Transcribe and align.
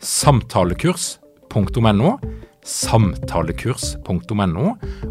samtalekurs.no, 0.00 2.18
samtalekurs.no, 2.64 4.66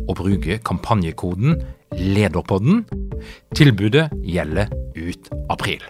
og 0.08 0.16
bruke 0.18 0.58
kampanjekoden 0.66 1.62
LEDERPODDEN. 1.94 2.86
Tilbudet 3.56 4.10
gjelder 4.26 4.68
ut 4.98 5.30
april. 5.50 5.84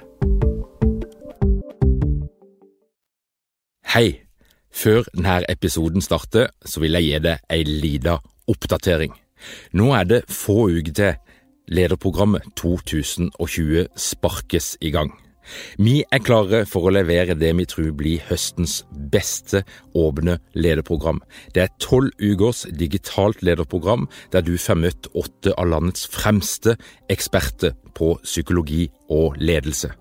Hei! 3.94 4.22
Før 4.69 5.02
denne 5.16 5.41
episoden 5.50 6.02
starter, 6.02 6.47
så 6.66 6.80
vil 6.80 6.94
jeg 6.94 7.03
gi 7.08 7.19
deg 7.25 7.38
ei 7.52 7.63
lita 7.66 8.19
oppdatering. 8.47 9.16
Nå 9.73 9.89
er 9.97 10.06
det 10.06 10.19
få 10.30 10.69
uker 10.69 10.94
til 10.94 11.16
lederprogrammet 11.73 12.45
2020 12.59 13.88
sparkes 13.97 14.78
i 14.81 14.91
gang. 14.94 15.09
Vi 15.78 16.00
er 16.11 16.23
klare 16.23 16.64
for 16.69 16.88
å 16.88 16.94
levere 16.94 17.38
det 17.38 17.52
vi 17.58 17.67
tror 17.69 17.92
blir 17.97 18.23
høstens 18.30 18.83
beste 19.14 19.64
åpne 19.97 20.38
lederprogram. 20.53 21.22
Det 21.56 21.66
er 21.66 21.75
tolv 21.81 22.11
ukers 22.19 22.66
digitalt 22.80 23.44
lederprogram 23.45 24.08
der 24.33 24.45
du 24.45 24.56
får 24.58 24.81
møtt 24.86 25.11
åtte 25.17 25.56
av 25.58 25.72
landets 25.72 26.08
fremste 26.11 26.78
eksperter 27.11 27.75
på 27.97 28.16
psykologi 28.23 28.88
og 29.09 29.38
ledelse. 29.41 29.91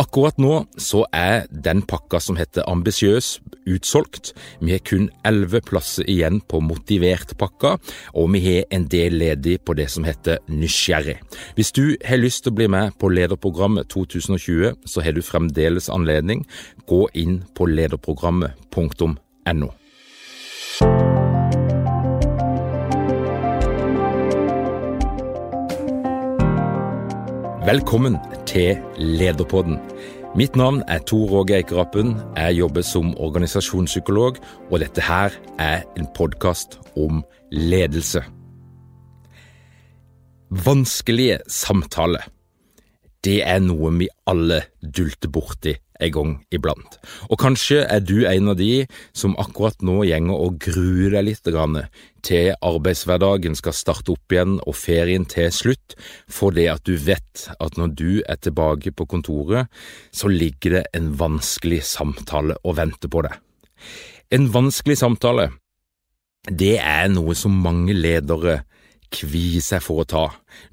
Akkurat 0.00 0.38
nå 0.40 0.62
så 0.80 1.02
er 1.12 1.42
den 1.52 1.82
pakka 1.84 2.22
som 2.24 2.38
heter 2.40 2.64
Ambisiøs 2.70 3.34
utsolgt. 3.68 4.32
Vi 4.64 4.72
har 4.72 4.80
kun 4.86 5.10
elleve 5.28 5.60
plasser 5.60 6.08
igjen 6.08 6.40
på 6.40 6.62
Motivert-pakka, 6.64 7.74
og 8.16 8.30
vi 8.32 8.40
har 8.46 8.64
en 8.72 8.88
del 8.88 9.18
ledig 9.20 9.58
på 9.60 9.76
det 9.76 9.90
som 9.92 10.08
heter 10.08 10.40
Nysgjerrig. 10.48 11.18
Hvis 11.58 11.72
du 11.76 11.98
har 12.06 12.22
lyst 12.22 12.44
til 12.44 12.52
å 12.54 12.58
bli 12.62 12.68
med 12.72 12.96
på 12.96 13.12
Lederprogrammet 13.12 13.92
2020, 13.92 14.72
så 14.88 15.04
har 15.04 15.12
du 15.12 15.20
fremdeles 15.20 15.92
anledning. 15.92 16.46
Gå 16.88 17.04
inn 17.12 17.42
på 17.54 17.68
lederprogrammet.no. 17.68 19.68
Velkommen 27.70 28.16
til 28.50 28.80
Lederpodden. 28.98 29.76
Mitt 30.34 30.56
navn 30.58 30.80
er 30.90 31.04
Tor 31.06 31.30
Åge 31.38 31.54
Eikerappen. 31.60 32.16
Jeg 32.34 32.56
jobber 32.56 32.82
som 32.82 33.12
organisasjonspsykolog, 33.14 34.40
og 34.70 34.80
dette 34.82 35.04
her 35.06 35.36
er 35.62 35.84
en 35.94 36.08
podkast 36.16 36.80
om 36.98 37.20
ledelse. 37.52 38.24
Vanskelige 40.50 41.38
samtaler. 41.46 42.26
Det 43.22 43.38
er 43.46 43.62
noe 43.62 43.92
vi 44.00 44.10
alle 44.26 44.64
dulter 44.82 45.30
borti 45.30 45.76
en 46.00 46.12
gang 46.14 46.32
iblant. 46.54 46.98
Og 47.28 47.38
kanskje 47.40 47.82
er 47.84 48.02
du 48.04 48.24
en 48.28 48.52
av 48.52 48.58
de 48.58 48.86
som 49.16 49.36
akkurat 49.40 49.76
nå 49.84 50.00
gjenger 50.08 50.36
og 50.36 50.58
gruer 50.62 51.16
deg 51.16 51.28
litt 51.28 51.50
til 52.26 52.50
arbeidshverdagen 52.60 53.56
skal 53.56 53.76
starte 53.76 54.14
opp 54.14 54.32
igjen 54.32 54.58
og 54.66 54.76
ferien 54.76 55.24
til 55.28 55.50
slutt, 55.54 55.96
fordi 56.28 56.66
at 56.72 56.84
du 56.84 56.96
vet 56.96 57.46
at 57.58 57.78
når 57.80 57.94
du 57.96 58.10
er 58.26 58.40
tilbake 58.40 58.92
på 58.92 59.06
kontoret, 59.08 59.68
så 60.12 60.28
ligger 60.28 60.80
det 60.80 60.84
en 60.96 61.12
vanskelig 61.20 61.82
samtale 61.88 62.58
og 62.64 62.76
venter 62.80 63.08
på 63.12 63.24
deg. 63.26 63.38
En 64.30 64.50
vanskelig 64.52 65.00
samtale, 65.00 65.50
det 66.46 66.78
er 66.78 67.08
noe 67.12 67.34
som 67.36 67.56
mange 67.64 67.96
ledere 67.96 68.62
kvier 69.10 69.62
seg 69.64 69.82
for 69.82 70.04
å 70.04 70.08
ta, 70.08 70.24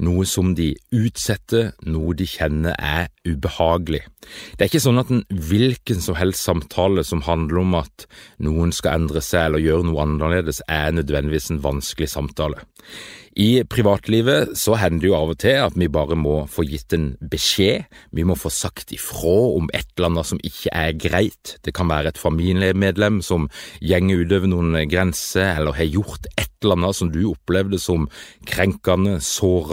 noe 0.04 0.26
som 0.30 0.54
de 0.58 0.72
utsetter, 0.96 1.72
noe 1.88 2.16
de 2.18 2.28
kjenner 2.30 2.76
er 2.78 3.12
ubehagelig. 3.28 4.04
Det 4.56 4.66
er 4.66 4.72
ikke 4.72 4.84
sånn 4.84 5.02
at 5.02 5.12
en 5.14 5.24
hvilken 5.30 6.02
som 6.04 6.18
helst 6.20 6.44
samtale 6.46 7.04
som 7.08 7.24
handler 7.28 7.62
om 7.64 7.78
at 7.80 8.08
noen 8.44 8.74
skal 8.76 9.02
endre 9.02 9.24
seg 9.24 9.48
eller 9.48 9.64
gjøre 9.64 9.88
noe 9.90 10.04
annerledes, 10.04 10.64
er 10.68 10.96
nødvendigvis 10.96 11.52
en 11.54 11.64
vanskelig 11.64 12.12
samtale. 12.12 12.66
I 13.38 13.62
privatlivet 13.70 14.56
så 14.58 14.74
hender 14.82 15.04
det 15.04 15.10
jo 15.12 15.14
av 15.14 15.32
og 15.36 15.38
til 15.44 15.60
at 15.62 15.76
vi 15.78 15.86
bare 15.94 16.16
må 16.18 16.40
få 16.50 16.64
gitt 16.66 16.96
en 16.98 17.12
beskjed, 17.22 17.86
vi 18.10 18.24
må 18.26 18.34
få 18.34 18.50
sagt 18.50 18.90
ifra 18.96 19.36
om 19.60 19.70
et 19.78 19.92
eller 19.94 20.10
annet 20.10 20.30
som 20.32 20.42
ikke 20.42 20.72
er 20.74 20.96
greit. 20.98 21.54
Det 21.62 21.76
kan 21.78 21.92
være 21.92 22.16
et 22.16 22.22
familiemedlem 22.22 23.20
som 23.22 23.46
gjenger 23.78 24.24
utover 24.24 24.50
noen 24.50 24.80
grenser, 24.90 25.52
eller 25.52 25.78
har 25.78 25.86
gjort 25.86 26.26
et 26.34 26.50
eller 26.64 26.80
annet 26.80 26.98
som 26.98 27.12
du 27.14 27.20
opplevde 27.30 27.78
som 27.78 28.08
krenkende, 28.50 29.20
sårende, 29.22 29.67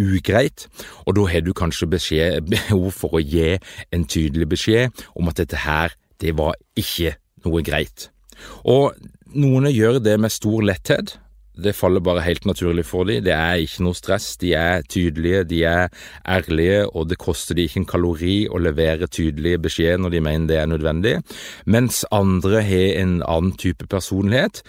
ugreit, 0.00 0.66
og 1.06 1.16
da 1.16 1.26
har 1.30 1.44
du 1.46 1.52
kanskje 1.56 1.90
beskjed, 1.90 2.46
behov 2.54 2.90
for 2.96 3.18
å 3.18 3.22
gi 3.22 3.56
en 3.94 4.06
tydelig 4.06 4.50
beskjed 4.56 5.04
om 5.14 5.30
at 5.30 5.42
dette 5.42 5.64
her, 5.66 5.94
det 6.22 6.36
var 6.38 6.56
ikke 6.78 7.16
noe 7.44 7.62
greit. 7.66 8.08
Og 8.64 8.94
noen 9.34 9.70
gjør 9.70 10.00
det 10.02 10.16
med 10.20 10.32
stor 10.32 10.64
letthet, 10.66 11.18
det 11.54 11.76
faller 11.78 12.02
bare 12.02 12.24
helt 12.26 12.46
naturlig 12.48 12.82
for 12.86 13.06
dem. 13.06 13.22
Det 13.22 13.32
er 13.32 13.60
ikke 13.62 13.84
noe 13.86 13.94
stress. 13.94 14.32
De 14.42 14.50
er 14.58 14.82
tydelige, 14.90 15.44
de 15.46 15.60
er 15.70 15.92
ærlige, 16.26 16.80
og 16.90 17.08
det 17.10 17.20
koster 17.22 17.54
de 17.54 17.68
ikke 17.68 17.84
en 17.84 17.86
kalori 17.86 18.36
å 18.50 18.58
levere 18.58 19.06
tydelige 19.06 19.60
beskjeder 19.68 20.02
når 20.02 20.16
de 20.16 20.24
mener 20.24 20.50
det 20.50 20.58
er 20.58 20.66
nødvendig. 20.72 21.14
Mens 21.70 22.02
andre 22.10 22.62
har 22.66 22.98
en 23.04 23.20
annen 23.22 23.54
type 23.60 23.86
personlighet. 23.86 24.64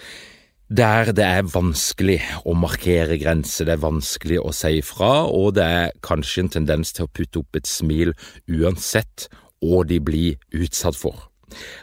Der 0.68 1.12
det 1.14 1.22
er 1.22 1.46
vanskelig 1.46 2.18
å 2.42 2.50
markere 2.58 3.20
grenser, 3.22 3.68
det 3.68 3.76
er 3.76 3.84
vanskelig 3.84 4.40
å 4.42 4.50
si 4.50 4.80
ifra, 4.80 5.28
og 5.30 5.54
det 5.54 5.62
er 5.62 5.92
kanskje 6.02 6.42
en 6.42 6.50
tendens 6.56 6.90
til 6.96 7.06
å 7.06 7.12
putte 7.14 7.38
opp 7.44 7.54
et 7.54 7.70
smil 7.70 8.10
uansett 8.50 9.28
hva 9.62 9.84
de 9.86 10.00
blir 10.02 10.40
utsatt 10.50 10.98
for. 10.98 11.28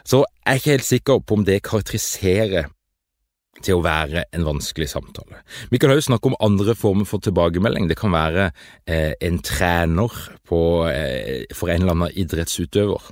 Så 0.04 0.20
jeg 0.20 0.52
er 0.52 0.60
ikke 0.60 0.74
helt 0.74 0.88
sikker 0.90 1.22
på 1.24 1.38
om 1.38 1.46
det 1.48 1.62
karakteriserer 1.64 2.68
til 3.64 3.78
å 3.78 3.84
være 3.84 4.26
en 4.34 4.46
vanskelig 4.46 4.88
samtale. 4.92 5.40
Vi 5.72 5.80
kan 5.80 5.92
også 5.92 6.10
snakke 6.10 6.30
om 6.30 6.38
andre 6.44 6.74
former 6.78 7.08
for 7.08 7.22
tilbakemelding. 7.24 7.88
Det 7.88 7.98
kan 7.98 8.14
være 8.14 8.50
eh, 8.86 9.14
en 9.24 9.40
trener 9.44 10.12
på, 10.48 10.60
eh, 10.90 11.44
for 11.56 11.72
en 11.72 11.82
eller 11.82 11.96
annen 11.96 12.18
idrettsutøver. 12.20 13.10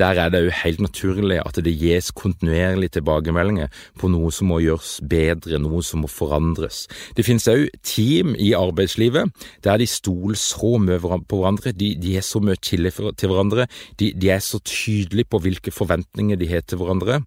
Der 0.00 0.20
er 0.20 0.32
det 0.32 0.44
jo 0.44 0.54
helt 0.62 0.84
naturlig 0.84 1.40
at 1.42 1.60
det 1.64 1.76
gis 1.80 2.12
kontinuerlig 2.14 2.92
tilbakemeldinger 2.96 3.72
på 4.00 4.10
noe 4.12 4.32
som 4.34 4.52
må 4.52 4.60
gjøres 4.64 4.98
bedre, 5.10 5.60
noe 5.62 5.82
som 5.86 6.04
må 6.04 6.10
forandres. 6.12 6.84
Det 7.16 7.26
finnes 7.26 7.48
også 7.48 7.82
team 7.84 8.34
i 8.38 8.52
arbeidslivet 8.56 9.32
der 9.64 9.80
de 9.80 9.88
stoler 9.88 10.38
så 10.38 10.76
mye 10.80 11.00
på 11.00 11.38
hverandre, 11.38 11.72
de, 11.72 11.94
de 12.00 12.16
er 12.18 12.24
så 12.24 12.40
mye 12.44 12.58
tillit 12.60 12.98
til 13.18 13.30
hverandre, 13.30 13.68
de, 14.00 14.12
de 14.12 14.30
er 14.32 14.42
så 14.44 14.60
tydelige 14.64 15.30
på 15.30 15.40
hvilke 15.44 15.72
forventninger 15.74 16.38
de 16.40 16.50
har 16.50 16.66
til 16.66 16.80
hverandre 16.80 17.22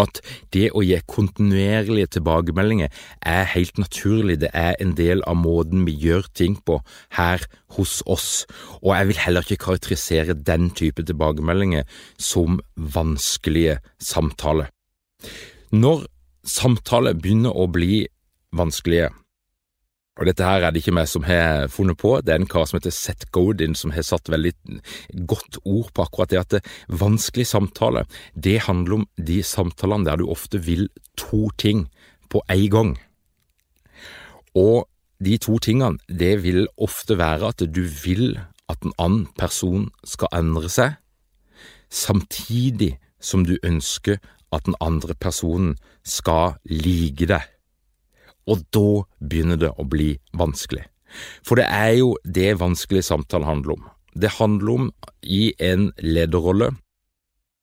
at 0.00 0.20
det 0.54 0.70
å 0.76 0.82
gi 0.84 0.98
kontinuerlige 1.08 2.10
tilbakemeldinger 2.16 2.92
er 3.24 3.50
helt 3.54 3.80
naturlig, 3.80 4.38
det 4.44 4.50
er 4.52 4.76
en 4.82 4.94
del 4.98 5.22
av 5.28 5.38
måten 5.40 5.86
vi 5.88 5.96
gjør 6.06 6.28
ting 6.36 6.58
på 6.68 6.80
her 7.16 7.44
hos 7.76 7.98
oss, 8.06 8.44
og 8.82 8.92
jeg 8.94 9.10
vil 9.10 9.22
heller 9.24 9.46
ikke 9.46 9.64
karakterisere 9.66 10.36
den 10.36 10.70
type 10.76 11.04
tilbakemeldinger 11.06 11.86
som 12.20 12.60
vanskelige 12.76 13.80
samtaler. 14.02 14.68
Når 15.72 16.06
samtaler 16.46 17.16
begynner 17.18 17.56
å 17.56 17.66
bli 17.72 18.04
vanskelige, 18.56 19.10
og 20.16 20.24
dette 20.24 20.44
her 20.48 20.64
er 20.64 20.72
det 20.72 20.80
ikke 20.80 20.94
meg 20.96 21.08
som 21.10 21.26
har 21.28 21.68
funnet 21.72 21.98
på, 22.00 22.14
det 22.24 22.32
er 22.32 22.40
en 22.40 22.48
kar 22.48 22.64
som 22.68 22.78
heter 22.78 22.94
Seth 22.94 23.28
Godin 23.36 23.76
som 23.76 23.92
har 23.92 24.06
satt 24.06 24.30
veldig 24.32 24.54
godt 25.28 25.58
ord 25.64 25.90
på 25.92 26.06
akkurat 26.06 26.32
det 26.32 26.40
at 26.40 26.54
det 26.56 26.62
vanskelig 26.88 27.44
samtale, 27.50 28.06
det 28.32 28.62
handler 28.64 29.02
om 29.02 29.06
de 29.20 29.42
samtalene 29.44 30.08
der 30.08 30.20
du 30.20 30.30
ofte 30.32 30.62
vil 30.64 30.88
to 31.20 31.50
ting 31.60 31.86
på 32.32 32.40
en 32.48 32.68
gang. 32.72 32.92
Og 34.56 34.88
de 35.20 35.36
to 35.40 35.58
tingene, 35.60 36.00
det 36.08 36.42
vil 36.44 36.64
ofte 36.80 37.18
være 37.18 37.52
at 37.52 37.64
du 37.68 37.84
vil 37.84 38.38
at 38.72 38.82
en 38.84 38.96
annen 38.98 39.26
person 39.38 39.90
skal 40.04 40.32
endre 40.34 40.70
seg, 40.72 40.96
samtidig 41.92 42.96
som 43.20 43.44
du 43.44 43.56
ønsker 43.62 44.16
at 44.52 44.64
den 44.66 44.76
andre 44.80 45.14
personen 45.14 45.76
skal 46.04 46.56
like 46.64 47.28
deg. 47.28 47.44
Og 48.46 48.62
da 48.74 49.02
begynner 49.20 49.58
det 49.60 49.72
å 49.74 49.86
bli 49.88 50.14
vanskelig. 50.36 50.86
For 51.46 51.58
det 51.58 51.66
er 51.72 51.92
jo 52.00 52.14
det 52.24 52.56
vanskelige 52.60 53.08
samtalen 53.08 53.48
handler 53.48 53.76
om. 53.76 53.86
Det 54.16 54.36
handler 54.38 54.72
om 54.72 54.90
i 55.22 55.50
en 55.62 55.90
lederrolle 56.00 56.72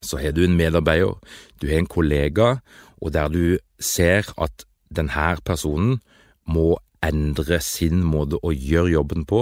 så 0.03 0.19
har 0.19 0.31
du 0.35 0.43
en 0.45 0.57
medarbeider, 0.57 1.15
du 1.61 1.67
har 1.67 1.79
en 1.79 1.87
kollega, 1.87 2.57
og 3.01 3.13
der 3.13 3.27
du 3.27 3.59
ser 3.79 4.27
at 4.37 4.65
denne 4.93 5.37
personen 5.45 6.01
må 6.45 6.75
endre 7.03 7.57
sin 7.59 8.03
måte 8.07 8.37
å 8.47 8.53
gjøre 8.53 8.93
jobben 8.93 9.25
på, 9.27 9.41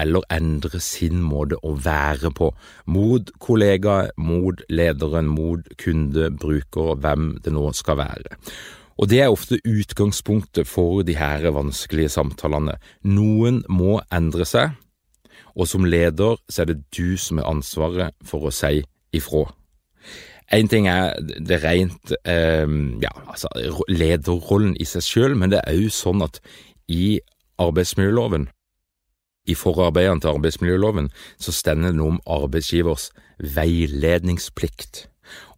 eller 0.00 0.26
endre 0.32 0.80
sin 0.84 1.22
måte 1.24 1.56
å 1.64 1.72
være 1.84 2.32
på, 2.36 2.50
mot 2.84 3.30
kollega, 3.40 4.10
mot 4.16 4.60
lederen, 4.68 5.30
mot 5.32 5.64
kunde, 5.80 6.28
bruker, 6.36 6.98
hvem 7.00 7.38
det 7.44 7.54
nå 7.56 7.70
skal 7.76 8.00
være. 8.02 8.36
Og 8.98 9.10
det 9.10 9.20
er 9.22 9.30
ofte 9.30 9.60
utgangspunktet 9.62 10.66
for 10.66 11.04
de 11.06 11.14
her 11.18 11.46
vanskelige 11.54 12.10
samtalene. 12.10 12.76
Noen 13.06 13.62
må 13.70 14.00
endre 14.14 14.46
seg, 14.48 14.74
og 15.54 15.70
som 15.70 15.86
leder 15.86 16.38
så 16.50 16.62
er 16.64 16.72
det 16.72 16.82
du 16.94 17.16
som 17.18 17.38
har 17.38 17.50
ansvaret 17.50 18.16
for 18.26 18.48
å 18.48 18.54
si 18.54 18.82
ifra. 19.14 19.46
Én 20.54 20.68
ting 20.70 20.88
er 20.88 21.12
det 21.20 21.60
rent 21.62 22.14
eh, 22.24 22.68
ja, 23.02 23.10
altså 23.28 23.50
lederrollen 23.88 24.76
i 24.80 24.86
seg 24.88 25.04
sjøl, 25.04 25.34
men 25.36 25.52
det 25.52 25.60
er 25.60 25.76
òg 25.76 25.92
sånn 25.92 26.24
at 26.24 26.40
i 26.88 27.18
arbeidsmiljøloven, 27.60 28.48
i 29.48 29.54
forarbeidene 29.56 30.24
til 30.24 30.32
arbeidsmiljøloven, 30.36 31.10
så 31.40 31.52
stender 31.52 31.92
det 31.92 32.00
noe 32.00 32.16
om 32.16 32.22
arbeidsgivers 32.38 33.10
veiledningsplikt. 33.38 35.06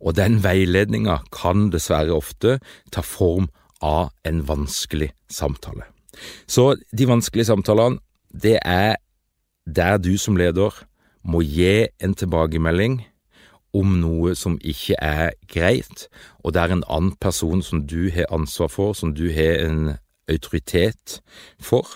Og 0.00 0.17
den 0.17 0.40
veiledninga 0.44 1.20
kan 1.34 1.69
dessverre 1.75 2.17
ofte 2.17 2.58
ta 2.93 3.05
form 3.05 3.49
av 3.81 4.11
en 4.25 4.43
vanskelig 4.49 5.12
samtale. 5.31 5.87
Så 6.46 6.75
de 6.93 7.06
vanskelige 7.08 7.49
samtalene, 7.49 8.00
det 8.31 8.58
er 8.64 8.96
der 9.67 9.99
du 9.99 10.17
som 10.19 10.37
leder 10.37 10.75
må 11.22 11.43
gi 11.44 11.87
en 12.00 12.14
tilbakemelding 12.17 13.00
om 13.76 13.99
noe 14.02 14.34
som 14.34 14.58
ikke 14.67 14.96
er 14.99 15.34
greit, 15.50 16.08
og 16.43 16.55
det 16.55 16.62
er 16.62 16.75
en 16.75 16.87
annen 16.90 17.14
person 17.22 17.62
som 17.62 17.84
du 17.87 18.11
har 18.11 18.31
ansvar 18.34 18.70
for, 18.72 18.96
som 18.99 19.14
du 19.14 19.28
har 19.31 19.62
en 19.67 19.93
autoritet 20.31 21.20
for, 21.61 21.87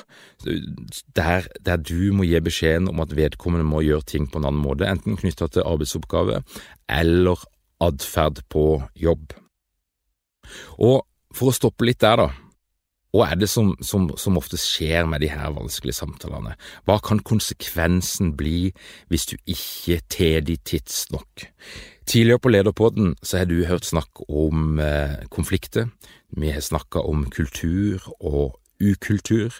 der, 1.17 1.47
der, 1.67 1.76
du 1.76 2.12
må 2.12 2.26
gi 2.26 2.41
beskjeden 2.43 2.88
om 2.91 3.00
at 3.03 3.15
vedkommende 3.17 3.67
må 3.67 3.82
gjøre 3.85 4.06
ting 4.11 4.26
på 4.31 4.41
en 4.41 4.49
annen 4.50 4.62
måte, 4.62 4.87
enten 4.87 5.19
knytta 5.19 5.49
til 5.49 5.67
arbeidsoppgave 5.67 6.43
eller 6.91 7.44
atferd 7.85 8.43
på 8.53 8.83
jobb. 8.99 9.35
Og 10.79 11.05
for 11.35 11.51
å 11.51 11.57
stoppe 11.57 11.87
litt 11.89 12.03
der, 12.05 12.21
da, 12.21 12.31
hva 13.15 13.29
er 13.31 13.39
det 13.39 13.47
som, 13.51 13.77
som, 13.79 14.09
som 14.19 14.39
ofte 14.41 14.59
skjer 14.59 15.07
med 15.07 15.23
de 15.23 15.29
her 15.31 15.53
vanskelige 15.55 16.01
samtalene? 16.01 16.57
Hva 16.83 16.99
kan 17.05 17.21
konsekvensen 17.23 18.33
bli 18.35 18.73
hvis 19.13 19.29
du 19.31 19.37
ikke 19.47 20.01
tar 20.11 20.43
de 20.49 20.57
tidsnok? 20.59 21.47
Tidligere 22.11 22.43
på 22.43 22.51
Lederpodden 22.51 23.15
så 23.23 23.41
har 23.41 23.47
du 23.49 23.61
hørt 23.69 23.87
snakk 23.87 24.25
om 24.27 24.83
eh, 24.83 25.23
konflikter. 25.31 25.93
Vi 26.35 26.51
har 26.51 26.65
snakka 26.65 27.05
om 27.07 27.23
kultur 27.31 28.03
og 28.19 28.59
ukultur. 28.83 29.55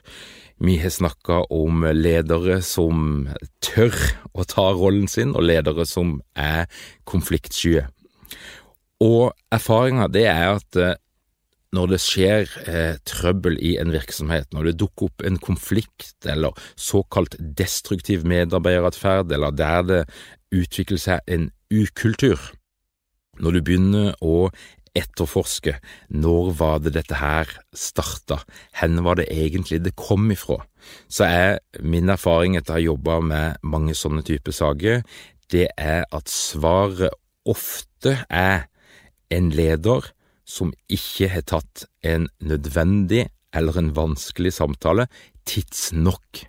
Vi 0.59 0.77
har 0.83 0.91
snakka 0.91 1.45
om 1.55 1.87
ledere 1.95 2.59
som 2.63 3.29
tør 3.63 3.95
å 4.35 4.45
ta 4.51 4.67
rollen 4.75 5.07
sin, 5.09 5.35
og 5.35 5.47
ledere 5.47 5.87
som 5.87 6.19
er 6.35 6.67
konfliktsky. 7.07 7.85
Og 9.05 9.33
erfaringa 9.53 10.09
det 10.13 10.27
er 10.31 10.55
at 10.57 10.79
eh, 10.81 10.95
når 11.75 11.91
det 11.91 12.01
skjer 12.03 12.51
eh, 12.71 12.97
trøbbel 13.09 13.57
i 13.59 13.75
en 13.83 13.91
virksomhet, 13.95 14.47
når 14.55 14.71
det 14.71 14.77
dukker 14.85 15.09
opp 15.09 15.25
en 15.27 15.41
konflikt 15.43 16.29
eller 16.31 16.55
såkalt 16.79 17.35
destruktiv 17.59 18.23
medarbeideratferd, 18.29 19.33
eller 19.35 19.55
der 19.55 19.83
det 19.89 20.03
utvikler 20.55 21.03
seg 21.03 21.27
en 21.27 21.51
ukultur, 21.75 22.39
når 23.43 23.57
du 23.57 23.63
begynner 23.67 24.15
å 24.23 24.51
etterforske 24.95 25.73
når 26.15 26.53
var 26.61 26.83
det 26.85 26.95
dette 26.95 27.19
her 27.19 27.51
starta, 27.75 28.39
hvor 28.79 29.03
var 29.09 29.19
det 29.19 29.27
egentlig 29.33 29.81
det 29.83 29.97
kom 29.99 30.31
ifra, 30.31 30.61
så 31.11 31.27
er 31.27 31.83
min 31.83 32.13
erfaring 32.13 32.55
etter 32.55 32.77
å 32.77 32.79
ha 32.79 32.85
jobba 32.85 33.19
med 33.33 33.67
mange 33.67 33.97
sånne 33.99 34.23
typer 34.27 34.55
saker, 34.55 35.03
det 35.51 35.67
er 35.75 36.07
at 36.15 36.31
svaret 36.31 37.11
ofte 37.49 38.19
er 38.31 38.67
en 39.33 39.51
leder 39.55 40.11
som 40.45 40.73
ikke 40.93 41.31
har 41.33 41.47
tatt 41.49 41.87
en 42.05 42.29
nødvendig 42.45 43.27
eller 43.55 43.79
en 43.79 43.95
vanskelig 43.97 44.53
samtale 44.57 45.07
tidsnok. 45.49 46.45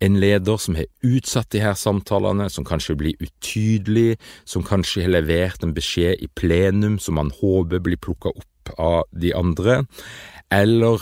En 0.00 0.18
leder 0.20 0.60
som 0.60 0.76
har 0.76 0.86
utsatt 1.06 1.50
de 1.54 1.62
her 1.64 1.76
samtalene, 1.78 2.50
som 2.52 2.66
kanskje 2.68 2.98
blir 3.00 3.22
utydelig, 3.22 4.18
som 4.44 4.64
kanskje 4.66 5.06
har 5.06 5.14
levert 5.14 5.64
en 5.64 5.74
beskjed 5.76 6.20
i 6.20 6.28
plenum 6.36 6.98
som 7.00 7.16
man 7.16 7.32
håper 7.40 7.80
blir 7.80 8.00
plukka 8.00 8.34
opp 8.34 8.74
av 8.76 9.06
de 9.16 9.32
andre, 9.34 9.84
eller 10.52 11.00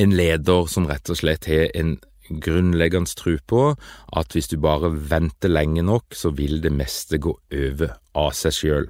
en 0.00 0.16
leder 0.16 0.66
som 0.70 0.88
rett 0.88 1.10
og 1.12 1.20
slett 1.20 1.46
har 1.50 1.68
en 1.76 1.98
grunnleggende 2.28 3.14
tro 3.18 3.36
på 3.46 3.64
at 4.16 4.32
hvis 4.32 4.48
du 4.52 4.56
bare 4.60 4.92
venter 5.10 5.52
lenge 5.52 5.82
nok, 5.82 6.14
så 6.16 6.32
vil 6.34 6.62
det 6.62 6.72
meste 6.72 7.18
gå 7.18 7.34
over 7.34 7.98
av 8.14 8.32
seg 8.36 8.56
sjøl. 8.58 8.88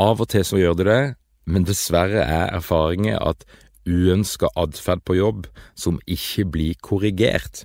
Av 0.00 0.20
og 0.20 0.30
til 0.32 0.46
så 0.46 0.60
gjør 0.60 0.78
det 0.78 0.86
det, 0.88 1.02
men 1.50 1.66
dessverre 1.66 2.22
er 2.22 2.54
erfaringen 2.54 3.18
at 3.18 3.44
uønska 3.88 4.52
atferd 4.60 5.02
på 5.08 5.16
jobb 5.18 5.48
som 5.74 5.98
ikke 6.06 6.46
blir 6.52 6.80
korrigert, 6.84 7.64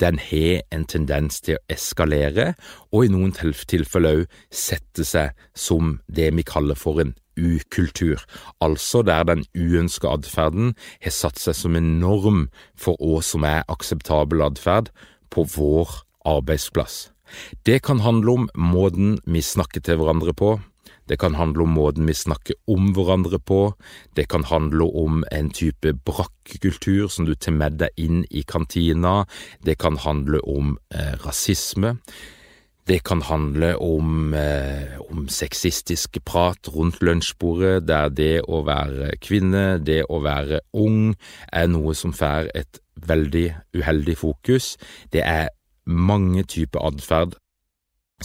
den 0.00 0.18
har 0.18 0.62
en 0.72 0.86
tendens 0.88 1.40
til 1.44 1.58
å 1.58 1.64
eskalere, 1.72 2.54
og 2.92 3.06
i 3.06 3.12
noen 3.12 3.34
tilfeller 3.36 4.22
òg 4.22 4.40
sette 4.52 5.04
seg 5.04 5.36
som 5.56 5.98
det 6.06 6.30
vi 6.36 6.44
kaller 6.46 6.78
for 6.78 7.02
en 7.02 7.14
ukultur, 7.36 8.22
altså 8.60 9.02
der 9.06 9.24
den 9.28 9.44
uønska 9.56 10.08
atferden 10.18 10.74
har 11.04 11.14
satt 11.14 11.40
seg 11.40 11.56
som 11.58 11.76
en 11.76 11.98
norm 12.00 12.46
for 12.74 12.98
hva 13.00 13.20
som 13.24 13.44
er 13.46 13.66
akseptabel 13.72 14.44
atferd 14.46 14.92
på 15.30 15.46
vår 15.56 16.02
arbeidsplass. 16.26 17.10
Det 17.66 17.82
kan 17.82 18.00
handle 18.00 18.32
om 18.32 18.48
måten 18.54 19.18
vi 19.26 19.42
snakker 19.42 19.82
til 19.82 19.98
hverandre 20.00 20.34
på, 20.34 20.56
det 21.08 21.18
kan 21.22 21.34
handle 21.38 21.62
om 21.62 21.74
måten 21.76 22.06
vi 22.06 22.14
snakker 22.14 22.58
om 22.70 22.90
hverandre 22.94 23.38
på, 23.38 23.60
det 24.16 24.26
kan 24.28 24.44
handle 24.44 24.88
om 24.90 25.24
en 25.32 25.50
type 25.50 25.92
brakkekultur 26.06 27.06
som 27.08 27.28
du 27.28 27.34
tar 27.34 27.54
med 27.54 27.78
deg 27.82 27.94
inn 27.96 28.24
i 28.30 28.42
kantina, 28.42 29.24
det 29.62 29.78
kan 29.78 29.98
handle 30.02 30.42
om 30.42 30.74
eh, 30.90 31.14
rasisme. 31.22 31.96
Det 32.86 33.00
kan 33.02 33.22
handle 33.22 33.76
om, 33.82 34.34
eh, 34.34 35.00
om 35.10 35.28
sexistisk 35.28 36.18
prat 36.24 36.68
rundt 36.68 37.00
lunsjbordet, 37.02 37.88
der 37.88 38.08
det 38.08 38.42
å 38.46 38.62
være 38.62 39.16
kvinne, 39.18 39.84
det 39.84 40.04
å 40.08 40.20
være 40.22 40.60
ung, 40.72 41.16
er 41.52 41.66
noe 41.66 41.94
som 41.94 42.12
får 42.12 42.50
et 42.54 42.78
veldig 42.96 43.56
uheldig 43.74 44.16
fokus. 44.16 44.76
Det 45.10 45.22
er 45.24 45.48
mange 45.86 46.44
typer 46.44 46.86
atferd 46.86 47.34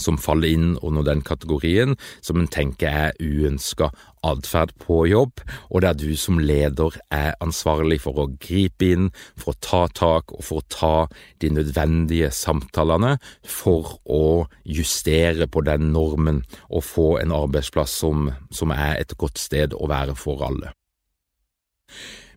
som 0.00 0.16
faller 0.18 0.48
inn 0.48 0.76
under 0.80 1.04
den 1.04 1.20
kategorien, 1.24 1.96
som 2.24 2.40
en 2.40 2.48
tenker 2.48 2.88
er 2.88 3.16
uønska 3.20 3.90
atferd 4.24 4.72
på 4.80 5.02
jobb, 5.10 5.42
og 5.68 5.82
der 5.84 5.96
du 5.98 6.14
som 6.16 6.40
leder 6.40 6.96
er 7.12 7.36
ansvarlig 7.44 8.00
for 8.04 8.22
å 8.22 8.28
gripe 8.40 8.88
inn, 8.94 9.10
for 9.36 9.52
å 9.52 9.60
ta 9.60 9.82
tak 9.92 10.32
og 10.32 10.44
for 10.46 10.62
å 10.62 10.68
ta 10.72 10.94
de 11.42 11.52
nødvendige 11.52 12.30
samtalene 12.32 13.18
for 13.44 13.98
å 14.08 14.48
justere 14.64 15.48
på 15.50 15.64
den 15.66 15.90
normen 15.92 16.42
og 16.70 16.86
få 16.86 17.08
en 17.20 17.34
arbeidsplass 17.36 17.98
som, 18.04 18.30
som 18.50 18.72
er 18.72 19.02
et 19.02 19.16
godt 19.20 19.42
sted 19.42 19.76
å 19.76 19.90
være 19.90 20.16
for 20.16 20.46
alle. 20.46 20.72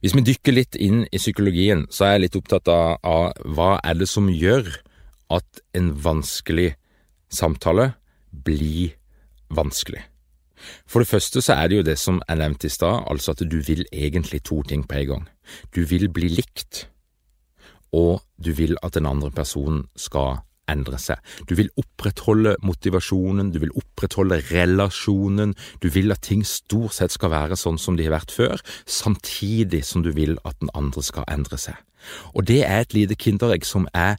Hvis 0.03 0.13
vi 0.13 0.25
dykker 0.27 0.53
litt 0.53 0.75
inn 0.75 1.05
i 1.07 1.17
psykologien, 1.21 1.85
så 1.89 2.05
er 2.05 2.17
jeg 2.17 2.25
litt 2.25 2.35
opptatt 2.37 2.67
av, 2.69 2.97
av 3.01 3.53
hva 3.55 3.77
er 3.79 3.95
det 3.97 4.09
som 4.11 4.27
gjør 4.29 4.67
at 5.33 5.61
en 5.73 5.93
vanskelig 6.03 6.75
samtale 7.37 7.93
bli 8.45 8.89
vanskelig. 9.53 10.01
For 10.87 11.03
det 11.03 11.09
første 11.09 11.43
så 11.43 11.57
er 11.59 11.69
det 11.69 11.77
jo 11.77 11.85
det 11.85 11.97
som 11.99 12.21
er 12.31 12.39
nevnt 12.39 12.65
i 12.65 12.71
stad, 12.71 13.05
altså 13.11 13.35
at 13.35 13.43
du 13.43 13.59
vil 13.61 13.85
egentlig 13.91 14.41
to 14.47 14.61
ting 14.63 14.85
på 14.87 15.01
en 15.01 15.07
gang. 15.07 15.29
Du 15.75 15.83
vil 15.85 16.09
bli 16.09 16.31
likt, 16.31 16.87
og 17.93 18.23
du 18.41 18.51
vil 18.55 18.77
at 18.83 18.95
den 18.95 19.05
andre 19.05 19.31
personen 19.31 19.85
skal 19.95 20.41
endre 20.71 20.97
seg. 20.97 21.19
Du 21.45 21.53
vil 21.57 21.69
opprettholde 21.77 22.55
motivasjonen, 22.65 23.51
du 23.53 23.59
vil 23.61 23.73
opprettholde 23.77 24.39
relasjonen, 24.49 25.53
du 25.81 25.89
vil 25.93 26.13
at 26.15 26.23
ting 26.25 26.41
stort 26.47 26.97
sett 26.97 27.13
skal 27.13 27.33
være 27.33 27.59
sånn 27.59 27.77
som 27.81 27.97
de 27.97 28.07
har 28.07 28.15
vært 28.17 28.33
før, 28.33 28.63
samtidig 28.89 29.83
som 29.85 30.03
du 30.05 30.11
vil 30.15 30.39
at 30.43 30.57
den 30.63 30.73
andre 30.73 31.05
skal 31.05 31.27
endre 31.31 31.59
seg. 31.61 31.77
Og 32.33 32.47
det 32.49 32.63
er 32.65 32.81
et 32.81 32.97
lite 32.97 33.17
kinderegg 33.17 33.65
som 33.65 33.87
er 33.93 34.17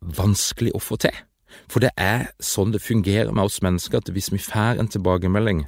vanskelig 0.00 0.74
å 0.76 0.82
få 0.82 0.98
til. 1.00 1.24
For 1.70 1.84
det 1.84 1.92
er 1.96 2.28
sånn 2.42 2.74
det 2.74 2.84
fungerer 2.84 3.32
med 3.32 3.48
oss 3.48 3.62
mennesker, 3.64 4.00
at 4.00 4.12
hvis 4.12 4.32
vi 4.34 4.42
får 4.42 4.80
en 4.80 4.90
tilbakemelding 4.92 5.66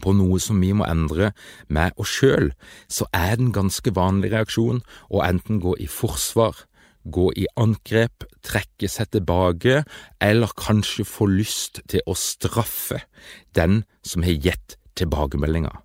på 0.00 0.14
noe 0.16 0.38
som 0.40 0.60
vi 0.62 0.72
må 0.76 0.86
endre 0.88 1.32
med 1.68 1.96
oss 2.00 2.14
sjøl, 2.18 2.52
så 2.88 3.06
er 3.12 3.36
det 3.36 3.48
en 3.48 3.56
ganske 3.58 3.92
vanlig 3.96 4.32
reaksjon 4.32 4.80
å 5.12 5.24
enten 5.26 5.60
gå 5.62 5.76
i 5.80 5.88
forsvar, 5.90 6.56
gå 7.04 7.28
i 7.36 7.46
angrep, 7.60 8.24
trekke 8.46 8.88
seg 8.88 9.12
tilbake, 9.12 9.82
eller 10.24 10.56
kanskje 10.56 11.04
få 11.08 11.28
lyst 11.28 11.82
til 11.92 12.04
å 12.08 12.16
straffe 12.16 13.04
den 13.56 13.82
som 14.06 14.24
har 14.24 14.40
gitt 14.40 14.78
tilbakemeldinga. 14.96 15.83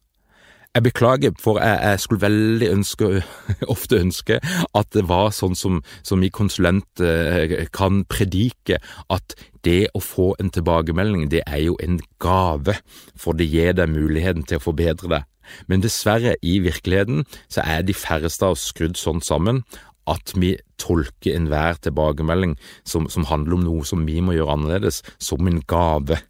Jeg 0.77 0.83
beklager, 0.85 1.31
for 1.41 1.57
jeg, 1.57 1.79
jeg, 1.81 1.99
skulle 1.99 2.21
veldig 2.21 2.67
ønske, 2.69 3.07
ofte 3.73 3.97
ønske, 3.97 4.35
at 4.77 4.91
det 4.93 5.07
var 5.09 5.31
sånn 5.33 5.57
som, 5.57 5.79
som 6.05 6.21
vi 6.21 6.29
konsulent 6.29 7.01
eh, 7.01 7.65
kan 7.73 8.03
predike, 8.05 8.77
at 9.09 9.33
det 9.65 9.89
å 9.97 10.01
få 10.03 10.35
en 10.37 10.53
tilbakemelding, 10.53 11.25
det 11.33 11.41
er 11.47 11.63
jo 11.65 11.77
en 11.81 11.97
gave, 12.21 12.77
for 13.17 13.33
det 13.33 13.49
gir 13.49 13.73
deg 13.79 13.89
muligheten 13.89 14.45
til 14.45 14.61
å 14.61 14.65
forbedre 14.67 15.09
deg. 15.15 15.27
Men 15.65 15.81
dessverre, 15.81 16.35
i 16.45 16.59
virkeligheten, 16.61 17.25
så 17.49 17.65
er 17.65 17.81
de 17.81 17.97
færreste 17.97 18.45
av 18.45 18.53
oss 18.53 18.69
skrudd 18.69 18.99
sånn 18.99 19.25
sammen 19.25 19.63
at 20.09 20.35
vi 20.37 20.53
tolker 20.81 21.33
enhver 21.33 21.81
tilbakemelding 21.81 22.55
som, 22.87 23.09
som 23.09 23.25
handler 23.29 23.57
om 23.57 23.65
noe 23.65 23.89
som 23.89 24.05
vi 24.05 24.21
må 24.21 24.37
gjøre 24.37 24.53
annerledes, 24.53 25.01
som 25.17 25.49
en 25.49 25.63
gave. 25.69 26.21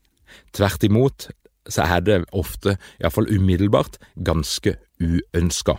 Tvert 0.56 0.84
imot, 0.88 1.28
så 1.68 1.86
er 1.86 2.06
det 2.06 2.20
ofte, 2.32 2.78
iallfall 3.02 3.30
umiddelbart, 3.30 4.00
ganske 4.26 4.76
uønska. 5.02 5.78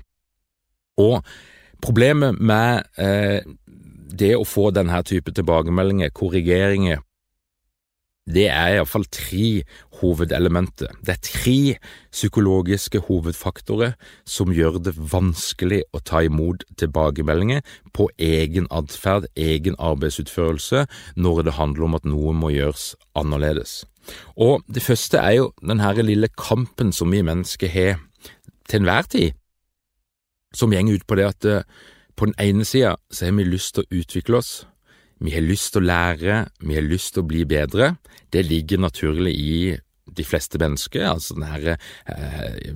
Og 1.00 1.22
problemet 1.82 2.40
med 2.40 2.84
eh, 3.00 3.40
det 4.10 4.34
å 4.36 4.46
få 4.46 4.70
denne 4.74 5.00
type 5.06 5.32
tilbakemeldinger, 5.34 6.12
korrigeringer, 6.14 7.00
det 8.30 8.46
er 8.52 8.76
iallfall 8.76 9.06
tre 9.10 9.62
hovedelementer. 10.00 10.92
Det 11.02 11.14
er 11.16 11.22
tre 11.24 11.58
psykologiske 12.12 13.00
hovedfaktorer 13.08 13.96
som 14.28 14.52
gjør 14.54 14.78
det 14.84 14.94
vanskelig 14.94 15.82
å 15.96 16.02
ta 16.04 16.22
imot 16.26 16.62
tilbakemeldinger 16.78 17.64
på 17.96 18.10
egen 18.20 18.68
atferd, 18.70 19.26
egen 19.34 19.78
arbeidsutførelse, 19.78 20.86
når 21.16 21.42
det 21.48 21.56
handler 21.58 21.88
om 21.88 21.98
at 21.98 22.06
noe 22.06 22.36
må 22.36 22.52
gjøres 22.54 22.92
annerledes. 23.18 23.80
Og 24.36 24.64
det 24.68 24.82
første 24.82 25.18
er 25.18 25.36
jo 25.38 25.50
den 25.60 25.80
her 25.80 26.00
lille 26.02 26.28
kampen 26.38 26.92
som 26.92 27.12
vi 27.12 27.22
mennesker 27.26 27.68
har 27.68 28.00
til 28.68 28.80
enhver 28.80 29.08
tid, 29.10 29.32
som 30.54 30.70
går 30.70 30.94
ut 30.94 31.06
på 31.06 31.18
det 31.18 31.26
at 31.26 31.44
eh, 31.44 31.62
på 32.16 32.26
den 32.26 32.34
ene 32.38 32.64
sida 32.64 32.96
så 33.10 33.26
har 33.26 33.36
vi 33.38 33.46
lyst 33.48 33.74
til 33.74 33.84
å 33.84 34.00
utvikle 34.00 34.40
oss, 34.40 34.52
vi 35.20 35.34
har 35.34 35.44
lyst 35.44 35.74
til 35.74 35.82
å 35.82 35.88
lære, 35.90 36.40
vi 36.64 36.76
har 36.78 36.86
lyst 36.86 37.14
til 37.14 37.22
å 37.24 37.28
bli 37.28 37.44
bedre. 37.44 37.94
Det 38.32 38.40
ligger 38.46 38.80
naturlig 38.80 39.34
i 39.36 39.54
de 40.16 40.24
fleste 40.24 40.58
mennesker, 40.58 41.04
altså 41.06 41.36
den 41.36 41.46
herre 41.46 41.76
eh, 42.10 42.72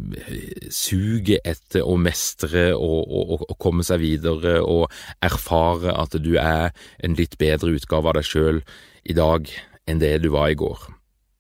suget 0.71 1.43
etter 1.45 1.83
å 1.83 1.97
mestre 1.99 2.69
og, 2.77 3.01
og, 3.09 3.33
og, 3.49 3.55
komme 3.59 3.85
seg 3.87 4.03
videre 4.05 4.61
og 4.63 4.93
erfare 5.25 5.97
at 5.99 6.15
du 6.23 6.35
er 6.41 6.71
en 7.03 7.17
litt 7.19 7.39
bedre 7.41 7.75
utgave 7.75 8.13
av 8.13 8.21
deg 8.21 8.29
sjøl 8.29 8.61
i 9.05 9.17
dag 9.17 9.51
enn 9.91 10.03
det 10.03 10.15
du 10.23 10.31
var 10.37 10.53
i 10.53 10.59
går. 10.59 10.87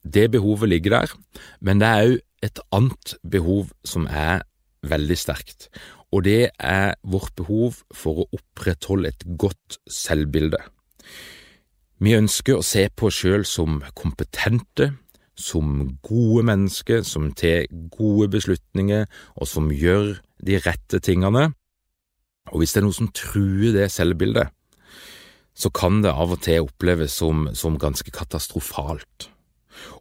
Det 0.04 0.30
behovet 0.30 0.68
ligger 0.68 0.98
der, 1.00 1.14
men 1.60 1.80
det 1.80 1.88
er 1.88 2.04
òg 2.04 2.18
et 2.44 2.60
annet 2.76 3.14
behov 3.24 3.70
som 3.88 4.04
er 4.06 4.44
veldig 4.84 5.16
sterkt, 5.16 5.70
og 6.12 6.26
det 6.26 6.50
er 6.60 6.92
vårt 7.02 7.32
behov 7.38 7.80
for 7.94 8.20
å 8.20 8.28
opprettholde 8.36 9.10
et 9.10 9.24
godt 9.40 9.78
selvbilde. 9.88 10.60
Vi 12.04 12.12
ønsker 12.18 12.58
å 12.58 12.66
se 12.66 12.84
på 12.92 13.08
oss 13.08 13.22
sjøl 13.22 13.46
som 13.48 13.80
kompetente, 13.96 14.92
som 15.34 15.96
gode 16.04 16.44
mennesker, 16.46 17.02
som 17.02 17.32
tar 17.32 17.64
gode 17.96 18.28
beslutninger, 18.36 19.06
og 19.40 19.48
som 19.48 19.72
gjør 19.72 20.18
de 20.44 20.60
rette 20.62 21.00
tingene. 21.02 21.48
Og 22.52 22.60
hvis 22.60 22.74
det 22.74 22.82
er 22.82 22.86
noe 22.86 22.96
som 22.96 23.10
truer 23.14 23.72
det 23.74 23.88
selvbildet, 23.94 24.52
så 25.54 25.70
kan 25.70 26.02
det 26.02 26.12
av 26.12 26.34
og 26.34 26.42
til 26.44 26.66
oppleves 26.66 27.14
som, 27.14 27.48
som 27.54 27.78
ganske 27.80 28.10
katastrofalt. 28.14 29.30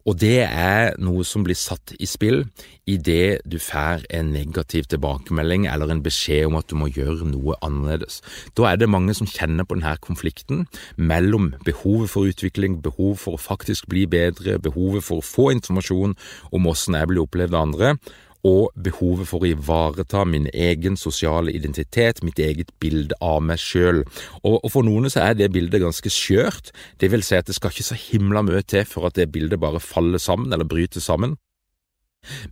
Og 0.04 0.18
det 0.20 0.44
er 0.44 0.94
noe 1.02 1.24
som 1.26 1.44
blir 1.46 1.58
satt 1.58 1.94
i 1.98 2.08
spill 2.08 2.44
idet 2.90 3.40
du 3.48 3.56
får 3.62 4.04
en 4.12 4.32
negativ 4.34 4.88
tilbakemelding 4.92 5.64
eller 5.70 5.90
en 5.90 6.02
beskjed 6.04 6.50
om 6.50 6.58
at 6.58 6.68
du 6.68 6.76
må 6.76 6.90
gjøre 6.92 7.28
noe 7.28 7.56
annerledes. 7.64 8.20
Da 8.56 8.68
er 8.70 8.80
det 8.80 8.90
mange 8.92 9.14
som 9.16 9.28
kjenner 9.30 9.64
på 9.64 9.78
denne 9.78 9.96
konflikten 10.04 10.66
mellom 10.96 11.54
behovet 11.64 12.12
for 12.12 12.28
utvikling, 12.28 12.82
behov 12.84 13.16
for 13.22 13.38
å 13.38 13.40
faktisk 13.40 13.88
bli 13.92 14.04
bedre, 14.10 14.58
behovet 14.60 15.06
for 15.06 15.22
å 15.22 15.26
få 15.26 15.50
informasjon 15.56 16.16
om 16.52 16.70
åssen 16.70 16.98
jeg 16.98 17.10
blir 17.10 17.24
opplevd 17.24 17.56
av 17.56 17.68
andre, 17.70 17.96
og 18.44 18.74
behovet 18.76 19.28
for 19.28 19.42
å 19.42 19.48
ivareta 19.48 20.24
min 20.28 20.46
egen 20.52 20.98
sosiale 21.00 21.52
identitet, 21.56 22.20
mitt 22.24 22.38
eget 22.42 22.74
bilde 22.80 23.16
av 23.24 23.40
meg 23.42 23.60
sjøl. 23.62 24.02
Og, 24.44 24.60
for 24.72 24.84
noen 24.84 25.08
så 25.12 25.22
er 25.24 25.38
det 25.38 25.52
bildet 25.54 25.82
ganske 25.82 26.12
skjørt, 26.12 26.70
det 27.00 27.10
vil 27.14 27.24
si 27.24 27.38
at 27.38 27.48
det 27.48 27.56
skal 27.56 27.72
ikke 27.72 27.88
så 27.88 27.98
himla 27.98 28.44
mye 28.44 28.60
til 28.68 28.84
for 28.88 29.08
at 29.08 29.16
det 29.16 29.30
bildet 29.32 29.62
bare 29.62 29.80
faller 29.80 30.20
sammen 30.20 30.52
eller 30.52 30.68
bryter 30.68 31.00
sammen. 31.04 31.38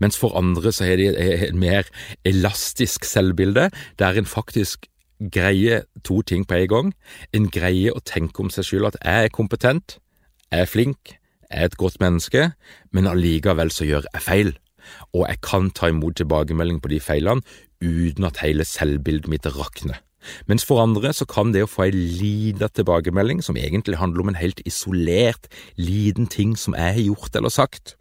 Mens 0.00 0.18
for 0.20 0.36
andre 0.36 0.72
så 0.72 0.88
har 0.88 1.00
de 1.00 1.12
et 1.12 1.54
mer 1.56 1.88
elastisk 2.28 3.06
selvbilde, 3.08 3.70
der 4.00 4.18
en 4.18 4.28
faktisk 4.28 4.88
greier 5.32 5.84
to 6.04 6.20
ting 6.26 6.44
på 6.48 6.60
en 6.60 6.68
gang. 6.68 6.92
En 7.32 7.48
greier 7.52 7.96
å 7.96 8.04
tenke 8.04 8.42
om 8.42 8.52
seg 8.52 8.68
sjøl 8.68 8.88
at 8.90 8.98
jeg 9.00 9.28
er 9.28 9.32
kompetent, 9.32 9.98
jeg 10.52 10.66
er 10.66 10.68
flink, 10.68 11.16
jeg 11.48 11.60
er 11.60 11.70
et 11.70 11.80
godt 11.80 12.00
menneske, 12.00 12.50
men 12.92 13.08
allikevel 13.08 13.72
så 13.72 13.88
gjør 13.88 14.08
jeg 14.08 14.24
feil 14.24 14.52
og 15.12 15.26
jeg 15.28 15.42
kan 15.44 15.70
ta 15.70 15.90
imot 15.92 16.20
tilbakemelding 16.20 16.80
på 16.82 16.92
de 16.92 17.02
feilene 17.02 17.42
uten 17.82 18.28
at 18.28 18.42
hele 18.44 18.66
selvbildet 18.68 19.30
mitt 19.30 19.46
rakner. 19.56 20.00
Mens 20.46 20.64
for 20.66 20.82
andre 20.82 21.12
så 21.16 21.26
kan 21.28 21.52
det 21.54 21.64
å 21.64 21.70
få 21.70 21.88
ei 21.88 21.94
lita 21.94 22.68
tilbakemelding, 22.70 23.42
som 23.42 23.58
egentlig 23.58 23.98
handler 23.98 24.22
om 24.22 24.30
en 24.32 24.38
helt 24.38 24.62
isolert, 24.68 25.48
liten 25.74 26.28
ting 26.30 26.54
som 26.58 26.76
jeg 26.78 26.98
har 26.98 27.06
gjort 27.08 27.38
eller 27.38 27.52
sagt, 27.52 27.96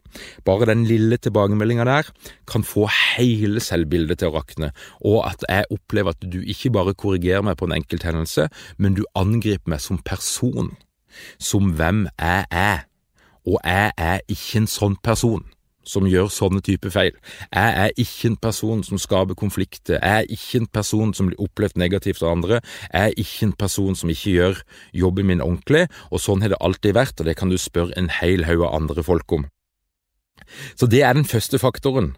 bare 0.46 0.68
den 0.68 0.84
lille 0.86 1.16
tilbakemeldinga 1.16 1.86
der 1.88 2.10
kan 2.46 2.66
få 2.66 2.86
hele 3.16 3.62
selvbildet 3.64 4.20
til 4.20 4.30
å 4.30 4.36
rakne, 4.36 4.70
og 5.00 5.24
at 5.30 5.42
jeg 5.48 5.70
opplever 5.74 6.14
at 6.14 6.22
du 6.22 6.40
ikke 6.42 6.72
bare 6.74 6.94
korrigerer 6.94 7.44
meg 7.46 7.58
på 7.58 7.68
en 7.68 7.76
enkelthendelse, 7.80 8.48
men 8.78 8.98
du 8.98 9.04
angriper 9.18 9.74
meg 9.74 9.82
som 9.82 9.98
person, 10.04 10.74
som 11.42 11.72
hvem 11.76 12.06
jeg 12.20 12.46
er, 12.50 12.86
og 13.48 13.58
jeg 13.64 13.90
er 13.98 14.22
ikke 14.30 14.62
en 14.62 14.70
sånn 14.70 14.96
person 15.02 15.42
som 15.84 16.06
gjør 16.08 16.30
sånne 16.32 16.62
type 16.64 16.90
feil. 16.94 17.14
Jeg 17.52 17.78
er 17.84 17.94
ikke 18.00 18.32
en 18.32 18.38
person 18.42 18.82
som 18.86 19.00
skaper 19.00 19.38
konflikter. 19.38 19.98
Jeg 19.98 20.24
er 20.24 20.30
ikke 20.30 20.62
en 20.62 20.70
person 20.78 21.14
som 21.16 21.30
blir 21.30 21.40
opplevd 21.42 21.78
negativt 21.80 22.22
av 22.22 22.36
andre. 22.36 22.60
Jeg 22.92 23.12
er 23.12 23.24
ikke 23.24 23.48
en 23.48 23.56
person 23.58 23.98
som 23.98 24.12
ikke 24.12 24.36
gjør 24.36 24.62
jobben 25.04 25.30
min 25.30 25.44
ordentlig, 25.44 25.88
og 26.10 26.22
sånn 26.22 26.44
har 26.44 26.54
det 26.54 26.62
alltid 26.62 26.96
vært, 26.98 27.18
og 27.20 27.28
det 27.28 27.36
kan 27.40 27.52
du 27.52 27.58
spørre 27.58 27.96
en 27.98 28.12
hel 28.20 28.46
haug 28.48 28.66
av 28.66 28.76
andre 28.82 29.06
folk 29.06 29.38
om. 29.38 29.48
Så 30.76 30.88
det 30.90 31.02
er 31.06 31.14
den 31.16 31.28
første 31.28 31.58
faktoren 31.60 32.14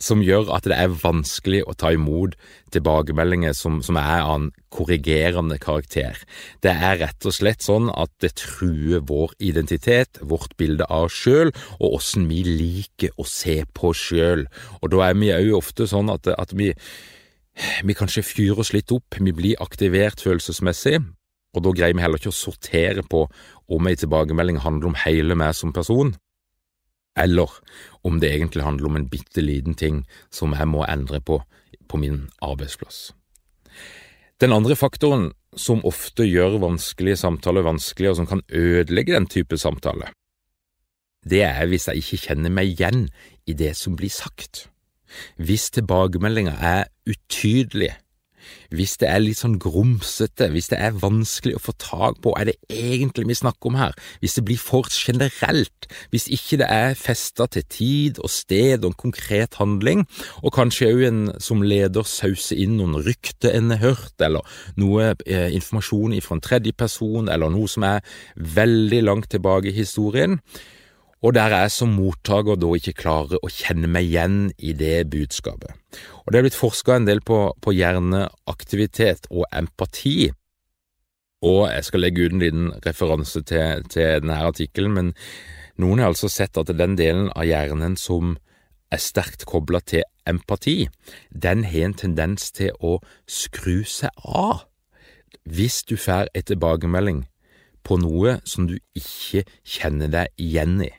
som 0.00 0.22
gjør 0.24 0.48
at 0.54 0.66
det 0.68 0.76
er 0.80 0.94
vanskelig 1.02 1.60
å 1.68 1.74
ta 1.78 1.92
imot 1.94 2.36
tilbakemeldinger 2.74 3.54
som, 3.56 3.80
som, 3.84 3.98
er 4.00 4.24
av 4.24 4.34
en 4.38 4.48
korrigerende 4.72 5.58
karakter. 5.60 6.18
Det 6.64 6.72
er 6.72 7.00
rett 7.02 7.28
og 7.28 7.36
slett 7.36 7.64
sånn 7.66 7.90
at 7.92 8.12
det 8.24 8.32
truer 8.40 9.04
vår 9.06 9.34
identitet, 9.42 10.20
vårt 10.22 10.56
bilde 10.60 10.88
av 10.88 11.08
oss 11.10 11.20
sjøl, 11.24 11.52
og 11.78 12.00
åssen 12.00 12.28
vi 12.30 12.42
liker 12.46 13.14
å 13.20 13.28
se 13.28 13.60
på 13.74 13.92
oss 13.92 14.08
sjøl. 14.10 14.46
Og 14.80 14.92
da 14.94 15.10
er 15.10 15.20
vi 15.20 15.32
òg 15.36 15.54
ofte 15.60 15.88
sånn 15.90 16.12
at, 16.12 16.30
at 16.32 16.56
vi, 16.56 16.72
vi 17.84 17.98
kanskje 17.98 18.26
fyrer 18.26 18.64
oss 18.64 18.72
litt 18.76 18.92
opp, 18.94 19.20
vi 19.20 19.36
blir 19.36 19.60
aktivert 19.62 20.22
følelsesmessig, 20.24 21.02
og 21.50 21.64
da 21.66 21.74
greier 21.74 21.96
vi 21.96 22.02
heller 22.04 22.20
ikke 22.20 22.30
å 22.30 22.36
sortere 22.36 23.02
på 23.02 23.24
om 23.70 23.88
ei 23.90 23.96
tilbakemelding 23.98 24.60
handler 24.62 24.92
om 24.92 25.00
hele 25.02 25.36
meg 25.38 25.56
som 25.58 25.74
person, 25.74 26.14
eller 27.18 27.50
om 28.06 28.20
det 28.20 28.30
egentlig 28.32 28.64
handler 28.64 28.90
om 28.90 28.96
en 29.00 29.08
bitte 29.10 29.42
liten 29.42 29.74
ting 29.74 30.04
som 30.30 30.54
jeg 30.56 30.68
må 30.68 30.84
endre 30.88 31.20
på 31.20 31.42
på 31.90 31.98
min 31.98 32.28
arbeidsplass. 32.38 33.10
Den 34.40 34.54
andre 34.54 34.76
faktoren 34.78 35.32
som 35.58 35.82
ofte 35.84 36.24
gjør 36.24 36.60
vanskelige 36.62 37.18
samtaler 37.18 37.66
vanskelige, 37.66 38.12
og 38.12 38.20
som 38.20 38.28
kan 38.30 38.42
ødelegge 38.46 39.16
den 39.16 39.26
type 39.26 39.58
samtale, 39.58 40.12
det 41.26 41.42
er 41.44 41.66
hvis 41.68 41.88
jeg 41.90 42.00
ikke 42.00 42.20
kjenner 42.28 42.54
meg 42.54 42.70
igjen 42.70 43.08
i 43.50 43.56
det 43.58 43.74
som 43.76 43.96
blir 43.98 44.12
sagt. 44.12 44.68
Hvis 45.36 45.68
tilbakemeldinga 45.74 46.54
er 46.54 46.86
utydelig, 47.10 47.90
hvis 48.74 48.96
det 49.00 49.08
er 49.10 49.22
litt 49.22 49.40
sånn 49.40 49.58
grumsete, 49.60 50.50
hvis 50.52 50.70
det 50.72 50.78
er 50.80 50.96
vanskelig 51.00 51.56
å 51.58 51.62
få 51.62 51.74
tak 51.80 52.20
på 52.24 52.34
er 52.38 52.50
det 52.50 52.56
egentlig 52.72 53.28
vi 53.30 53.38
snakker 53.40 53.70
om 53.70 53.78
her, 53.80 53.96
hvis 54.22 54.36
det 54.38 54.44
blir 54.48 54.60
for 54.60 54.88
generelt, 54.90 55.88
hvis 56.12 56.28
ikke 56.32 56.60
det 56.62 56.70
er 56.70 56.98
festa 56.98 57.46
til 57.50 57.66
tid 57.70 58.20
og 58.22 58.32
sted 58.32 58.84
og 58.84 58.92
en 58.92 59.00
konkret 59.04 59.58
handling, 59.60 60.06
og 60.42 60.54
kanskje 60.56 60.90
òg 60.94 61.04
en 61.10 61.22
som 61.42 61.64
leder 61.64 62.06
sauser 62.08 62.60
inn 62.60 62.78
noen 62.80 62.98
rykter 63.04 63.54
en 63.56 63.74
har 63.74 63.82
hørt, 63.84 64.16
eller 64.22 64.46
noe 64.80 65.12
eh, 65.26 65.48
informasjon 65.56 66.16
fra 66.24 66.36
en 66.36 66.44
tredje 66.44 66.74
person, 66.76 67.30
eller 67.30 67.52
noe 67.52 67.70
som 67.70 67.86
er 67.86 68.04
veldig 68.36 69.02
langt 69.06 69.30
tilbake 69.32 69.70
i 69.70 69.78
historien, 69.80 70.40
og 71.20 71.34
der 71.36 71.52
jeg 71.52 71.72
som 71.74 71.92
mottaker 71.92 72.56
da 72.56 72.70
ikke 72.76 72.96
klarer 72.96 73.40
å 73.44 73.50
kjenne 73.52 73.90
meg 73.92 74.08
igjen 74.08 74.38
i 74.58 74.72
det 74.72 75.10
budskapet. 75.12 75.76
Og 76.24 76.32
Det 76.32 76.38
er 76.38 76.46
blitt 76.46 76.56
forska 76.56 76.96
en 76.96 77.08
del 77.08 77.20
på, 77.20 77.52
på, 77.60 77.74
hjerneaktivitet 77.76 79.28
og 79.30 79.44
empati, 79.52 80.30
og 81.44 81.70
jeg 81.72 81.84
skal 81.84 82.04
legge 82.04 82.26
ut 82.26 82.36
en 82.36 82.44
liten 82.44 82.70
referanse 82.84 83.42
til, 83.48 83.84
til 83.88 84.20
denne 84.20 84.38
artikkelen, 84.44 84.92
men 84.96 85.12
noen 85.80 86.00
har 86.00 86.12
altså 86.12 86.28
sett 86.28 86.58
at 86.60 86.72
den 86.76 86.96
delen 86.96 87.30
av 87.32 87.48
hjernen 87.48 87.96
som 87.96 88.36
er 88.92 89.00
sterkt 89.00 89.46
kobla 89.48 89.80
til 89.80 90.04
empati, 90.28 90.88
den 91.30 91.64
har 91.64 91.88
en 91.88 91.96
tendens 91.96 92.50
til 92.52 92.74
å 92.80 92.98
skru 93.28 93.82
seg 93.88 94.10
av 94.24 94.66
hvis 95.48 95.82
du 95.88 95.96
får 95.96 96.28
en 96.36 96.46
tilbakemelding 96.46 97.20
på 97.86 97.96
noe 98.02 98.38
som 98.44 98.66
du 98.68 98.76
ikke 98.96 99.46
kjenner 99.64 100.10
deg 100.12 100.34
igjen 100.42 100.80
i. 100.84 100.90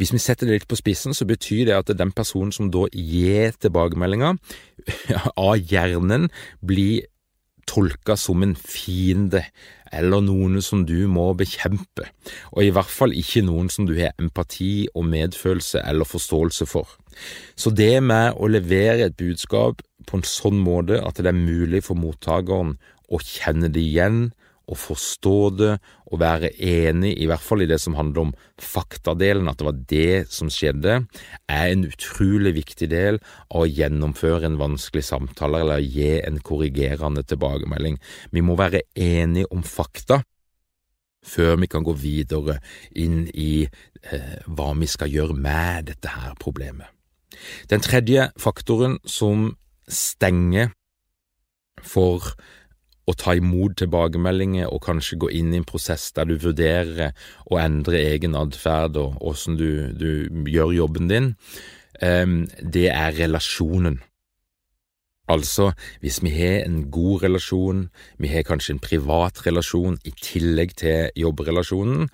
Hvis 0.00 0.12
vi 0.14 0.20
setter 0.22 0.48
det 0.48 0.56
litt 0.56 0.68
på 0.70 0.78
spissen, 0.78 1.14
så 1.14 1.26
betyr 1.28 1.68
det 1.68 1.78
at 1.78 1.94
den 1.98 2.12
personen 2.16 2.52
som 2.54 2.70
da 2.74 2.88
gir 2.90 3.54
tilbakemeldinga 3.62 4.34
av 5.48 5.56
hjernen, 5.60 6.28
blir 6.60 7.06
tolka 7.68 8.16
som 8.18 8.42
en 8.42 8.54
fiende, 8.58 9.44
eller 9.92 10.24
noen 10.24 10.56
som 10.64 10.86
du 10.88 11.04
må 11.10 11.28
bekjempe, 11.36 12.08
og 12.50 12.64
i 12.64 12.72
hvert 12.74 12.90
fall 12.90 13.12
ikke 13.16 13.44
noen 13.44 13.68
som 13.72 13.86
du 13.88 13.94
har 13.98 14.16
empati 14.20 14.88
og 14.94 15.06
medfølelse 15.08 15.82
eller 15.84 16.08
forståelse 16.08 16.66
for. 16.68 16.88
Så 17.54 17.70
det 17.76 18.00
med 18.04 18.38
å 18.40 18.48
levere 18.48 19.10
et 19.10 19.18
budskap 19.18 19.82
på 20.08 20.18
en 20.18 20.26
sånn 20.26 20.58
måte 20.64 20.98
at 21.02 21.20
det 21.20 21.28
er 21.30 21.38
mulig 21.38 21.84
for 21.86 22.00
mottakeren 22.00 22.78
å 23.12 23.20
kjenne 23.20 23.68
det 23.72 23.84
igjen, 23.84 24.30
å 24.70 24.76
forstå 24.78 25.36
det 25.58 25.70
og 26.12 26.20
være 26.22 26.52
enig, 26.62 27.12
i 27.18 27.28
hvert 27.30 27.42
fall 27.42 27.64
i 27.64 27.68
det 27.70 27.78
som 27.82 27.96
handler 27.98 28.28
om 28.28 28.32
faktadelen, 28.60 29.48
at 29.50 29.60
det 29.60 29.68
var 29.68 29.78
det 29.90 30.16
som 30.32 30.50
skjedde, 30.52 30.98
er 31.50 31.68
en 31.68 31.86
utrolig 31.88 32.54
viktig 32.60 32.88
del 32.92 33.20
av 33.48 33.64
å 33.64 33.70
gjennomføre 33.70 34.48
en 34.48 34.60
vanskelig 34.60 35.04
samtale 35.08 35.62
eller 35.64 35.84
gi 35.84 36.14
en 36.20 36.40
korrigerende 36.44 37.24
tilbakemelding. 37.26 37.98
Vi 38.30 38.44
må 38.44 38.58
være 38.60 38.84
enige 38.94 39.50
om 39.54 39.64
fakta 39.66 40.22
før 41.22 41.56
vi 41.62 41.68
kan 41.70 41.84
gå 41.86 41.94
videre 41.94 42.58
inn 42.98 43.28
i 43.30 43.62
eh, 43.62 44.38
hva 44.46 44.72
vi 44.74 44.88
skal 44.90 45.12
gjøre 45.12 45.36
med 45.38 45.92
dette 45.92 46.10
her 46.10 46.34
problemet. 46.40 46.90
Den 47.70 47.82
tredje 47.82 48.28
faktoren 48.40 48.98
som 49.08 49.52
stenger 49.88 50.72
for 51.82 52.34
å 53.08 53.14
ta 53.18 53.34
imot 53.34 53.76
tilbakemeldinger 53.80 54.70
og 54.70 54.84
kanskje 54.86 55.18
gå 55.24 55.30
inn 55.34 55.50
i 55.52 55.60
en 55.60 55.68
prosess 55.68 56.10
der 56.16 56.28
du 56.30 56.36
vurderer 56.42 57.16
å 57.50 57.58
endre 57.58 57.98
egen 58.12 58.36
atferd 58.38 58.98
og 59.00 59.18
åssen 59.32 59.58
du, 59.58 59.90
du, 59.98 60.10
gjør 60.50 60.76
jobben 60.76 61.10
din, 61.10 61.32
det 61.98 62.88
er 62.90 63.18
relasjonen. 63.18 64.00
Altså, 65.30 65.70
hvis 66.02 66.18
vi 66.22 66.32
har 66.34 66.64
en 66.66 66.90
god 66.90 67.22
relasjon, 67.22 67.84
vi 68.18 68.30
har 68.32 68.46
kanskje 68.46 68.76
en 68.76 68.82
privat 68.82 69.38
relasjon 69.46 70.00
i 70.04 70.12
tillegg 70.18 70.74
til 70.82 71.12
jobbrelasjonen, 71.16 72.08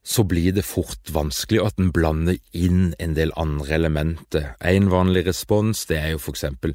så 0.00 0.24
blir 0.24 0.54
det 0.56 0.64
fort 0.64 1.10
vanskelig 1.12 1.60
at 1.64 1.80
en 1.82 1.90
blander 1.92 2.38
inn 2.56 2.94
en 3.02 3.16
del 3.18 3.34
andre 3.36 3.74
elementer. 3.76 4.54
En 4.64 4.88
vanlig 4.90 5.26
respons 5.26 5.84
det 5.90 5.98
er 5.98 6.14
jo 6.14 6.22
for 6.22 6.32
eksempel 6.32 6.74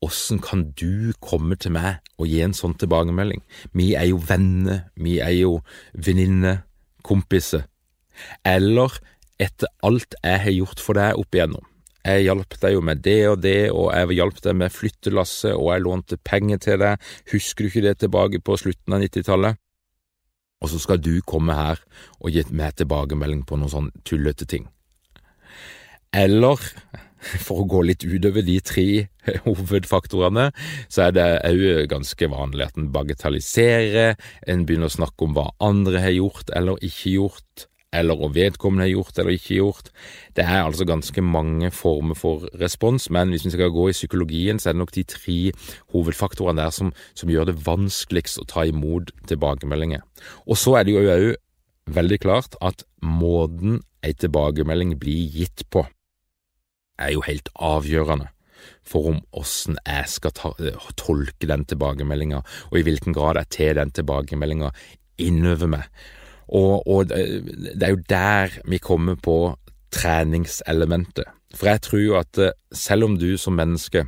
Åssen 0.00 0.40
kan 0.40 0.64
du 0.80 1.12
komme 1.20 1.58
til 1.60 1.74
meg 1.76 2.00
og 2.16 2.28
gi 2.30 2.40
en 2.40 2.56
sånn 2.56 2.76
tilbakemelding? 2.80 3.42
Vi 3.76 3.92
er 3.98 4.08
jo 4.08 4.20
venner, 4.24 4.86
vi 4.96 5.18
er 5.20 5.34
jo 5.36 5.58
venninner, 5.92 6.62
kompiser. 7.04 7.66
Eller 8.44 8.96
etter 9.40 9.68
alt 9.84 10.16
jeg 10.22 10.40
har 10.44 10.56
gjort 10.56 10.80
for 10.80 10.96
deg 10.96 11.20
opp 11.20 11.36
igjennom. 11.36 11.66
Jeg 12.00 12.24
hjalp 12.24 12.56
deg 12.62 12.72
jo 12.72 12.80
med 12.84 13.02
det 13.04 13.20
og 13.28 13.42
det, 13.44 13.68
og 13.76 13.90
jeg 13.92 14.16
hjalp 14.16 14.38
deg 14.44 14.56
med 14.56 14.72
flyttelasset, 14.72 15.52
og 15.52 15.68
jeg 15.74 15.84
lånte 15.84 16.16
penger 16.24 16.62
til 16.64 16.80
deg, 16.80 17.10
husker 17.32 17.64
du 17.64 17.68
ikke 17.68 17.84
det 17.84 17.98
tilbake 18.00 18.40
på 18.40 18.56
slutten 18.56 18.96
av 18.96 19.02
nittitallet? 19.04 19.60
Og 20.60 20.72
så 20.72 20.80
skal 20.80 21.00
du 21.00 21.12
komme 21.28 21.56
her 21.56 21.80
og 22.20 22.32
gi 22.32 22.44
meg 22.56 22.76
tilbakemelding 22.80 23.44
på 23.48 23.60
noen 23.60 23.72
sånn 23.72 23.92
tullete 24.08 24.48
ting. 24.48 24.68
Eller 26.16 26.60
for 27.44 27.62
å 27.62 27.68
gå 27.70 27.82
litt 27.88 28.04
utover 28.06 28.44
de 28.46 28.58
tre 28.64 28.86
hovedfaktorene, 29.46 30.50
så 30.88 31.08
er 31.08 31.16
det 31.16 31.26
òg 31.48 31.90
ganske 31.92 32.30
vanlig 32.32 32.68
at 32.68 32.78
en 32.80 32.92
bagatelliserer, 32.94 34.16
en 34.50 34.64
begynner 34.68 34.90
å 34.90 34.98
snakke 35.00 35.26
om 35.26 35.36
hva 35.36 35.50
andre 35.62 36.02
har 36.04 36.16
gjort 36.16 36.52
eller 36.56 36.80
ikke 36.86 37.16
gjort, 37.18 37.66
eller 37.92 38.22
om 38.22 38.32
vedkommende 38.34 38.86
har 38.86 38.92
gjort 38.92 39.18
eller 39.18 39.34
ikke 39.34 39.56
gjort. 39.58 39.90
Det 40.38 40.44
er 40.46 40.62
altså 40.62 40.86
ganske 40.86 41.22
mange 41.26 41.72
former 41.74 42.18
for 42.18 42.46
respons, 42.60 43.08
men 43.10 43.34
hvis 43.34 43.48
vi 43.48 43.54
skal 43.56 43.72
gå 43.74 43.88
i 43.90 43.96
psykologien, 43.96 44.62
så 44.62 44.70
er 44.70 44.76
det 44.76 44.82
nok 44.84 44.94
de 44.94 45.06
tre 45.10 45.38
hovedfaktorene 45.94 46.62
der 46.62 46.74
som, 46.74 46.92
som 47.18 47.30
gjør 47.32 47.50
det 47.50 47.58
vanskeligst 47.66 48.42
å 48.42 48.48
ta 48.50 48.66
imot 48.70 49.10
tilbakemeldinger. 49.30 50.04
Og 50.46 50.58
så 50.60 50.78
er 50.78 50.86
det 50.86 50.94
jo 50.94 51.06
òg 51.06 51.30
veldig 51.90 52.20
klart 52.22 52.54
at 52.62 52.84
måten 53.02 53.80
ei 54.06 54.14
tilbakemelding 54.14 54.94
blir 55.00 55.26
gitt 55.34 55.66
på, 55.72 55.82
er 57.00 57.14
jo 57.16 57.24
helt 57.26 57.48
avgjørende 57.56 58.30
for 58.86 59.10
om 59.12 59.18
åssen 59.36 59.78
jeg 59.84 60.08
skal 60.10 60.34
ta, 60.36 60.52
tolke 60.98 61.48
den 61.48 61.66
tilbakemeldinga, 61.68 62.42
og 62.70 62.78
i 62.78 62.84
hvilken 62.86 63.16
grad 63.16 63.40
jeg 63.40 63.52
tar 63.56 63.78
den 63.80 63.92
tilbakemeldinga 63.94 64.72
innover 65.20 65.70
meg. 65.76 65.84
Og, 66.50 66.86
og, 66.88 67.10
det 67.10 67.82
er 67.86 67.92
jo 67.94 68.06
der 68.10 68.56
vi 68.66 68.80
kommer 68.82 69.18
på 69.20 69.54
treningselementet. 69.94 71.28
For 71.54 71.70
jeg 71.70 71.82
tror 71.86 72.02
jo 72.02 72.16
at 72.18 72.38
eh, 72.38 72.56
selv 72.74 73.06
om 73.06 73.16
du 73.18 73.34
som 73.38 73.56
menneske 73.58 74.04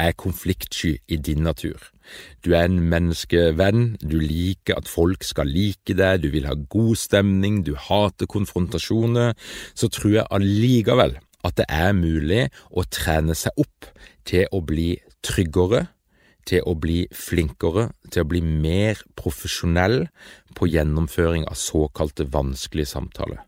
er 0.00 0.16
konfliktsky 0.16 0.94
i 1.12 1.18
din 1.18 1.42
natur, 1.44 1.90
du 2.42 2.54
er 2.54 2.66
en 2.66 2.78
menneskevenn, 2.90 3.98
du 4.02 4.16
liker 4.22 4.78
at 4.78 4.88
folk 4.90 5.26
skal 5.26 5.50
like 5.50 5.94
deg, 5.94 6.22
du 6.22 6.30
vil 6.32 6.46
ha 6.48 6.56
god 6.70 6.98
stemning, 6.98 7.60
du 7.66 7.74
hater 7.78 8.30
konfrontasjoner, 8.30 9.34
så 9.74 9.90
tror 9.92 10.16
jeg 10.16 10.30
allikevel 10.34 11.18
at 11.46 11.56
det 11.60 11.66
er 11.72 11.94
mulig 11.96 12.48
å 12.70 12.84
trene 12.92 13.36
seg 13.38 13.56
opp 13.60 13.88
til 14.28 14.46
å 14.52 14.60
bli 14.64 14.92
tryggere, 15.26 15.86
til 16.48 16.64
å 16.66 16.74
bli 16.78 17.04
flinkere, 17.14 17.90
til 18.10 18.24
å 18.24 18.28
bli 18.30 18.40
mer 18.42 18.98
profesjonell 19.18 20.08
på 20.56 20.68
gjennomføring 20.70 21.44
av 21.48 21.58
såkalte 21.60 22.26
vanskelige 22.32 22.90
samtaler. 22.90 23.42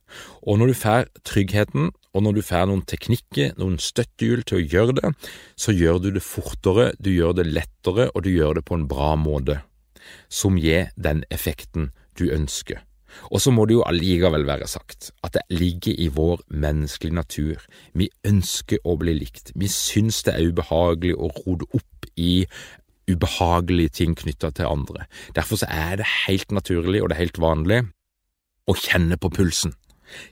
Og 0.46 0.60
når 0.60 0.72
du 0.72 0.76
får 0.78 1.10
tryggheten, 1.26 1.90
og 2.12 2.24
når 2.26 2.38
du 2.38 2.42
får 2.44 2.68
noen 2.68 2.84
teknikker, 2.88 3.56
noen 3.58 3.78
støttehjul 3.80 4.44
til 4.46 4.60
å 4.60 4.66
gjøre 4.74 4.96
det, 5.00 5.12
så 5.56 5.74
gjør 5.74 6.02
du 6.04 6.10
det 6.18 6.24
fortere, 6.24 6.92
du 7.00 7.10
gjør 7.14 7.38
det 7.40 7.48
lettere, 7.48 8.10
og 8.12 8.26
du 8.26 8.30
gjør 8.34 8.60
det 8.60 8.66
på 8.68 8.78
en 8.78 8.88
bra 8.90 9.14
måte, 9.16 9.62
som 10.28 10.60
gir 10.60 10.92
den 10.96 11.24
effekten 11.32 11.90
du 12.20 12.28
ønsker. 12.30 12.84
Og 13.30 13.40
så 13.44 13.52
må 13.54 13.66
det 13.68 13.78
jo 13.78 13.86
allikevel 13.86 14.46
være 14.48 14.68
sagt 14.70 15.10
at 15.24 15.36
det 15.36 15.44
ligger 15.52 15.96
i 15.98 16.08
vår 16.12 16.44
menneskelige 16.48 17.16
natur. 17.16 17.64
Vi 17.98 18.10
ønsker 18.28 18.82
å 18.84 18.96
bli 19.00 19.16
likt. 19.20 19.52
Vi 19.54 19.70
syns 19.72 20.22
det 20.26 20.36
er 20.36 20.52
ubehagelig 20.52 21.16
å 21.16 21.32
rode 21.42 21.68
opp 21.76 22.08
i 22.16 22.44
ubehagelige 23.10 23.96
ting 24.02 24.14
knytta 24.18 24.52
til 24.54 24.70
andre. 24.70 25.06
Derfor 25.36 25.64
er 25.66 25.98
det 26.00 26.08
helt 26.26 26.52
naturlig, 26.54 27.02
og 27.02 27.10
det 27.10 27.16
er 27.16 27.24
helt 27.26 27.42
vanlig, 27.42 27.82
å 28.70 28.76
kjenne 28.78 29.18
på 29.18 29.30
pulsen. 29.34 29.74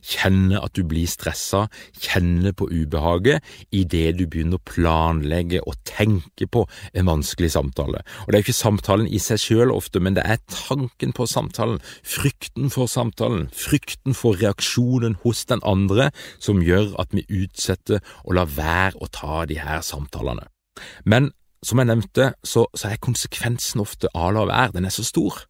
Kjenne 0.05 0.61
at 0.61 0.75
du 0.77 0.83
blir 0.87 1.09
stressa, 1.11 1.67
kjenne 2.01 2.53
på 2.57 2.69
ubehaget 2.71 3.45
idet 3.75 4.17
du 4.19 4.27
begynner 4.27 4.61
å 4.61 4.67
planlegge 4.69 5.63
og 5.67 5.79
tenke 5.89 6.49
på 6.51 6.67
en 6.95 7.11
vanskelig 7.11 7.53
samtale. 7.57 8.05
Og 8.25 8.31
Det 8.31 8.39
er 8.39 8.43
jo 8.43 8.49
ikke 8.49 8.59
samtalen 8.61 9.09
i 9.09 9.21
seg 9.23 9.43
selv 9.43 9.77
ofte, 9.77 10.01
men 10.01 10.17
det 10.17 10.25
er 10.27 10.43
tanken 10.51 11.15
på 11.17 11.27
samtalen, 11.31 11.81
frykten 12.05 12.71
for 12.73 12.91
samtalen, 12.91 13.49
frykten 13.55 14.17
for 14.17 14.39
reaksjonen 14.41 15.19
hos 15.25 15.45
den 15.51 15.63
andre 15.65 16.11
som 16.39 16.63
gjør 16.65 16.95
at 17.01 17.13
vi 17.17 17.27
utsetter 17.43 18.01
og 18.25 18.37
lar 18.39 18.51
være 18.57 19.01
å 19.01 19.11
ta 19.13 19.45
de 19.51 19.61
her 19.61 19.85
samtalene. 19.85 20.49
Men 21.05 21.33
som 21.67 21.81
jeg 21.81 21.91
nevnte, 21.91 22.33
så, 22.45 22.65
så 22.73 22.89
er 22.89 23.01
konsekvensen 23.03 23.83
ofte 23.83 24.09
av 24.15 24.31
å 24.31 24.35
la 24.39 24.47
være, 24.49 24.79
den 24.79 24.89
er 24.89 24.95
så 24.95 25.05
stor. 25.05 25.45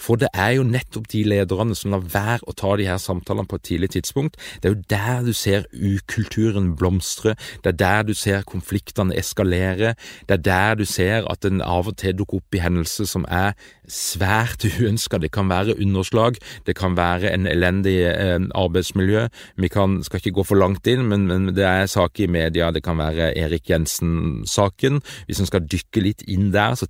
For 0.00 0.20
det 0.20 0.28
er 0.34 0.56
jo 0.58 0.66
nettopp 0.66 1.08
de 1.12 1.22
lederne 1.26 1.76
som 1.78 1.94
lar 1.94 2.04
være 2.12 2.46
å 2.48 2.54
ta 2.56 2.74
de 2.78 2.86
her 2.88 3.00
samtalene 3.02 3.48
på 3.48 3.58
et 3.58 3.66
tidlig 3.70 3.92
tidspunkt. 3.96 4.38
Det 4.60 4.68
er 4.68 4.74
jo 4.74 4.84
der 4.92 5.26
du 5.26 5.32
ser 5.36 5.66
ukulturen 5.72 6.72
blomstre, 6.78 7.34
det 7.64 7.74
er 7.74 7.78
der 7.80 8.08
du 8.08 8.14
ser 8.18 8.44
konfliktene 8.48 9.16
eskalere, 9.18 9.94
det 10.28 10.38
er 10.38 10.44
der 10.44 10.80
du 10.80 10.84
ser 10.88 11.28
at 11.30 11.42
den 11.46 11.62
av 11.62 11.88
og 11.90 11.98
til 12.00 12.16
dukker 12.18 12.42
opp 12.42 12.56
i 12.56 12.62
hendelser 12.62 13.08
som 13.08 13.26
er 13.28 13.56
svært 13.88 14.64
uønska. 14.70 15.20
Det 15.22 15.32
kan 15.34 15.50
være 15.50 15.76
underslag, 15.80 16.38
det 16.66 16.76
kan 16.78 16.96
være 16.96 17.32
en 17.32 17.48
elendig 17.50 17.98
eh, 18.10 18.38
arbeidsmiljø. 18.54 19.26
Vi 19.56 19.72
kan, 19.72 20.00
skal 20.04 20.22
ikke 20.22 20.38
gå 20.40 20.46
for 20.52 20.60
langt 20.60 20.86
inn, 20.90 21.06
men, 21.08 21.26
men 21.30 21.52
det 21.56 21.66
er 21.66 21.90
saker 21.90 22.26
i 22.26 22.32
media, 22.32 22.70
det 22.72 22.84
kan 22.84 23.00
være 23.00 23.32
Erik 23.38 23.70
Jensen-saken. 23.70 25.02
Hvis 25.26 25.42
en 25.42 25.50
skal 25.50 25.66
dykke 25.66 26.04
litt 26.04 26.26
inn 26.30 26.50
der, 26.54 26.76
så 26.78 26.88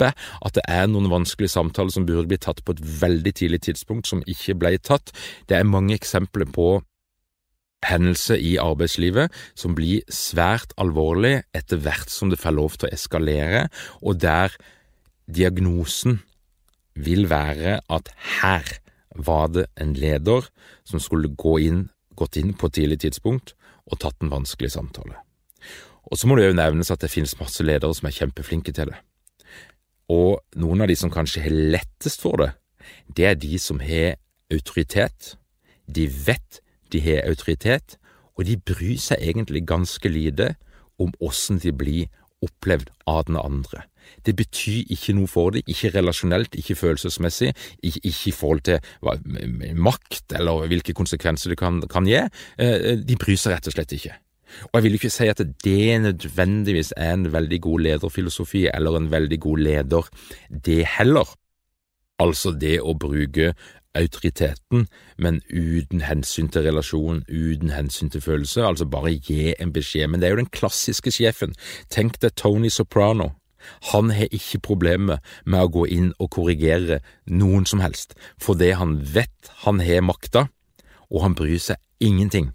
tipper 0.00 0.16
at 0.44 0.56
det 0.56 0.64
er 0.68 0.88
noen 0.88 1.10
vanskelige 1.10 1.52
samtaler 1.52 1.92
som 1.92 2.06
burde 2.06 2.28
bli 2.28 2.38
tatt 2.38 2.62
på 2.64 2.72
et 2.72 2.80
veldig 2.80 3.34
tidlig 3.34 3.60
tidspunkt, 3.66 4.06
som 4.08 4.22
ikke 4.26 4.56
ble 4.58 4.78
tatt. 4.78 5.12
Det 5.48 5.56
er 5.56 5.64
mange 5.64 5.94
eksempler 5.94 6.46
på 6.46 6.82
hendelser 7.86 8.36
i 8.36 8.58
arbeidslivet 8.60 9.32
som 9.56 9.74
blir 9.74 10.02
svært 10.12 10.74
alvorlig 10.76 11.42
etter 11.56 11.80
hvert 11.80 12.10
som 12.12 12.30
det 12.30 12.40
får 12.40 12.56
lov 12.56 12.76
til 12.76 12.90
å 12.90 12.92
eskalere, 12.92 13.68
og 14.02 14.20
der 14.20 14.52
diagnosen 15.30 16.20
vil 16.94 17.28
være 17.30 17.80
at 17.88 18.10
her 18.40 18.76
var 19.16 19.48
det 19.54 19.66
en 19.80 19.94
leder 19.94 20.44
som 20.84 21.00
skulle 21.00 21.32
gå 21.32 21.56
inn, 21.64 21.88
gått 22.16 22.36
inn 22.36 22.52
på 22.52 22.68
et 22.68 22.76
tidlig 22.82 23.00
tidspunkt 23.06 23.54
og 23.90 24.00
tatt 24.02 24.20
en 24.20 24.32
vanskelig 24.32 24.74
samtale. 24.76 25.16
Og 26.10 26.18
så 26.18 26.28
må 26.28 26.36
det 26.36 26.50
jo 26.50 26.58
nevnes 26.58 26.90
at 26.92 27.00
det 27.00 27.12
finnes 27.12 27.38
masse 27.40 27.64
ledere 27.64 27.94
som 27.96 28.08
er 28.10 28.16
kjempeflinke 28.16 28.74
til 28.76 28.90
det. 28.90 28.98
Og 30.10 30.40
noen 30.58 30.82
av 30.82 30.90
de 30.90 30.96
som 30.98 31.12
kanskje 31.12 31.44
har 31.44 31.54
lettest 31.76 32.24
for 32.24 32.40
det, 32.40 32.50
det 33.16 33.26
er 33.28 33.38
de 33.38 33.58
som 33.62 33.80
har 33.84 34.16
autoritet. 34.50 35.36
De 35.86 36.08
vet 36.10 36.60
de 36.90 37.02
har 37.04 37.28
autoritet, 37.30 37.96
og 38.34 38.46
de 38.48 38.56
bryr 38.56 38.98
seg 38.98 39.22
egentlig 39.22 39.62
ganske 39.68 40.10
lite 40.10 40.54
om 41.00 41.12
åssen 41.22 41.60
de 41.62 41.72
blir 41.72 42.08
opplevd 42.44 42.90
av 43.08 43.26
den 43.28 43.38
andre. 43.38 43.84
Det 44.26 44.32
betyr 44.36 44.88
ikke 44.90 45.14
noe 45.14 45.28
for 45.30 45.54
dem, 45.54 45.66
ikke 45.70 45.92
relasjonelt, 45.94 46.56
ikke 46.58 46.78
følelsesmessig, 46.78 47.52
ikke, 47.82 48.00
ikke 48.02 48.30
i 48.30 48.34
forhold 48.34 48.64
til 48.66 48.80
hva, 49.04 49.14
makt 49.76 50.34
eller 50.38 50.66
hvilke 50.72 50.96
konsekvenser 50.96 51.52
det 51.52 51.60
kan, 51.60 51.82
kan 51.92 52.08
gi. 52.08 52.24
Eh, 52.58 52.96
de 52.98 53.18
bryr 53.20 53.38
seg 53.38 53.54
rett 53.54 53.70
og 53.70 53.76
slett 53.76 53.94
ikke. 53.96 54.16
Og 54.70 54.78
jeg 54.78 54.86
vil 54.86 54.98
ikke 54.98 55.12
si 55.12 55.28
at 55.30 55.42
det 55.64 56.00
nødvendigvis 56.02 56.92
er 56.96 57.14
en 57.14 57.32
veldig 57.32 57.60
god 57.62 57.84
lederfilosofi 57.86 58.66
eller 58.74 58.96
en 58.96 59.10
veldig 59.10 59.40
god 59.40 59.58
leder, 59.58 60.08
det 60.64 60.84
heller. 60.98 61.28
Altså 62.20 62.52
det 62.52 62.80
å 62.84 62.94
bruke 63.00 63.54
autoriteten, 63.96 64.86
men 65.18 65.40
uten 65.50 66.04
hensyn 66.06 66.50
til 66.52 66.62
relasjon, 66.68 67.24
uten 67.28 67.72
hensyn 67.74 68.10
til 68.10 68.22
følelse, 68.22 68.62
altså 68.62 68.86
bare 68.86 69.16
gi 69.16 69.54
en 69.58 69.72
beskjed. 69.72 70.08
Men 70.08 70.20
det 70.20 70.28
er 70.28 70.36
jo 70.36 70.42
den 70.44 70.54
klassiske 70.54 71.12
sjefen. 71.14 71.56
Tenk 71.90 72.20
deg 72.22 72.36
Tony 72.36 72.70
Soprano. 72.70 73.32
Han 73.92 74.10
har 74.14 74.30
ikke 74.32 74.62
problemer 74.64 75.18
med 75.44 75.66
å 75.66 75.72
gå 75.72 75.84
inn 75.92 76.12
og 76.18 76.30
korrigere 76.36 77.00
noen 77.26 77.66
som 77.68 77.82
helst, 77.84 78.14
fordi 78.40 78.72
han 78.78 78.96
vet 79.14 79.52
han 79.66 79.82
har 79.84 80.06
makta, 80.06 80.46
og 81.10 81.26
han 81.26 81.36
bryr 81.36 81.60
seg 81.60 81.80
ingenting 82.00 82.54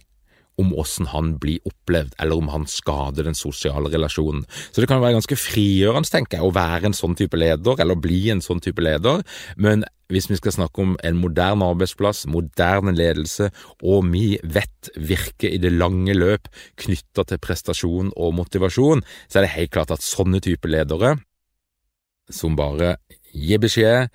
om 0.61 0.71
åssen 0.79 1.09
han 1.11 1.35
blir 1.41 1.63
opplevd, 1.67 2.15
eller 2.21 2.39
om 2.39 2.51
han 2.53 2.67
skader 2.69 3.27
den 3.27 3.37
sosiale 3.37 3.91
relasjonen. 3.91 4.45
Så 4.71 4.81
det 4.81 4.89
kan 4.91 5.01
være 5.03 5.17
ganske 5.17 5.37
frigjørende, 5.39 6.09
tenker 6.11 6.39
jeg, 6.39 6.47
å 6.47 6.55
være 6.55 6.89
en 6.89 6.97
sånn 6.97 7.17
type 7.19 7.39
leder, 7.39 7.81
eller 7.81 7.99
bli 7.99 8.21
en 8.33 8.43
sånn 8.43 8.63
type 8.63 8.83
leder, 8.83 9.23
men 9.59 9.85
hvis 10.13 10.27
vi 10.29 10.37
skal 10.37 10.53
snakke 10.53 10.83
om 10.83 10.93
en 11.01 11.17
moderne 11.17 11.65
arbeidsplass, 11.73 12.27
moderne 12.29 12.93
ledelse, 12.93 13.49
og 13.81 14.11
vi 14.13 14.35
vet 14.43 14.91
virker 14.95 15.49
i 15.49 15.61
det 15.61 15.73
lange 15.73 16.13
løp 16.13 16.49
knytta 16.81 17.25
til 17.25 17.41
prestasjon 17.41 18.11
og 18.13 18.35
motivasjon, 18.37 19.01
så 19.27 19.39
er 19.39 19.47
det 19.47 19.55
helt 19.55 19.73
klart 19.73 19.95
at 19.95 20.05
sånne 20.05 20.43
type 20.45 20.69
ledere, 20.69 21.15
som 22.29 22.57
bare 22.57 22.95
gir 23.33 23.61
beskjed, 23.61 24.13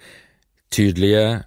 tydelige, 0.71 1.43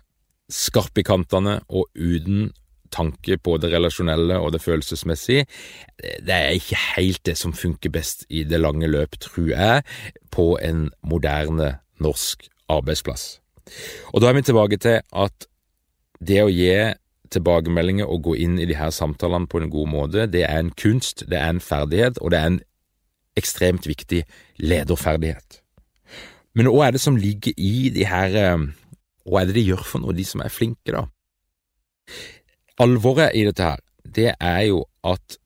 skarpe 0.51 1.01
i 1.01 1.08
kantene 1.08 1.62
og 1.71 1.88
uten 1.95 2.51
tanke 2.93 3.38
på 3.41 3.58
det 3.62 3.71
relasjonelle 3.73 4.38
og 4.39 4.53
det 4.53 4.62
følelsesmessige, 4.63 5.45
det 5.97 6.34
er 6.34 6.58
ikke 6.58 6.79
helt 6.95 7.23
det 7.25 7.38
som 7.39 7.56
funker 7.58 7.93
best 7.93 8.27
i 8.29 8.43
det 8.47 8.62
lange 8.62 8.88
løp, 8.88 9.17
tror 9.21 9.49
jeg, 9.51 9.84
på 10.32 10.53
en 10.62 10.89
moderne 11.03 11.77
norsk 12.03 12.47
arbeidsplass. 12.71 13.39
Og 14.13 14.21
da 14.21 14.29
er 14.29 14.38
vi 14.38 14.45
tilbake 14.45 14.77
til 14.82 15.01
at 15.01 15.47
det 16.23 16.43
å 16.43 16.51
gi 16.51 16.93
tilbakemeldinger 17.34 18.10
og 18.10 18.27
gå 18.27 18.36
inn 18.45 18.60
i 18.62 18.67
de 18.69 18.77
her 18.77 18.93
samtalene 18.93 19.49
på 19.49 19.62
en 19.62 19.71
god 19.73 19.89
måte, 19.89 20.27
det 20.29 20.45
er 20.47 20.60
en 20.60 20.71
kunst, 20.77 21.25
det 21.29 21.39
er 21.39 21.49
en 21.49 21.63
ferdighet, 21.63 22.19
og 22.21 22.34
det 22.34 22.39
er 22.39 22.51
en 22.51 22.62
ekstremt 23.39 23.88
viktig 23.89 24.21
lederferdighet. 24.62 25.60
Men 26.53 26.69
hva 26.69 26.88
er 26.88 26.95
det 26.95 27.01
som 27.01 27.17
ligger 27.17 27.56
i 27.58 27.89
de 27.93 28.06
her 28.06 28.36
eh, 28.38 28.69
Hva 29.23 29.39
er 29.41 29.47
det 29.49 29.56
de 29.56 29.63
gjør 29.63 29.86
for 29.88 30.03
noe, 30.03 30.13
de 30.13 30.25
som 30.27 30.41
er 30.43 30.51
flinke, 30.51 30.91
da? 30.91 31.06
Alvoret 32.84 33.32
i 33.32 33.46
dette 33.48 33.63
her, 33.63 33.80
det 34.04 34.34
er 34.43 34.62
jo 34.67 34.82
at 35.08 35.38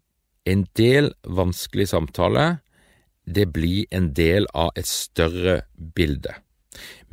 en 0.50 0.63
del 0.80 1.12
vanskelig 1.21 1.91
samtale, 1.91 2.63
det 3.30 3.52
blir 3.54 3.86
en 3.93 4.08
del 4.17 4.47
av 4.58 4.71
et 4.80 4.88
større 4.89 5.60
bilde. 5.95 6.34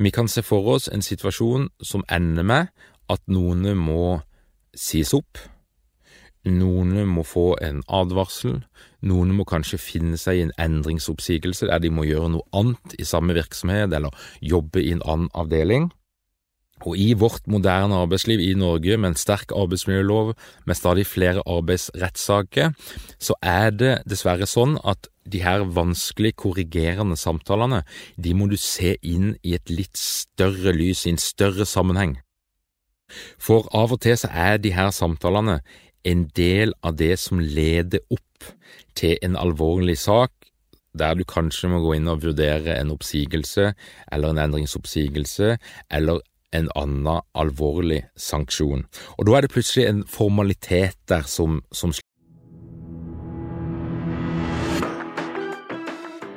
Vi 0.01 0.09
kan 0.09 0.29
se 0.31 0.41
for 0.41 0.65
oss 0.73 0.87
en 0.89 1.05
situasjon 1.05 1.67
som 1.83 2.05
ender 2.09 2.47
med 2.47 2.71
at 3.11 3.21
noen 3.29 3.67
må 3.77 4.21
sies 4.73 5.13
opp, 5.13 5.37
noen 6.45 6.95
må 7.09 7.25
få 7.25 7.45
en 7.61 7.83
advarsel, 7.85 8.63
noen 9.05 9.33
må 9.37 9.45
kanskje 9.45 9.81
finne 9.81 10.17
seg 10.17 10.39
i 10.39 10.45
en 10.47 10.55
endringsoppsigelse 10.61 11.69
der 11.69 11.83
de 11.83 11.93
må 11.93 12.07
gjøre 12.07 12.31
noe 12.33 12.49
annet 12.57 12.97
i 12.97 13.05
samme 13.05 13.37
virksomhet 13.37 13.93
eller 13.93 14.25
jobbe 14.41 14.81
i 14.81 14.91
en 14.95 15.05
annen 15.05 15.29
avdeling. 15.37 15.91
Og 16.83 16.97
i 16.99 17.13
vårt 17.15 17.45
moderne 17.47 17.95
arbeidsliv 18.03 18.41
i 18.43 18.53
Norge, 18.59 18.97
med 18.97 19.13
en 19.13 19.19
sterk 19.19 19.53
arbeidsmiljølov, 19.55 20.33
med 20.67 20.75
stadig 20.75 21.05
flere 21.07 21.43
arbeidsrettssaker, 21.47 22.73
så 23.19 23.37
er 23.41 23.71
det 23.71 23.93
dessverre 24.09 24.47
sånn 24.49 24.75
at 24.83 25.07
de 25.25 25.39
her 25.41 25.63
vanskelig 25.63 26.35
korrigerende 26.35 27.15
samtalene, 27.17 27.85
de 28.19 28.35
må 28.35 28.49
du 28.51 28.57
se 28.59 28.97
inn 29.01 29.37
i 29.41 29.55
et 29.55 29.71
litt 29.71 29.95
større 29.97 30.75
lys, 30.75 31.05
i 31.05 31.15
en 31.15 31.21
større 31.21 31.65
sammenheng. 31.65 32.19
For 33.39 33.69
av 33.73 33.95
og 33.95 34.03
til 34.03 34.17
så 34.19 34.29
er 34.33 34.59
de 34.59 34.73
her 34.75 34.91
samtalene 34.93 35.61
en 36.05 36.27
del 36.37 36.75
av 36.85 36.97
det 36.99 37.15
som 37.21 37.39
leder 37.39 38.03
opp 38.13 38.51
til 38.99 39.17
en 39.25 39.37
alvorlig 39.39 39.97
sak, 40.01 40.33
der 40.95 41.15
du 41.17 41.25
kanskje 41.27 41.69
må 41.71 41.81
gå 41.83 41.97
inn 41.97 42.07
og 42.11 42.23
vurdere 42.23 42.77
en 42.77 42.93
oppsigelse 42.93 43.73
eller 44.11 44.31
en 44.31 44.43
endringsoppsigelse, 44.45 45.55
eller 45.91 46.21
en 46.57 46.71
annen 46.75 47.21
alvorlig 47.37 48.03
sanksjon. 48.17 48.85
Og 49.17 49.27
da 49.27 49.37
er 49.37 49.45
det 49.45 49.53
plutselig 49.53 49.87
en 49.89 50.03
formalitet 50.09 50.97
der 51.09 51.27
som, 51.29 51.61
som 51.71 51.93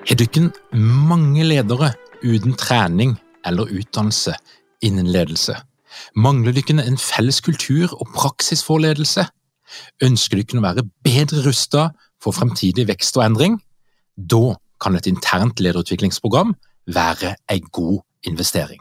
Har 0.08 0.16
dere 0.16 0.48
mange 0.72 1.44
ledere 1.44 1.90
uten 2.24 2.54
trening 2.56 3.18
eller 3.46 3.68
utdannelse 3.68 4.32
innen 4.80 5.10
ledelse? 5.12 5.58
Mangler 6.16 6.56
dere 6.56 6.86
en 6.86 6.96
felles 6.96 7.42
kultur 7.44 7.92
og 7.92 8.08
praksis 8.16 8.64
for 8.64 8.80
ledelse? 8.80 9.26
Ønsker 10.02 10.40
dere 10.40 10.62
å 10.62 10.64
være 10.64 10.86
bedre 11.04 11.44
rustet 11.44 11.92
for 12.24 12.32
fremtidig 12.32 12.88
vekst 12.88 13.20
og 13.20 13.26
endring? 13.28 13.60
Da 14.16 14.56
kan 14.80 14.96
et 14.96 15.10
internt 15.10 15.60
lederutviklingsprogram 15.60 16.56
være 16.88 17.36
en 17.52 17.72
god 17.72 18.00
investering. 18.24 18.80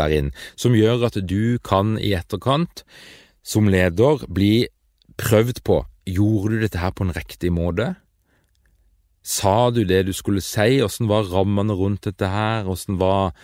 der 0.00 0.16
inn, 0.16 0.34
som 0.56 0.76
gjør 0.76 1.06
at 1.10 1.20
du 1.20 1.60
kan 1.64 1.94
i 2.00 2.14
etterkant, 2.16 2.84
som 3.44 3.70
leder, 3.70 4.24
bli 4.28 4.68
prøvd 5.20 5.62
på 5.66 5.82
gjorde 6.08 6.56
du 6.56 6.64
dette 6.64 6.80
her 6.80 6.94
på 6.96 7.06
en 7.06 7.14
riktig 7.14 7.52
måte. 7.52 7.94
Sa 9.20 9.68
du 9.70 9.82
det 9.84 10.06
du 10.08 10.14
skulle 10.16 10.40
si? 10.40 10.80
Åssen 10.80 11.10
var 11.10 11.28
rammene 11.28 11.76
rundt 11.76 12.06
dette 12.08 12.30
her? 12.32 12.68
Åssen 12.70 12.96
var 13.00 13.34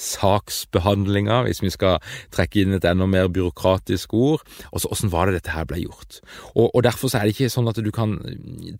saksbehandlinga, 0.00 1.42
hvis 1.46 1.62
vi 1.62 1.72
skal 1.72 1.98
trekke 2.34 2.62
inn 2.62 2.76
et 2.76 2.86
enda 2.88 3.06
mer 3.10 3.30
byråkratisk 3.32 4.14
ord? 4.16 4.44
Og 4.72 4.82
så 4.82 4.90
åssen 4.92 5.12
var 5.12 5.28
det 5.28 5.40
dette 5.40 5.54
her 5.54 5.66
ble 5.68 5.82
gjort? 5.84 6.20
Og, 6.54 6.68
og, 6.68 6.80
Derfor 6.90 7.12
så 7.12 7.20
er 7.20 7.28
det 7.28 7.36
ikke 7.36 7.52
sånn 7.52 7.68
at 7.70 7.78
du 7.78 7.90
kan 7.94 8.16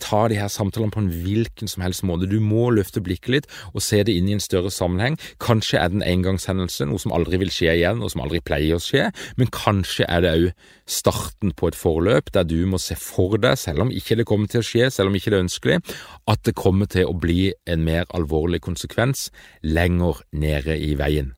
ta 0.03 0.25
de 0.31 0.39
her 0.41 0.51
samtalene 0.51 0.93
på 0.95 1.03
en 1.05 1.13
hvilken 1.13 1.71
som 1.71 1.85
helst 1.85 2.03
måte. 2.07 2.29
Du 2.31 2.41
må 2.43 2.71
løfte 2.75 3.03
blikket 3.05 3.35
litt 3.35 3.49
og 3.75 3.85
se 3.85 4.03
det 4.07 4.17
inn 4.17 4.31
i 4.31 4.35
en 4.37 4.43
større 4.43 4.73
sammenheng. 4.75 5.19
Kanskje 5.43 5.79
er 5.79 5.93
det 5.93 6.01
en 6.01 6.09
engangshendelse, 6.09 6.89
noe 6.89 7.03
som 7.03 7.15
aldri 7.15 7.39
vil 7.43 7.53
skje 7.55 7.77
igjen, 7.77 8.03
og 8.03 8.13
som 8.13 8.25
aldri 8.25 8.43
pleier 8.43 8.79
å 8.79 8.83
skje, 8.83 9.09
men 9.39 9.53
kanskje 9.55 10.09
er 10.09 10.25
det 10.25 10.35
òg 10.37 10.49
starten 10.91 11.53
på 11.55 11.71
et 11.71 11.79
forløp 11.79 12.33
der 12.35 12.47
du 12.49 12.59
må 12.67 12.81
se 12.83 12.97
for 12.99 13.39
deg, 13.41 13.59
selv 13.61 13.85
om 13.85 13.93
ikke 13.95 14.19
det 14.19 14.27
kommer 14.29 14.51
til 14.51 14.63
å 14.63 14.67
skje, 14.67 14.89
selv 14.91 15.11
om 15.11 15.19
ikke 15.19 15.33
det 15.33 15.39
er 15.39 15.47
ønskelig, 15.47 15.79
at 16.31 16.43
det 16.47 16.57
kommer 16.59 16.91
til 16.91 17.07
å 17.07 17.15
bli 17.17 17.53
en 17.71 17.85
mer 17.87 18.09
alvorlig 18.17 18.63
konsekvens 18.65 19.29
lenger 19.63 20.23
nede 20.33 20.77
i 20.91 20.99
veien. 20.99 21.35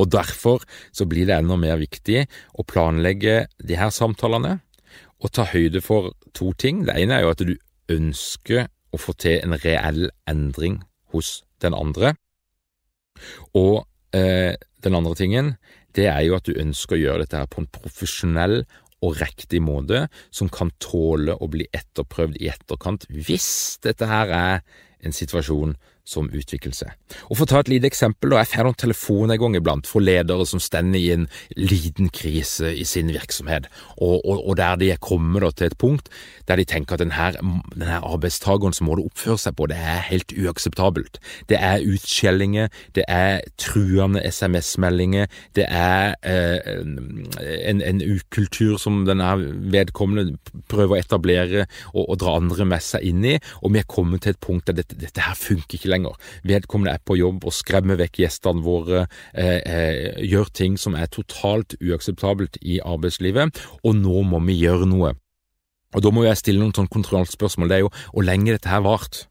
Og 0.00 0.08
Derfor 0.08 0.64
så 0.96 1.04
blir 1.04 1.28
det 1.28 1.36
enda 1.36 1.58
mer 1.60 1.76
viktig 1.80 2.24
å 2.56 2.64
planlegge 2.64 3.44
de 3.60 3.76
her 3.76 3.92
samtalene 3.92 4.58
og 5.20 5.32
ta 5.36 5.44
høyde 5.50 5.82
for 5.84 6.14
to 6.36 6.54
ting. 6.56 6.86
Det 6.88 6.96
ene 6.96 7.18
er 7.18 7.26
jo 7.26 7.34
at 7.34 7.44
du 7.44 7.54
ønsker 7.92 8.70
å 8.90 9.00
få 9.00 9.14
til 9.20 9.42
en 9.44 9.58
reell 9.60 10.08
endring 10.30 10.80
hos 11.12 11.42
den 11.60 11.76
andre. 11.76 12.14
Og 13.52 13.84
eh, 14.16 14.56
den 14.80 14.96
andre 14.96 15.14
tingen, 15.18 15.54
det 15.96 16.08
er 16.08 16.22
jo 16.24 16.38
at 16.38 16.48
du 16.48 16.56
ønsker 16.56 16.96
å 16.96 17.02
gjøre 17.02 17.26
dette 17.26 17.42
her 17.42 17.50
på 17.50 17.60
en 17.62 17.72
profesjonell 17.74 18.62
og 19.04 19.16
riktig 19.20 19.62
måte, 19.64 20.06
som 20.32 20.50
kan 20.52 20.72
tåle 20.82 21.36
å 21.36 21.48
bli 21.52 21.66
etterprøvd 21.76 22.40
i 22.40 22.50
etterkant 22.52 23.06
hvis 23.10 23.80
dette 23.84 24.08
her 24.08 24.32
er 24.36 24.64
en 25.00 25.16
situasjon 25.16 25.76
som 26.10 26.30
utvikler 26.34 26.74
seg. 26.74 26.94
Og 27.28 27.38
For 27.38 27.46
å 27.46 27.50
ta 27.52 27.62
et 27.62 27.70
lite 27.72 27.88
eksempel, 27.90 28.32
da, 28.32 28.42
jeg 28.42 28.52
får 28.52 28.66
noen 28.66 28.80
telefoner 28.82 29.36
en 29.36 29.42
gang 29.44 29.58
iblant 29.60 29.88
fra 29.88 30.02
ledere 30.02 30.46
som 30.48 30.62
stender 30.62 30.98
i 31.00 31.12
en 31.14 31.28
liten 31.58 32.10
krise 32.14 32.72
i 32.74 32.86
sin 32.88 33.12
virksomhet, 33.14 33.70
og, 33.98 34.18
og, 34.18 34.42
og 34.42 34.58
der 34.60 34.80
de 34.80 34.92
er 34.94 35.02
kommet 35.02 35.46
til 35.56 35.70
et 35.70 35.78
punkt 35.80 36.10
der 36.50 36.58
de 36.58 36.64
tenker 36.66 36.96
at 36.96 37.02
denne, 37.04 37.28
denne 37.76 38.00
arbeidstakerens 38.02 38.80
som 38.80 38.88
må 38.90 38.96
det 38.98 39.04
oppføre 39.06 39.38
seg 39.38 39.54
på, 39.58 39.68
det 39.70 39.76
er 39.78 40.00
helt 40.08 40.32
uakseptabelt. 40.34 41.20
Det 41.50 41.58
er 41.60 41.84
utskjellinger, 41.86 42.70
det 42.96 43.04
er 43.06 43.44
truende 43.60 44.22
SMS-meldinger, 44.26 45.30
det 45.54 45.66
er 45.68 46.16
eh, 46.26 46.80
en, 47.70 47.82
en 47.86 48.02
ukultur 48.02 48.80
som 48.82 49.04
denne 49.06 49.30
vedkommende 49.70 50.38
prøver 50.70 50.96
å 50.96 51.00
etablere 51.00 51.66
og, 51.94 52.02
og 52.08 52.18
dra 52.22 52.34
andre 52.40 52.66
med 52.72 52.82
seg 52.82 53.06
inn 53.06 53.22
i, 53.36 53.36
og 53.62 53.76
vi 53.76 53.82
er 53.82 53.86
kommet 53.90 54.24
til 54.24 54.34
et 54.34 54.42
punkt 54.42 54.66
der 54.66 54.80
dette, 54.80 54.98
dette 54.98 55.22
her 55.22 55.38
funker 55.38 55.78
ikke 55.78 55.92
lenger 55.92 55.99
lenger. 56.00 56.16
Vedkommende 56.44 56.94
er 56.94 57.04
på 57.04 57.16
jobb 57.18 57.44
og 57.44 57.54
skremmer 57.54 57.98
vekk 58.00 58.22
gjestene 58.22 58.64
våre, 58.64 59.06
eh, 59.34 59.60
eh, 59.64 60.24
gjør 60.24 60.52
ting 60.52 60.78
som 60.78 60.94
er 60.94 61.06
totalt 61.06 61.76
uakseptabelt 61.80 62.58
i 62.62 62.80
arbeidslivet, 62.80 63.56
og 63.84 63.94
nå 63.94 64.22
må 64.22 64.40
vi 64.46 64.60
gjøre 64.60 64.86
noe. 64.86 65.14
Og 65.94 66.02
Da 66.02 66.10
må 66.10 66.22
jeg 66.24 66.38
stille 66.38 66.60
noen 66.60 66.72
sånn 66.72 66.88
kontrollspørsmål. 66.88 67.68
Det 67.68 67.76
er 67.76 67.80
jo 67.80 67.90
hvor 68.12 68.22
lenge 68.22 68.52
dette 68.52 68.68
her 68.68 68.80
vart. 68.80 69.26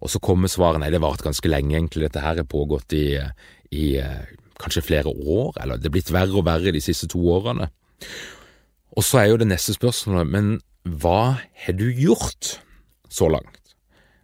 Og 0.00 0.08
så 0.08 0.20
kommer 0.20 0.46
svaret 0.46 0.78
nei, 0.78 0.90
det 0.90 1.00
varte 1.00 1.24
ganske 1.24 1.48
lenge, 1.48 1.74
egentlig. 1.74 2.06
Dette 2.06 2.22
her 2.22 2.38
er 2.38 2.44
pågått 2.44 2.92
i, 2.94 3.18
i 3.74 3.96
eh, 3.98 4.22
kanskje 4.62 4.84
flere 4.86 5.10
år, 5.10 5.58
eller 5.60 5.76
det 5.76 5.86
er 5.86 5.96
blitt 5.96 6.12
verre 6.12 6.38
og 6.38 6.46
verre 6.46 6.70
de 6.70 6.80
siste 6.80 7.08
to 7.10 7.18
årene. 7.18 7.66
Og 8.94 9.02
så 9.02 9.18
er 9.18 9.32
jo 9.32 9.40
det 9.42 9.48
neste 9.50 9.74
spørsmålet, 9.74 10.30
men 10.30 10.60
hva 10.86 11.40
har 11.64 11.74
du 11.74 11.88
gjort 11.90 12.60
så 13.10 13.28
langt? 13.28 13.67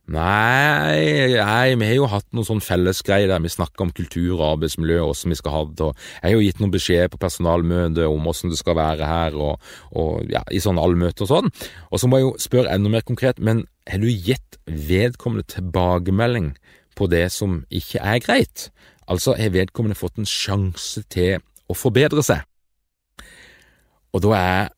Nei, 0.05 1.33
nei, 1.33 1.77
vi 1.81 1.87
har 1.89 1.95
jo 1.97 2.09
hatt 2.13 2.27
noen 2.37 2.45
sånn 2.45 2.61
fellesgreier 2.61 3.31
der 3.31 3.41
vi 3.41 3.49
snakker 3.49 3.87
om 3.87 3.93
kultur 3.97 4.35
og 4.35 4.43
arbeidsmiljø 4.51 4.99
og 5.01 5.15
hvordan 5.15 5.33
vi 5.33 5.39
skal 5.39 5.55
ha 5.55 5.63
det, 5.71 5.87
og 5.87 5.95
jeg 5.97 6.27
har 6.27 6.35
jo 6.35 6.43
gitt 6.45 6.61
noen 6.61 6.75
beskjed 6.75 7.13
på 7.15 7.21
personalmøte 7.23 8.09
om 8.13 8.29
hvordan 8.29 8.53
det 8.53 8.59
skal 8.61 8.77
være 8.77 9.09
her, 9.09 9.39
og, 9.41 9.71
og 9.97 10.29
ja, 10.29 10.43
i 10.53 10.61
sånne 10.61 10.85
allmøter 10.85 11.25
og 11.25 11.31
sånn. 11.31 11.49
Og 11.89 12.03
så 12.03 12.11
må 12.11 12.21
jeg 12.21 12.27
jo 12.27 12.35
spørre 12.45 12.77
enda 12.77 12.93
mer 12.93 13.07
konkret, 13.09 13.41
men 13.41 13.65
har 13.89 14.05
du 14.05 14.11
gitt 14.13 14.61
vedkommende 14.69 15.49
tilbakemelding 15.55 16.53
på 17.01 17.09
det 17.09 17.25
som 17.33 17.63
ikke 17.73 18.05
er 18.05 18.21
greit? 18.27 18.69
Altså, 19.09 19.39
har 19.41 19.57
vedkommende 19.57 19.97
fått 19.97 20.21
en 20.21 20.29
sjanse 20.29 21.01
til 21.13 21.41
å 21.65 21.77
forbedre 21.77 22.21
seg? 22.25 22.45
Og 24.13 24.21
da 24.29 24.37
er 24.37 24.73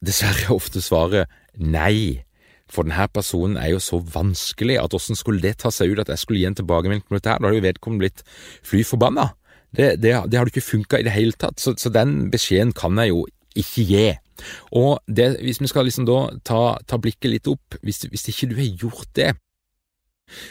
dessverre 0.00 0.48
ofte 0.58 0.80
svaret 0.80 1.28
nei. 1.60 2.24
For 2.72 2.88
denne 2.88 3.06
personen 3.12 3.58
er 3.60 3.74
jo 3.74 3.82
så 3.82 4.00
vanskelig 4.00 4.78
at 4.80 4.96
åssen 4.96 5.18
skulle 5.18 5.44
det 5.44 5.58
ta 5.62 5.72
seg 5.74 5.92
ut 5.92 6.02
at 6.02 6.12
jeg 6.12 6.22
skulle 6.22 6.40
gi 6.40 6.48
en 6.48 6.56
tilbakemelding 6.56 7.04
på 7.04 7.18
dette 7.18 7.30
her? 7.30 7.40
Da 7.40 7.50
hadde 7.50 7.60
jo 7.60 7.66
vedkommende 7.68 8.06
blitt 8.06 8.24
fly 8.64 8.82
forbanna. 8.88 9.28
Det, 9.72 9.94
det, 10.00 10.16
det 10.28 10.38
hadde 10.38 10.52
ikke 10.52 10.64
funka 10.64 11.00
i 11.00 11.06
det 11.06 11.14
hele 11.14 11.36
tatt, 11.36 11.60
så, 11.60 11.72
så, 11.80 11.88
den 11.92 12.28
beskjeden 12.32 12.74
kan 12.76 12.98
jeg 13.00 13.12
jo 13.12 13.22
ikke 13.56 13.86
gi. 13.88 14.08
Og 14.76 14.98
det, 15.08 15.30
hvis 15.44 15.62
vi 15.62 15.70
skal 15.70 15.86
liksom 15.88 16.08
da 16.08 16.18
ta, 16.44 16.60
ta 16.88 16.98
blikket 17.00 17.30
litt 17.32 17.48
opp, 17.48 17.78
hvis, 17.84 18.04
hvis 18.10 18.28
ikke 18.32 18.50
du 18.50 18.58
har 18.58 18.68
gjort 18.84 19.08
det, 19.16 19.30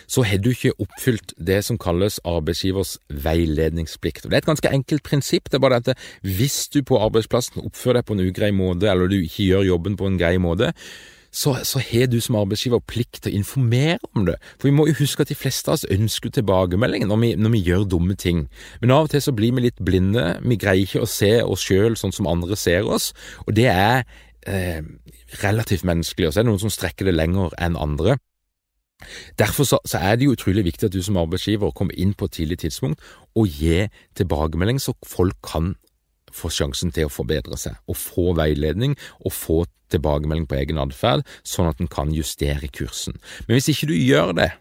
så 0.10 0.24
har 0.28 0.42
du 0.42 0.52
ikke 0.52 0.74
oppfylt 0.82 1.34
det 1.42 1.62
som 1.66 1.80
kalles 1.82 2.20
arbeidsgivers 2.28 2.98
veiledningsplikt. 3.10 4.26
Og 4.26 4.32
Det 4.32 4.38
er 4.38 4.44
et 4.44 4.52
ganske 4.52 4.74
enkelt 4.74 5.04
prinsipp. 5.04 5.50
Det 5.50 5.58
er 5.58 5.64
bare 5.64 5.82
at 5.82 5.94
hvis 6.22 6.68
du 6.74 6.82
på 6.86 7.00
arbeidsplassen 7.02 7.64
oppfører 7.64 8.02
deg 8.02 8.08
på 8.08 8.18
en 8.18 8.26
ugrei 8.28 8.52
måte, 8.54 8.90
eller 8.92 9.10
du 9.10 9.18
ikke 9.22 9.48
gjør 9.48 9.70
jobben 9.72 9.98
på 9.98 10.10
en 10.10 10.20
grei 10.22 10.36
måte, 10.38 10.74
så, 11.32 11.54
så 11.64 11.80
har 11.80 12.10
du 12.12 12.20
som 12.22 12.36
arbeidsgiver 12.36 12.82
plikt 12.84 13.22
til 13.24 13.32
å 13.32 13.40
informere 13.40 14.00
om 14.16 14.26
det. 14.28 14.36
For 14.60 14.68
vi 14.68 14.76
må 14.76 14.86
jo 14.90 14.98
huske 15.00 15.24
at 15.24 15.32
de 15.32 15.38
fleste 15.38 15.72
av 15.72 15.80
oss 15.80 15.86
ønsker 15.88 16.34
tilbakemelding 16.36 17.06
når 17.08 17.22
vi, 17.22 17.30
når 17.40 17.54
vi 17.56 17.62
gjør 17.70 17.86
dumme 17.94 18.18
ting. 18.20 18.46
Men 18.82 18.92
av 18.96 19.08
og 19.08 19.14
til 19.14 19.24
så 19.24 19.34
blir 19.36 19.56
vi 19.56 19.64
litt 19.68 19.80
blinde. 19.80 20.26
Vi 20.44 20.60
greier 20.60 20.84
ikke 20.84 21.06
å 21.06 21.10
se 21.10 21.38
oss 21.44 21.64
sjøl 21.64 21.96
sånn 22.00 22.16
som 22.16 22.28
andre 22.28 22.60
ser 22.60 22.88
oss, 22.88 23.12
og 23.46 23.56
det 23.56 23.70
er 23.72 24.04
eh, 24.44 24.84
relativt 25.44 25.88
menneskelig. 25.88 26.28
Og 26.28 26.36
så 26.36 26.42
er 26.42 26.48
det 26.48 26.52
noen 26.52 26.66
som 26.66 26.74
strekker 26.74 27.08
det 27.08 27.16
lenger 27.16 27.56
enn 27.64 27.80
andre. 27.80 28.18
Derfor 29.40 29.66
så, 29.66 29.80
så, 29.86 29.98
er 29.98 30.20
det 30.20 30.28
jo 30.28 30.36
utrolig 30.36 30.66
viktig 30.68 30.90
at 30.90 30.94
du 30.94 31.02
som 31.02 31.18
arbeidsgiver 31.18 31.72
kommer 31.74 31.96
inn 31.98 32.14
på 32.14 32.28
et 32.28 32.36
tidlig 32.38 32.60
tidspunkt 32.62 33.02
og 33.40 33.48
gir 33.48 33.88
tilbakemelding, 34.20 34.82
så 34.84 34.94
folk 35.08 35.40
kan 35.48 35.74
få 36.36 36.52
sjansen 36.54 36.94
til 36.96 37.08
å 37.08 37.14
forbedre 37.14 37.58
seg, 37.60 37.78
og 37.88 38.00
få 38.00 38.32
veiledning 38.38 38.98
og 39.22 39.36
få 39.36 39.64
tilbakemelding 39.92 40.48
på 40.48 40.60
egen 40.62 40.80
atferd, 40.82 41.26
sånn 41.44 41.70
at 41.72 41.82
en 41.84 41.92
kan 41.92 42.14
justere 42.16 42.70
kursen. 42.72 43.18
Men 43.48 43.58
hvis 43.58 43.72
ikke 43.74 43.92
du 43.92 43.98
gjør 43.98 44.36
det, 44.38 44.52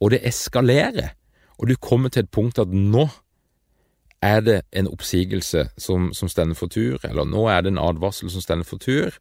og 0.00 0.14
det 0.14 0.22
eskalerer, 0.28 1.16
og 1.60 1.68
du 1.68 1.76
kommer 1.76 2.12
til 2.12 2.24
et 2.24 2.32
punkt 2.32 2.60
at 2.62 2.70
nå 2.72 3.08
er 4.24 4.42
det 4.44 4.58
en 4.76 4.88
oppsigelse 4.88 5.66
som, 5.80 6.10
som 6.16 6.28
stender 6.28 6.56
for 6.56 6.72
tur, 6.72 7.00
eller 7.04 7.28
nå 7.28 7.46
er 7.52 7.64
det 7.64 7.74
en 7.74 7.82
advarsel 7.82 8.30
som 8.32 8.44
stender 8.44 8.68
for 8.68 8.80
tur, 8.80 9.16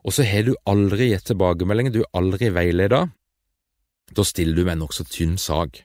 og 0.00 0.14
så 0.16 0.24
har 0.24 0.46
du 0.46 0.54
aldri 0.70 1.10
gitt 1.10 1.28
tilbakemelding, 1.28 1.92
du 1.92 2.02
er 2.02 2.12
aldri 2.16 2.48
veileda, 2.54 3.04
da 4.10 4.24
stiller 4.26 4.56
du 4.56 4.64
med 4.64 4.78
en 4.78 4.84
nokså 4.86 5.06
tynn 5.06 5.36
sak. 5.38 5.84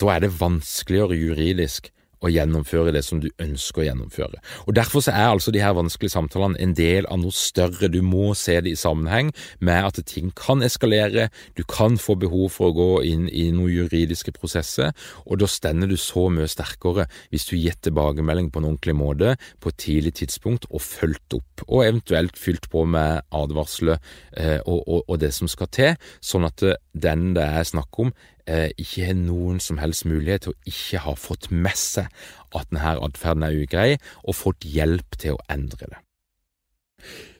Da 0.00 0.10
er 0.14 0.24
det 0.24 0.34
vanskeligere 0.40 1.18
juridisk 1.18 1.92
å 2.26 2.32
gjennomføre 2.32 2.92
det 2.94 3.02
som 3.06 3.20
du 3.22 3.28
ønsker 3.42 3.82
å 3.82 3.88
gjennomføre. 3.88 4.40
Og 4.66 4.76
Derfor 4.76 5.04
så 5.04 5.14
er 5.14 5.30
altså 5.30 5.52
de 5.54 5.62
her 5.62 5.76
vanskelige 5.76 6.14
samtalene 6.14 6.60
en 6.62 6.74
del 6.76 7.06
av 7.10 7.20
noe 7.22 7.34
større. 7.34 7.88
Du 7.92 8.02
må 8.04 8.34
se 8.38 8.58
det 8.60 8.74
i 8.74 8.78
sammenheng 8.78 9.32
med 9.64 9.88
at 9.88 10.00
ting 10.08 10.32
kan 10.36 10.62
eskalere, 10.66 11.28
du 11.56 11.64
kan 11.68 11.96
få 12.00 12.18
behov 12.20 12.50
for 12.54 12.70
å 12.70 12.76
gå 12.76 12.90
inn 13.08 13.26
i 13.30 13.48
noen 13.54 13.72
juridiske 13.72 14.34
prosesser, 14.36 14.92
og 15.24 15.40
da 15.40 15.48
stender 15.50 15.90
du 15.90 15.96
så 16.00 16.26
mye 16.32 16.48
sterkere 16.50 17.06
hvis 17.32 17.48
du 17.48 17.56
gir 17.56 17.76
tilbakemelding 17.84 18.50
på 18.52 18.60
en 18.60 18.70
ordentlig 18.72 18.96
måte 18.98 19.34
på 19.62 19.72
et 19.72 19.80
tidlig 19.80 20.16
tidspunkt 20.20 20.68
og 20.70 20.84
fulgt 20.84 21.38
opp, 21.38 21.66
og 21.66 21.84
eventuelt 21.86 22.38
fylt 22.40 22.68
på 22.72 22.84
med 22.88 23.24
advarsler 23.34 23.98
eh, 24.36 24.60
og, 24.64 24.82
og, 24.86 25.04
og, 25.06 25.18
det 25.22 25.32
som 25.34 25.48
skal 25.50 25.70
til, 25.72 26.08
sånn 26.20 26.46
at 26.48 26.64
den 26.92 27.32
det 27.36 27.44
er 27.44 27.66
snakk 27.66 28.00
om, 28.02 28.12
eh, 28.12 28.35
ikke 28.46 29.08
har 29.08 29.16
noen 29.18 29.58
som 29.60 29.80
helst 29.82 30.06
mulighet 30.06 30.46
til 30.46 30.54
å 30.54 30.70
ikke 30.70 31.02
ha 31.02 31.14
fått 31.18 31.48
med 31.50 31.76
seg 31.78 32.06
at 32.54 32.70
denne 32.70 32.94
atferden 33.02 33.46
er 33.46 33.58
ugrei, 33.58 33.88
og 34.22 34.38
fått 34.38 34.66
hjelp 34.66 35.18
til 35.18 35.36
å 35.36 35.44
endre 35.52 35.90
det. 35.90 36.00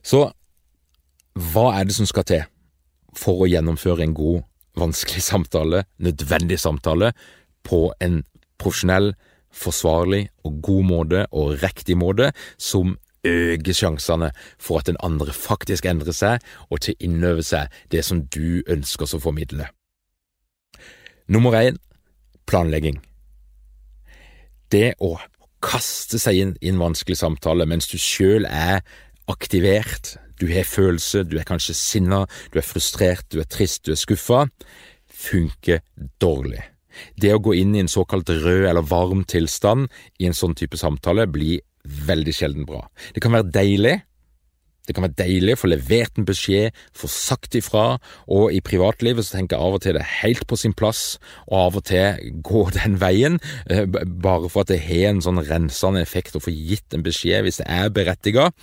Så 0.03 0.27
hva 1.37 1.67
er 1.77 1.87
det 1.87 1.97
som 1.97 2.09
skal 2.09 2.27
til 2.29 2.45
for 3.17 3.45
å 3.45 3.49
gjennomføre 3.49 4.05
en 4.05 4.17
god, 4.17 4.43
vanskelig 4.77 5.23
samtale, 5.25 5.85
nødvendig 6.03 6.59
samtale, 6.61 7.13
på 7.65 7.89
en 8.01 8.23
profesjonell, 8.61 9.15
forsvarlig 9.57 10.27
og 10.45 10.61
god 10.63 10.85
måte 10.85 11.25
og 11.33 11.57
riktig 11.63 11.97
måte, 11.97 12.33
som 12.59 12.97
øker 13.27 13.75
sjansene 13.75 14.31
for 14.61 14.81
at 14.81 14.91
den 14.91 15.01
andre 15.03 15.33
faktisk 15.33 15.89
endrer 15.89 16.15
seg 16.15 16.45
og 16.71 16.85
til 16.85 16.95
å 16.95 17.09
innøve 17.09 17.45
seg 17.47 17.73
det 17.91 18.05
som 18.07 18.23
du 18.29 18.63
ønsker 18.69 19.17
å 19.17 19.23
formidle. 19.23 19.71
Nummer 21.27 21.57
én 21.59 21.79
planlegging. 22.47 23.01
Det 24.71 24.95
å 25.03 25.17
kaste 25.65 26.21
seg 26.23 26.39
inn 26.39 26.55
i 26.61 26.71
en 26.71 26.79
vanskelig 26.79 27.19
samtale 27.19 27.67
mens 27.67 27.89
du 27.91 27.97
sjøl 27.99 28.47
er 28.47 28.85
aktivert, 29.31 30.15
du 30.39 30.47
har 30.53 30.69
følelser, 30.69 31.25
du 31.27 31.39
er 31.41 31.49
kanskje 31.49 31.75
sinna, 31.75 32.25
du 32.53 32.61
er 32.61 32.67
frustrert, 32.67 33.27
du 33.33 33.41
er 33.43 33.49
trist, 33.51 33.85
du 33.87 33.95
er 33.95 33.99
skuffa, 33.99 34.45
funker 35.11 35.83
dårlig. 36.23 36.63
Det 37.19 37.33
å 37.35 37.43
gå 37.43 37.57
inn 37.59 37.75
i 37.75 37.83
en 37.83 37.91
såkalt 37.91 38.31
rød 38.31 38.69
eller 38.71 38.87
varm 38.87 39.25
tilstand 39.29 39.91
i 40.21 40.29
en 40.29 40.37
sånn 40.37 40.55
type 40.57 40.79
samtale 40.81 41.27
blir 41.29 41.65
veldig 42.07 42.35
sjelden 42.35 42.67
bra. 42.69 42.85
Det 43.15 43.23
kan 43.25 43.35
være 43.35 43.51
deilig, 43.55 43.97
det 44.87 44.97
kan 44.97 45.07
være 45.07 45.19
deilig 45.21 45.57
å 45.57 45.63
få 45.63 45.71
levert 45.71 46.19
en 46.19 46.29
beskjed, 46.29 46.77
få 46.97 47.11
sagt 47.11 47.59
ifra, 47.59 47.87
og 48.31 48.55
i 48.55 48.63
privatlivet 48.65 49.27
så 49.27 49.37
tenker 49.37 49.57
jeg 49.57 49.67
av 49.67 49.79
og 49.79 49.85
til 49.85 49.97
det 49.97 50.05
er 50.05 50.15
helt 50.23 50.47
på 50.49 50.59
sin 50.61 50.77
plass 50.77 51.05
og 51.47 51.59
av 51.61 51.81
og 51.81 51.87
til 51.91 52.39
gå 52.47 52.67
den 52.79 53.01
veien, 53.03 53.41
eh, 53.71 53.85
bare 53.87 54.51
for 54.51 54.65
at 54.65 54.73
det 54.73 54.83
har 54.87 55.11
en 55.11 55.25
sånn 55.25 55.43
rensende 55.47 56.05
effekt 56.05 56.39
å 56.39 56.43
få 56.43 56.55
gitt 56.55 56.97
en 56.97 57.05
beskjed 57.07 57.47
hvis 57.47 57.63
det 57.63 57.69
er 57.71 57.93
berettiget. 57.95 58.55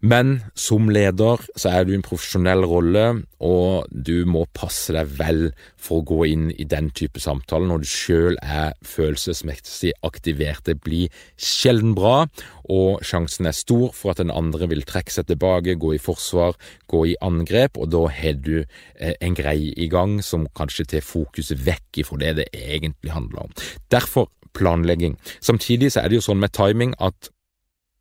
Men 0.00 0.38
som 0.56 0.88
leder 0.88 1.42
så 1.60 1.72
er 1.74 1.84
du 1.84 1.92
i 1.92 1.98
en 1.98 2.04
profesjonell 2.04 2.64
rolle, 2.64 3.04
og 3.44 3.90
du 3.92 4.24
må 4.28 4.46
passe 4.56 4.94
deg 4.96 5.10
vel 5.18 5.42
for 5.80 6.00
å 6.00 6.06
gå 6.08 6.20
inn 6.30 6.46
i 6.56 6.64
den 6.68 6.88
type 6.96 7.20
samtaler 7.20 7.68
når 7.68 7.84
du 7.84 7.90
sjøl 7.90 8.38
er 8.40 8.72
følelsesmessig 8.86 9.92
aktivert. 10.06 10.64
Det 10.64 10.78
blir 10.80 11.12
sjelden 11.36 11.92
bra, 11.98 12.24
og 12.72 13.04
sjansen 13.04 13.50
er 13.50 13.56
stor 13.56 13.90
for 13.96 14.14
at 14.14 14.22
den 14.22 14.32
andre 14.32 14.70
vil 14.72 14.86
trekke 14.88 15.12
seg 15.12 15.28
tilbake, 15.28 15.76
gå 15.80 15.94
i 15.96 16.02
forsvar, 16.02 16.56
gå 16.88 17.04
i 17.12 17.16
angrep, 17.24 17.76
og 17.76 17.92
da 17.92 18.06
har 18.08 18.40
du 18.40 18.56
eh, 18.62 19.14
en 19.20 19.36
greie 19.36 19.74
i 19.76 19.90
gang 19.92 20.18
som 20.24 20.48
kanskje 20.56 20.88
tar 20.94 21.04
fokuset 21.04 21.60
vekk 21.66 22.00
ifra 22.04 22.20
det 22.24 22.36
det 22.40 22.48
egentlig 22.56 23.12
handler 23.12 23.48
om. 23.48 23.58
Derfor 23.92 24.30
planlegging. 24.56 25.18
Samtidig 25.40 25.92
så 25.92 26.02
er 26.02 26.10
det 26.10 26.18
jo 26.18 26.24
sånn 26.30 26.40
med 26.42 26.54
timing 26.56 26.96
at 26.98 27.30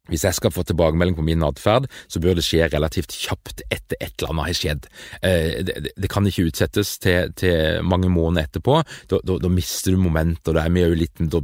hvis 0.10 0.26
jeg 0.28 0.38
skal 0.38 0.54
få 0.54 0.66
tilbakemelding 0.68 1.18
på 1.18 1.26
min 1.26 1.46
atferd, 1.46 1.88
så 2.12 2.22
bør 2.24 2.38
det 2.40 2.46
skje 2.48 2.70
relativt 2.70 3.16
kjapt 3.16 3.64
etter 3.70 4.00
et 4.00 4.14
eller 4.18 4.34
annet 4.34 4.50
har 4.50 4.60
skjedd. 4.60 4.90
Eh, 5.26 5.62
det, 5.66 6.10
kan 6.12 6.28
ikke 6.28 6.48
utsettes 6.50 6.96
til, 7.02 7.34
til 7.40 7.86
mange 7.86 8.12
måneder 8.12 8.50
etterpå. 8.50 8.82
Da, 9.12 9.22
da, 9.26 9.38
da 9.42 9.54
mister 9.54 9.96
du 9.96 10.02
moment, 10.02 10.42
og 10.50 10.58
da, 10.58 10.66
litt, 10.70 11.22
da 11.32 11.44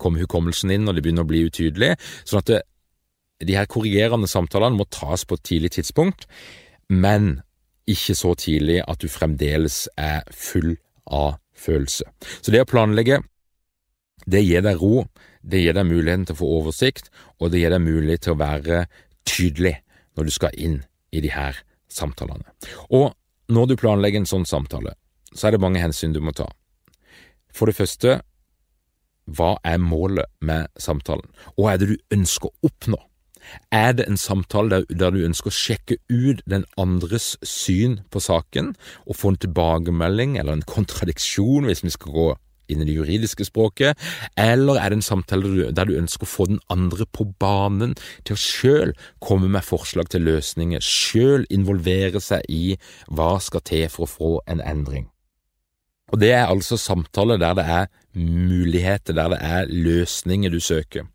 kommer 0.00 0.24
hukommelsen 0.24 0.74
inn, 0.74 0.88
og 0.88 0.96
det 0.96 1.04
begynner 1.06 1.26
å 1.26 1.30
bli 1.30 1.44
utydelig. 1.48 1.94
Sånn 2.24 2.42
at 2.44 2.52
det, 2.52 2.62
de 3.44 3.56
her 3.58 3.68
korrigerende 3.68 4.28
samtalene 4.30 4.78
må 4.78 4.86
tas 4.88 5.26
på 5.28 5.36
et 5.36 5.44
tidlig 5.44 5.74
tidspunkt, 5.76 6.24
men 6.88 7.40
ikke 7.86 8.16
så 8.18 8.32
tidlig 8.38 8.80
at 8.86 9.02
du 9.02 9.10
fremdeles 9.10 9.84
er 10.00 10.24
full 10.34 10.74
av 11.06 11.36
følelse. 11.56 12.08
Så 12.40 12.52
det 12.54 12.64
å 12.64 12.68
planlegge, 12.68 13.20
det 14.26 14.42
gir 14.42 14.64
deg 14.64 14.80
ro. 14.80 15.06
Det 15.46 15.62
gir 15.62 15.76
deg 15.76 15.86
muligheten 15.86 16.26
til 16.26 16.36
å 16.36 16.40
få 16.40 16.52
oversikt, 16.58 17.10
og 17.38 17.52
det 17.52 17.62
gir 17.62 17.74
deg 17.74 17.84
mulighet 17.84 18.26
til 18.26 18.34
å 18.34 18.40
være 18.42 18.84
tydelig 19.28 19.76
når 20.16 20.26
du 20.26 20.34
skal 20.34 20.58
inn 20.58 20.80
i 21.14 21.22
de 21.22 21.30
her 21.30 21.60
samtalene. 21.92 22.48
Og 22.90 23.12
når 23.52 23.70
du 23.70 23.76
planlegger 23.78 24.22
en 24.22 24.30
sånn 24.30 24.46
samtale, 24.48 24.96
så 25.32 25.48
er 25.48 25.54
det 25.54 25.62
mange 25.62 25.82
hensyn 25.82 26.14
du 26.14 26.22
må 26.24 26.34
ta. 26.34 26.48
For 27.54 27.70
det 27.70 27.76
første, 27.78 28.20
hva 29.26 29.56
er 29.66 29.82
målet 29.82 30.30
med 30.44 30.70
samtalen, 30.78 31.28
hva 31.56 31.74
er 31.74 31.82
det 31.82 31.92
du 31.92 32.16
ønsker 32.16 32.50
å 32.50 32.70
oppnå? 32.70 32.98
Er 33.70 33.92
det 33.94 34.08
en 34.10 34.18
samtale 34.18 34.72
der, 34.72 34.86
der, 34.90 35.14
du 35.14 35.22
ønsker 35.22 35.52
å 35.52 35.54
sjekke 35.54 36.00
ut 36.10 36.42
den 36.50 36.64
andres 36.80 37.36
syn 37.46 38.00
på 38.10 38.22
saken, 38.22 38.72
og 39.06 39.18
få 39.18 39.32
en 39.32 39.40
tilbakemelding 39.44 40.34
eller 40.40 40.56
en 40.56 40.66
kontradiksjon, 40.66 41.68
hvis 41.70 41.84
vi 41.86 41.94
skal 41.94 42.16
gå 42.16 42.26
inn 42.68 42.82
i 42.82 42.88
det 42.88 42.96
juridiske 42.96 43.46
språket, 43.48 43.98
eller 44.36 44.80
er 44.80 44.90
det 44.90 45.00
en 45.00 45.08
samtale 45.08 45.70
der 45.76 45.88
du 45.88 45.96
ønsker 45.98 46.26
å 46.26 46.32
få 46.34 46.48
den 46.52 46.62
andre 46.72 47.06
på 47.06 47.28
banen 47.40 47.96
til 48.26 48.36
å 48.36 48.42
sjøl 48.42 48.94
komme 49.24 49.50
med 49.52 49.66
forslag 49.66 50.10
til 50.12 50.26
løsninger, 50.26 50.82
sjøl 50.82 51.46
involvere 51.50 52.22
seg 52.22 52.46
i 52.52 52.78
hva 53.08 53.36
skal 53.42 53.64
til 53.66 53.86
for 53.92 54.06
å 54.06 54.14
få 54.16 54.32
en 54.50 54.64
endring? 54.64 55.10
Og 56.12 56.20
det 56.22 56.30
er 56.30 56.46
altså 56.46 56.76
samtaler 56.78 57.40
der 57.42 57.54
det 57.58 57.64
er 57.66 57.86
muligheter, 58.14 59.12
der 59.12 59.28
det 59.28 59.38
er 59.42 59.66
løsninger 59.66 60.50
du 60.50 60.60
søker. 60.60 61.06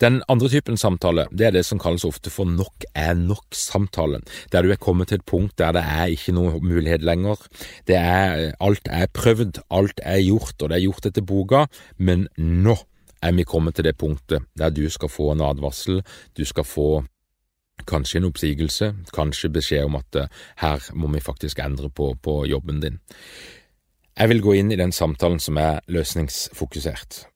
Den 0.00 0.22
andre 0.28 0.48
typen 0.52 0.76
samtale 0.76 1.24
det 1.32 1.46
er 1.46 1.54
det 1.56 1.64
som 1.64 1.78
kalles 1.80 2.04
ofte 2.04 2.30
for 2.30 2.44
nok 2.44 2.84
er 2.94 3.14
nok-samtalen, 3.16 4.26
der 4.52 4.62
du 4.62 4.70
er 4.70 4.76
kommet 4.76 5.08
til 5.08 5.22
et 5.22 5.24
punkt 5.24 5.56
der 5.58 5.72
det 5.72 5.82
er 5.82 6.12
ikke 6.12 6.36
noe 6.36 6.60
mulighet 6.60 7.02
lenger. 7.02 7.40
Det 7.88 7.96
er, 7.96 8.52
alt 8.60 8.92
er 8.92 9.08
prøvd, 9.08 9.62
alt 9.70 10.00
er 10.04 10.20
gjort, 10.20 10.60
og 10.60 10.68
det 10.68 10.76
er 10.76 10.84
gjort 10.84 11.06
etter 11.06 11.24
boka, 11.24 11.64
men 11.96 12.28
nå 12.36 12.76
er 13.22 13.32
vi 13.32 13.48
kommet 13.48 13.74
til 13.74 13.88
det 13.88 13.96
punktet 13.96 14.44
der 14.58 14.70
du 14.70 14.84
skal 14.90 15.08
få 15.08 15.32
en 15.32 15.40
advarsel, 15.40 16.02
du 16.36 16.44
skal 16.44 16.64
få 16.64 17.04
kanskje 17.88 18.20
en 18.20 18.28
oppsigelse, 18.30 18.92
kanskje 19.14 19.52
beskjed 19.52 19.84
om 19.88 19.98
at 19.98 20.16
eh, 20.16 20.28
her 20.62 20.90
må 20.94 21.10
vi 21.12 21.20
faktisk 21.20 21.60
endre 21.64 21.90
på, 21.90 22.14
på 22.22 22.44
jobben 22.48 22.80
din. 22.80 23.00
Jeg 24.16 24.30
vil 24.32 24.40
gå 24.40 24.52
inn 24.56 24.70
i 24.72 24.78
den 24.80 24.94
samtalen 24.96 25.40
som 25.44 25.58
er 25.60 25.82
løsningsfokusert. 25.92 27.26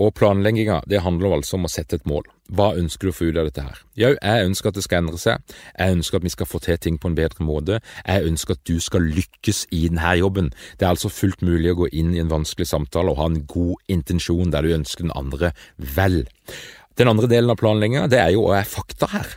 Og 0.00 0.14
planlegginga, 0.16 0.78
det 0.88 1.02
handler 1.04 1.34
altså 1.36 1.58
om 1.58 1.66
å 1.68 1.70
sette 1.70 1.98
et 1.98 2.06
mål. 2.08 2.24
Hva 2.56 2.70
ønsker 2.80 3.06
du 3.06 3.12
å 3.12 3.16
få 3.18 3.26
ut 3.28 3.36
av 3.36 3.50
dette 3.50 3.64
her? 3.66 3.82
Jau, 4.00 4.14
jeg 4.16 4.46
ønsker 4.48 4.70
at 4.70 4.78
det 4.78 4.84
skal 4.86 5.02
endre 5.02 5.20
seg. 5.20 5.52
Jeg 5.74 5.96
ønsker 5.98 6.16
at 6.16 6.24
vi 6.24 6.32
skal 6.32 6.48
få 6.48 6.60
til 6.64 6.78
ting 6.80 6.96
på 6.96 7.10
en 7.10 7.18
bedre 7.18 7.44
måte. 7.44 7.82
Jeg 8.06 8.30
ønsker 8.30 8.56
at 8.56 8.62
du 8.64 8.80
skal 8.80 9.04
lykkes 9.04 9.66
i 9.76 9.82
denne 9.90 10.14
jobben. 10.16 10.48
Det 10.80 10.88
er 10.88 10.94
altså 10.94 11.12
fullt 11.12 11.44
mulig 11.44 11.74
å 11.74 11.82
gå 11.82 11.90
inn 12.00 12.14
i 12.16 12.22
en 12.24 12.32
vanskelig 12.32 12.70
samtale 12.72 13.12
og 13.12 13.20
ha 13.20 13.28
en 13.28 13.42
god 13.44 13.92
intensjon 13.92 14.54
der 14.54 14.64
du 14.64 14.72
ønsker 14.78 15.04
den 15.04 15.12
andre 15.20 15.52
vel. 15.76 16.22
Den 16.96 17.12
andre 17.12 17.28
delen 17.28 17.52
av 17.52 17.60
planlegginga, 17.60 18.08
det 18.08 18.22
er 18.24 18.32
jo 18.32 18.48
hva 18.48 18.62
er 18.62 18.72
fakta 18.72 19.12
her? 19.12 19.36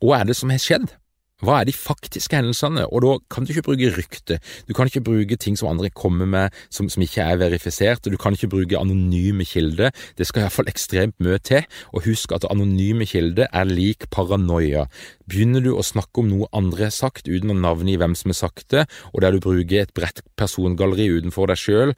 Hva 0.00 0.22
er 0.22 0.32
det 0.32 0.40
som 0.40 0.48
har 0.54 0.64
skjedd? 0.64 0.96
Hva 1.38 1.60
er 1.60 1.68
de 1.68 1.72
faktiske 1.74 2.34
hendelsene? 2.34 2.82
Og 2.90 3.04
da 3.04 3.12
kan 3.30 3.44
du 3.46 3.52
ikke 3.52 3.68
bruke 3.68 3.92
rykte, 3.94 4.40
du 4.66 4.72
kan 4.74 4.88
ikke 4.90 5.04
bruke 5.06 5.36
ting 5.38 5.54
som 5.58 5.68
andre 5.70 5.86
kommer 5.94 6.26
med 6.26 6.56
som, 6.66 6.88
som 6.90 7.04
ikke 7.04 7.22
er 7.22 7.38
verifisert, 7.38 8.02
og 8.06 8.14
du 8.14 8.18
kan 8.18 8.34
ikke 8.34 8.50
bruke 8.50 8.78
anonyme 8.78 9.46
kilder. 9.46 9.94
Det 10.18 10.26
skal 10.26 10.42
iallfall 10.42 10.70
ekstremt 10.72 11.14
mye 11.22 11.38
til, 11.38 11.62
og 11.94 12.08
husk 12.08 12.34
at 12.34 12.48
anonyme 12.50 13.06
kilder 13.06 13.46
er 13.52 13.70
lik 13.70 14.08
paranoia. 14.10 14.88
Begynner 15.30 15.62
du 15.62 15.76
å 15.76 15.86
snakke 15.86 16.24
om 16.24 16.32
noe 16.32 16.50
andre 16.50 16.88
har 16.88 16.96
sagt 16.96 17.30
uten 17.30 17.54
å 17.54 17.60
navngi 17.60 17.94
hvem 18.02 18.18
som 18.18 18.34
har 18.34 18.40
sagt 18.40 18.72
det, 18.74 18.88
og 19.14 19.22
der 19.22 19.36
du 19.36 19.44
bruker 19.44 19.84
et 19.84 19.94
bredt 19.94 20.24
persongalleri 20.34 21.06
utenfor 21.20 21.52
deg 21.52 21.62
sjøl, 21.62 21.94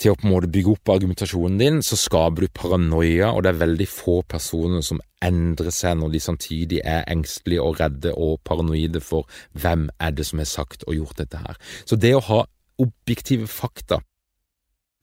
til 0.00 0.12
å 0.12 0.18
på 0.18 0.26
en 0.26 0.32
måte 0.34 0.50
bygge 0.52 0.74
opp 0.74 0.92
argumentasjonen 0.92 1.60
din, 1.60 1.78
så 1.84 1.98
skaper 1.98 2.46
du 2.46 2.54
paranoia, 2.54 3.30
og 3.32 3.44
det 3.44 3.52
er 3.52 3.62
veldig 3.62 3.86
få 3.90 4.18
personer 4.28 4.84
som 4.84 5.00
endrer 5.24 5.72
seg 5.74 5.96
når 6.00 6.12
de 6.12 6.22
samtidig 6.22 6.82
er 6.84 7.06
engstelige 7.10 7.64
og 7.64 7.80
redde 7.80 8.12
og 8.12 8.40
paranoide 8.46 9.00
for 9.04 9.28
hvem 9.56 9.88
er 10.00 10.12
det 10.16 10.26
som 10.28 10.42
har 10.42 10.50
sagt 10.50 10.84
og 10.86 10.98
gjort 10.98 11.22
dette 11.22 11.40
her. 11.40 11.56
Så 11.88 11.98
det 12.00 12.12
å 12.16 12.24
ha 12.28 12.42
objektive 12.82 13.48
fakta 13.48 14.02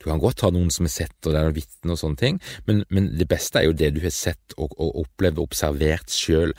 du 0.04 0.10
kan 0.10 0.20
godt 0.20 0.42
ha 0.44 0.50
noen 0.52 0.72
som 0.74 0.84
har 0.84 0.92
sett, 0.92 1.16
og 1.24 1.32
det 1.32 1.40
er 1.40 1.54
vitne 1.56 1.94
og 1.96 2.00
sånne 2.02 2.20
ting, 2.20 2.40
men, 2.68 2.82
men, 2.92 3.06
det 3.16 3.28
beste 3.32 3.62
er 3.62 3.70
jo 3.70 3.76
det 3.80 3.94
du 3.96 4.02
har 4.04 4.12
sett 4.12 4.56
og, 4.58 4.74
og 4.76 4.98
opplevd 5.06 5.40
og 5.40 5.48
observert 5.48 6.12
sjøl. 6.12 6.52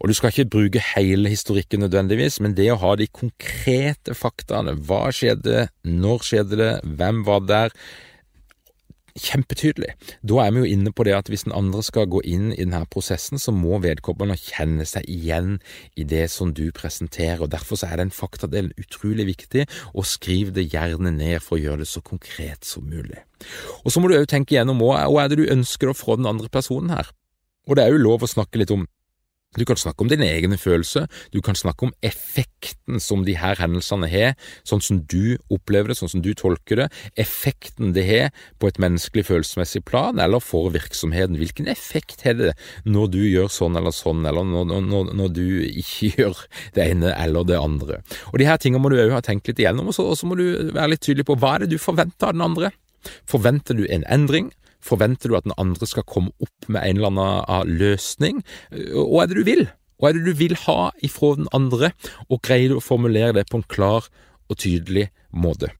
Og 0.00 0.10
du 0.10 0.14
skal 0.16 0.32
ikke 0.32 0.50
bruke 0.52 0.82
hele 0.94 1.30
historikken 1.32 1.84
nødvendigvis, 1.84 2.40
men 2.42 2.56
det 2.56 2.70
å 2.72 2.80
ha 2.82 2.94
de 2.98 3.06
konkrete 3.08 4.16
faktaene, 4.18 4.74
hva 4.88 5.06
skjedde, 5.14 5.68
når 5.86 6.26
skjedde 6.26 6.58
det, 6.60 6.72
hvem 6.98 7.22
var 7.28 7.46
der, 7.48 7.76
kjempetydelig. 9.14 9.92
Da 10.26 10.40
er 10.42 10.52
vi 10.54 10.62
jo 10.64 10.70
inne 10.74 10.90
på 10.90 11.04
det 11.06 11.14
at 11.14 11.28
hvis 11.30 11.44
den 11.46 11.54
andre 11.54 11.82
skal 11.86 12.08
gå 12.10 12.20
inn 12.26 12.48
i 12.52 12.64
denne 12.64 12.82
prosessen, 12.90 13.38
så 13.38 13.54
må 13.54 13.78
vedkommende 13.82 14.36
kjenne 14.40 14.86
seg 14.88 15.06
igjen 15.10 15.60
i 15.94 16.06
det 16.08 16.26
som 16.34 16.50
du 16.54 16.66
presenterer. 16.74 17.44
og 17.44 17.52
Derfor 17.52 17.78
er 17.86 18.02
den 18.02 18.10
faktadelen 18.14 18.74
utrolig 18.80 19.28
viktig, 19.30 19.68
og 19.94 20.08
skriv 20.10 20.50
det 20.56 20.66
gjerne 20.72 21.14
ned 21.14 21.38
for 21.44 21.56
å 21.58 21.62
gjøre 21.62 21.84
det 21.84 21.90
så 21.92 22.02
konkret 22.02 22.66
som 22.66 22.88
mulig. 22.90 23.22
Og 23.84 23.92
Så 23.92 24.02
må 24.02 24.10
du 24.10 24.18
òg 24.18 24.26
tenke 24.30 24.56
igjennom 24.56 24.82
hva 24.82 25.06
er 25.06 25.30
det 25.30 25.38
du 25.38 25.52
ønsker 25.52 25.94
få 25.94 26.18
den 26.18 26.26
andre 26.26 26.48
personen 26.48 26.90
her. 26.90 27.06
Og 27.68 27.76
det 27.76 27.84
er 27.84 27.94
jo 27.94 28.02
lov 28.02 28.24
å 28.24 28.28
snakke 28.28 28.58
litt 28.58 28.74
om 28.74 28.88
du 29.58 29.64
kan 29.68 29.78
snakke 29.78 30.04
om 30.04 30.10
dine 30.10 30.26
egne 30.28 30.58
følelser, 30.60 31.08
du 31.34 31.40
kan 31.44 31.56
snakke 31.58 31.88
om 31.88 31.94
effekten 32.04 33.00
som 33.02 33.24
de 33.26 33.36
her 33.38 33.58
hendelsene 33.60 34.08
har, 34.10 34.34
sånn 34.66 34.82
som 34.84 35.00
du 35.10 35.36
opplever 35.52 35.92
det, 35.92 35.98
sånn 35.98 36.12
som 36.16 36.24
du 36.24 36.32
tolker 36.38 36.82
det, 36.82 36.88
effekten 37.20 37.94
det 37.96 38.06
har 38.08 38.46
på 38.62 38.70
et 38.70 38.80
menneskelig 38.82 39.26
følelsesmessig 39.30 39.84
plan, 39.88 40.20
eller 40.22 40.42
for 40.42 40.72
virksomheten. 40.74 41.38
Hvilken 41.40 41.68
effekt 41.70 42.24
har 42.26 42.38
det 42.38 42.54
når 42.88 43.12
du 43.14 43.20
gjør 43.22 43.50
sånn 43.52 43.78
eller 43.78 43.94
sånn, 43.94 44.24
eller 44.28 44.46
når, 44.48 44.74
når, 44.88 45.12
når 45.14 45.34
du 45.34 45.46
ikke 45.68 46.12
gjør 46.18 46.44
det 46.76 46.88
ene 46.90 47.14
eller 47.14 47.46
det 47.48 47.60
andre. 47.60 48.00
Og 48.32 48.40
de 48.40 48.48
her 48.48 48.60
tingene 48.60 48.82
må 48.82 48.92
du 48.92 48.98
òg 49.00 49.14
ha 49.16 49.22
tenkt 49.24 49.48
litt 49.50 49.62
igjennom, 49.62 49.90
og 49.90 49.96
så 49.96 50.28
må 50.28 50.38
du 50.38 50.46
være 50.74 50.94
litt 50.94 51.04
tydelig 51.04 51.28
på 51.28 51.38
hva 51.38 51.56
er 51.56 51.64
det 51.64 51.74
du 51.74 51.82
forventer 51.82 52.30
av 52.30 52.36
den 52.36 52.44
andre. 52.44 52.74
Forventer 53.28 53.76
du 53.76 53.84
en 53.92 54.06
endring? 54.12 54.50
Forventer 54.84 55.32
du 55.32 55.38
at 55.38 55.46
den 55.46 55.56
andre 55.60 55.88
skal 55.88 56.06
komme 56.08 56.34
opp 56.44 56.68
med 56.68 56.84
en 56.84 57.00
eller 57.00 57.14
annen 57.14 57.78
løsning? 57.80 58.42
Hva 58.70 59.24
er 59.24 59.32
det 59.32 59.40
du 59.40 59.48
vil? 59.48 59.64
Hva 60.00 60.10
er 60.10 60.18
det 60.18 60.26
du 60.26 60.36
vil 60.36 60.56
ha 60.66 60.90
ifra 61.06 61.34
den 61.38 61.48
andre, 61.56 61.92
og 62.28 62.42
greier 62.44 62.74
du 62.74 62.80
å 62.80 62.84
formulere 62.84 63.36
det 63.38 63.46
på 63.50 63.60
en 63.60 63.70
klar 63.70 64.10
og 64.50 64.60
tydelig 64.60 65.08
måte? 65.32 65.70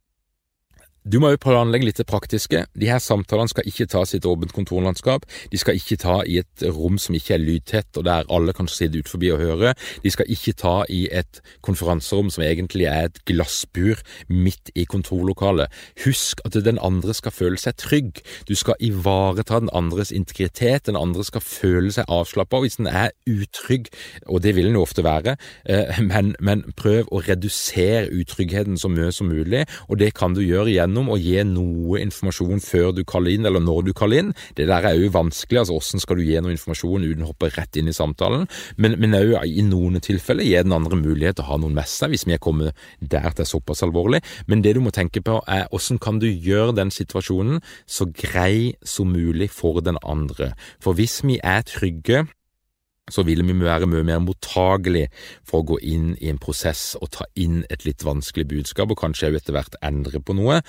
Du 1.05 1.19
må 1.21 1.29
jo 1.35 1.37
planlegge 1.37 1.85
litt 1.85 1.99
det 2.01 2.07
praktiske. 2.09 2.63
De 2.81 2.87
her 2.89 3.01
samtalene 3.03 3.51
skal 3.53 3.67
ikke 3.69 3.85
tas 3.93 4.15
i 4.15 4.17
et 4.17 4.25
åpent 4.25 4.55
kontorlandskap. 4.57 5.27
De 5.53 5.59
skal 5.61 5.77
ikke 5.77 5.99
ta 6.01 6.15
i 6.25 6.39
et 6.41 6.63
rom 6.65 6.97
som 6.97 7.13
ikke 7.13 7.35
er 7.37 7.43
lydtett, 7.43 7.91
og 8.01 8.07
der 8.07 8.25
alle 8.33 8.55
kan 8.57 8.71
sitte 8.73 9.03
ut 9.03 9.11
forbi 9.13 9.29
og 9.35 9.43
høre. 9.43 9.75
De 10.01 10.13
skal 10.15 10.31
ikke 10.33 10.55
ta 10.63 10.73
i 10.89 11.03
et 11.13 11.43
konferanserom 11.67 12.31
som 12.33 12.47
egentlig 12.47 12.87
er 12.89 13.11
et 13.11 13.21
glassbur 13.29 14.01
midt 14.33 14.73
i 14.73 14.87
kontorlokalet. 14.89 15.69
Husk 16.07 16.41
at 16.49 16.57
den 16.65 16.81
andre 16.81 17.13
skal 17.13 17.37
føle 17.37 17.61
seg 17.61 17.77
trygg. 17.85 18.25
Du 18.49 18.55
skal 18.57 18.81
ivareta 18.81 19.61
den 19.61 19.69
andres 19.77 20.09
integritet. 20.09 20.87
Den 20.89 20.97
andre 20.97 21.29
skal 21.29 21.45
føle 21.45 21.93
seg 21.93 22.09
avslappa. 22.09 22.63
Hvis 22.65 22.81
den 22.81 22.89
er 22.89 23.13
utrygg, 23.29 23.93
og 24.25 24.41
det 24.41 24.57
vil 24.57 24.71
den 24.71 24.81
jo 24.81 24.87
ofte 24.89 25.05
være, 25.05 25.37
eh, 25.69 26.01
men, 26.01 26.33
men 26.41 26.65
prøv 26.81 27.13
å 27.13 27.21
redusere 27.29 28.09
utryggheten 28.09 28.81
så 28.81 28.89
mye 28.89 29.13
som 29.13 29.29
mulig, 29.29 29.67
og 29.93 30.01
det 30.01 30.15
kan 30.17 30.33
du 30.33 30.41
gjøre 30.41 30.73
igjen 30.73 30.94
gjennom 30.95 31.11
å 31.11 31.19
gi 31.19 31.43
noe 31.49 32.01
informasjon 32.05 32.63
før 32.63 32.93
du 32.95 33.03
kaller 33.05 33.35
inn, 33.35 33.47
eller 33.49 33.63
når 33.63 33.89
du 33.89 33.93
kaller 33.97 34.23
inn. 34.23 34.33
Det 34.55 34.67
der 34.69 34.87
er 34.87 34.99
jo 34.99 35.11
vanskelig, 35.15 35.65
altså 35.65 35.75
hvordan 35.75 36.03
skal 36.03 36.19
du 36.19 36.25
gi 36.25 36.41
noe 36.41 36.55
informasjon 36.55 37.05
uten 37.05 37.25
å 37.25 37.31
hoppe 37.33 37.51
rett 37.55 37.79
inn 37.81 37.91
i 37.91 37.97
samtalen, 37.97 38.47
men 38.77 39.17
òg 39.19 39.35
i 39.47 39.65
noen 39.67 40.01
tilfeller 40.05 40.47
gi 40.47 40.57
den 40.63 40.75
andre 40.77 40.99
mulighet 40.99 41.39
til 41.39 41.47
å 41.47 41.51
ha 41.53 41.59
noen 41.61 41.75
med 41.77 41.89
seg, 41.91 42.13
hvis 42.13 42.27
vi 42.29 42.37
er 42.37 42.43
kommet 42.43 42.79
der 43.01 43.31
til 43.35 43.49
såpass 43.49 43.83
alvorlig. 43.87 44.23
Men 44.47 44.63
det 44.63 44.77
du 44.77 44.83
må 44.85 44.95
tenke 44.95 45.23
på 45.25 45.41
er 45.51 45.67
hvordan 45.71 46.01
kan 46.03 46.21
du 46.23 46.29
gjøre 46.29 46.77
den 46.79 46.93
situasjonen 46.95 47.61
så 47.87 48.07
grei 48.15 48.75
som 48.85 49.13
mulig 49.15 49.51
for 49.55 49.83
den 49.85 49.99
andre. 50.05 50.53
For 50.83 50.97
hvis 50.97 51.23
vi 51.27 51.41
er 51.43 51.65
trygge 51.67 52.25
så 53.13 53.23
vil 53.27 53.45
vi 53.45 53.55
være 53.61 53.89
mye 53.91 54.05
mer 54.07 54.21
mottagelig 54.25 55.09
for 55.45 55.61
å 55.61 55.69
gå 55.75 55.77
inn 55.85 56.15
i 56.25 56.31
en 56.33 56.41
prosess 56.41 56.95
og 57.01 57.11
ta 57.13 57.27
inn 57.37 57.63
et 57.69 57.85
litt 57.85 58.05
vanskelig 58.05 58.47
budskap, 58.49 58.93
og 58.93 59.01
kanskje 59.03 59.29
også 59.29 59.43
etter 59.43 59.57
hvert 59.57 59.77
endre 59.85 60.21
på 60.25 60.37
noe, 60.39 60.63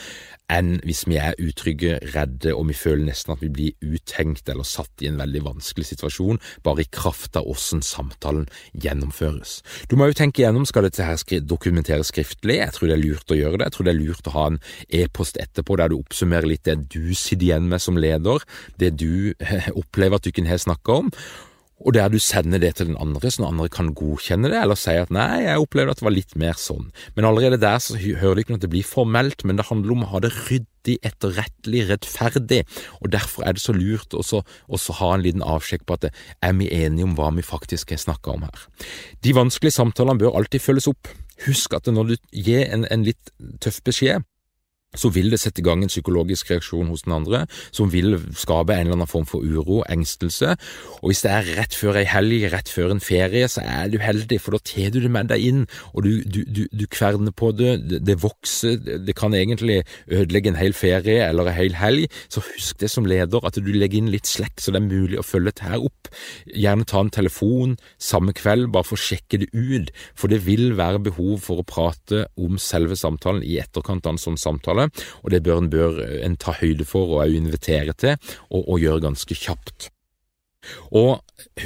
enn 0.51 0.75
hvis 0.86 1.05
vi 1.07 1.15
er 1.21 1.39
utrygge, 1.41 1.95
redde 2.11 2.51
og 2.53 2.67
vi 2.69 2.75
føler 2.77 3.07
nesten 3.07 3.33
at 3.33 3.41
vi 3.43 3.51
blir 3.55 3.88
uthengt 3.88 4.51
eller 4.51 4.67
satt 4.67 5.01
i 5.01 5.09
en 5.09 5.21
veldig 5.21 5.45
vanskelig 5.47 5.88
situasjon, 5.93 6.41
bare 6.67 6.83
i 6.83 6.91
kraft 6.91 7.39
av 7.39 7.47
åssen 7.49 7.81
samtalen 7.86 8.49
gjennomføres. 8.73 9.61
Du 9.89 9.95
må 9.95 10.11
jo 10.11 10.19
tenke 10.19 10.43
igjennom 10.43 10.67
skal 10.67 10.89
dette 10.89 11.07
her 11.07 11.39
dokumenteres 11.47 12.11
skriftlig, 12.11 12.59
jeg 12.59 12.75
tror 12.75 12.91
det 12.91 12.97
er 12.97 13.03
lurt 13.05 13.31
å 13.31 13.39
gjøre 13.39 13.61
det, 13.61 13.69
jeg 13.69 13.77
tror 13.77 13.88
det 13.88 13.95
er 13.95 14.01
lurt 14.01 14.29
å 14.29 14.36
ha 14.36 14.45
en 14.51 14.61
e-post 14.91 15.39
etterpå 15.41 15.79
der 15.79 15.91
du 15.91 15.99
oppsummerer 16.01 16.51
litt 16.51 16.67
det 16.67 16.77
du 16.91 17.15
sitter 17.15 17.47
igjen 17.47 17.71
med 17.71 17.81
som 17.81 17.97
leder, 17.97 18.43
det 18.81 18.95
du 18.99 19.33
opplever 19.81 20.19
at 20.19 20.27
du 20.27 20.33
ikke 20.33 20.49
har 20.51 20.61
snakka 20.61 21.03
om, 21.05 21.13
og 21.84 21.95
der 21.95 22.07
du 22.11 22.17
sender 22.23 22.61
det 22.61 22.76
til 22.78 22.88
den 22.88 22.99
andre, 23.01 23.28
så 23.28 23.41
den 23.41 23.49
andre 23.49 23.67
kan 23.71 23.91
godkjenne 23.97 24.47
det, 24.51 24.61
eller 24.61 24.80
si 24.80 24.93
at 24.95 25.11
nei, 25.13 25.43
jeg 25.43 25.59
opplevde 25.59 25.91
at 25.91 25.99
det 25.99 26.07
var 26.07 26.15
litt 26.15 26.36
mer 26.39 26.55
sånn. 26.59 26.88
Men 27.17 27.28
allerede 27.28 27.59
der 27.59 27.82
så 27.84 27.97
hører 27.99 28.38
du 28.38 28.43
ikke 28.43 28.55
at 28.55 28.63
det 28.63 28.71
blir 28.71 28.88
formelt, 28.88 29.43
men 29.43 29.59
det 29.59 29.67
handler 29.67 29.95
om 29.95 30.05
å 30.05 30.11
ha 30.13 30.21
det 30.23 30.32
ryddig, 30.38 30.97
etterrettelig, 31.05 31.84
rettferdig, 31.89 32.61
og 33.01 33.11
derfor 33.15 33.43
er 33.43 33.57
det 33.57 33.63
så 33.65 33.76
lurt 33.76 34.15
å 34.15 34.23
ha 35.01 35.11
en 35.11 35.26
liten 35.26 35.43
avsjekk 35.43 35.84
på 35.84 35.97
at 35.97 36.07
det, 36.07 36.13
er 36.45 36.55
vi 36.55 36.71
enige 36.71 37.09
om 37.09 37.17
hva 37.17 37.32
vi 37.36 37.43
faktisk 37.45 37.91
har 37.91 37.99
snakka 38.05 38.38
om 38.38 38.47
her. 38.47 38.67
De 39.26 39.36
vanskelige 39.36 39.76
samtalene 39.76 40.21
bør 40.21 40.39
alltid 40.39 40.63
følges 40.63 40.88
opp. 40.91 41.11
Husk 41.43 41.76
at 41.76 41.91
når 41.91 42.13
du 42.13 42.15
gir 42.32 42.63
en, 42.69 42.88
en 42.88 43.03
litt 43.03 43.34
tøff 43.59 43.82
beskjed, 43.84 44.23
så 44.99 45.11
vil 45.15 45.31
det 45.33 45.39
sette 45.41 45.61
i 45.61 45.65
gang 45.65 45.83
en 45.83 45.91
psykologisk 45.91 46.51
reaksjon 46.51 46.89
hos 46.91 47.05
den 47.05 47.15
andre, 47.15 47.45
som 47.75 47.91
vil 47.93 48.17
skape 48.37 48.75
en 48.75 48.87
eller 48.87 48.99
annen 48.99 49.09
form 49.09 49.27
for 49.29 49.45
uro, 49.45 49.81
engstelse. 49.91 50.55
Og 51.01 51.11
hvis 51.11 51.23
det 51.25 51.31
er 51.31 51.51
rett 51.59 51.77
før 51.77 51.99
ei 52.01 52.05
helg, 52.09 52.47
rett 52.53 52.71
før 52.71 52.95
en 52.95 53.03
ferie, 53.03 53.47
så 53.51 53.63
er 53.65 53.91
du 53.91 53.99
heldig, 54.01 54.39
for 54.41 54.55
da 54.55 54.61
tar 54.65 54.93
du 54.95 55.01
det 55.03 55.11
med 55.11 55.29
deg 55.31 55.45
inn, 55.45 55.63
og 55.93 56.05
du, 56.05 56.11
du, 56.23 56.41
du, 56.47 56.63
du 56.71 56.85
kverner 56.91 57.35
på 57.35 57.51
det, 57.55 57.77
det, 57.89 58.01
det 58.07 58.17
vokser, 58.23 58.79
det 59.05 59.15
kan 59.17 59.35
egentlig 59.37 59.81
ødelegge 60.07 60.53
en 60.53 60.59
hel 60.59 60.75
ferie 60.77 61.23
eller 61.25 61.51
en 61.51 61.57
hel 61.57 61.77
helg. 61.79 62.09
Så 62.31 62.43
husk 62.45 62.79
det 62.81 62.91
som 62.91 63.07
leder, 63.09 63.45
at 63.45 63.59
du 63.59 63.71
legger 63.73 64.01
inn 64.01 64.11
litt 64.13 64.29
slekk, 64.29 64.59
så 64.61 64.73
det 64.73 64.81
er 64.81 64.89
mulig 64.89 65.19
å 65.21 65.25
følge 65.25 65.53
dette 65.53 65.81
opp. 65.85 66.09
Gjerne 66.49 66.87
ta 66.89 67.01
en 67.03 67.13
telefon 67.13 67.75
samme 68.01 68.33
kveld, 68.35 68.69
bare 68.73 68.87
for 68.87 68.97
å 68.97 69.05
sjekke 69.05 69.41
det 69.43 69.49
ut, 69.53 69.91
for 70.17 70.31
det 70.31 70.43
vil 70.45 70.73
være 70.77 71.03
behov 71.05 71.43
for 71.45 71.61
å 71.61 71.67
prate 71.67 72.25
om 72.41 72.59
selve 72.61 72.97
samtalen 72.99 73.43
i 73.45 73.57
etterkant 73.61 74.05
av 74.05 74.15
en 74.15 74.21
sånn 74.21 74.39
samtale 74.39 74.84
og 75.23 75.33
det 75.33 75.43
bør 75.45 75.63
en, 75.63 75.71
bør 75.73 75.99
en 76.25 76.38
ta 76.41 76.55
høyde 76.59 76.88
for 76.88 77.17
og 77.19 77.36
invitere 77.36 77.93
til, 77.97 78.17
og, 78.49 78.63
og 78.63 78.79
gjøre 78.83 79.03
ganske 79.07 79.38
kjapt. 79.38 79.89
Og 80.97 81.21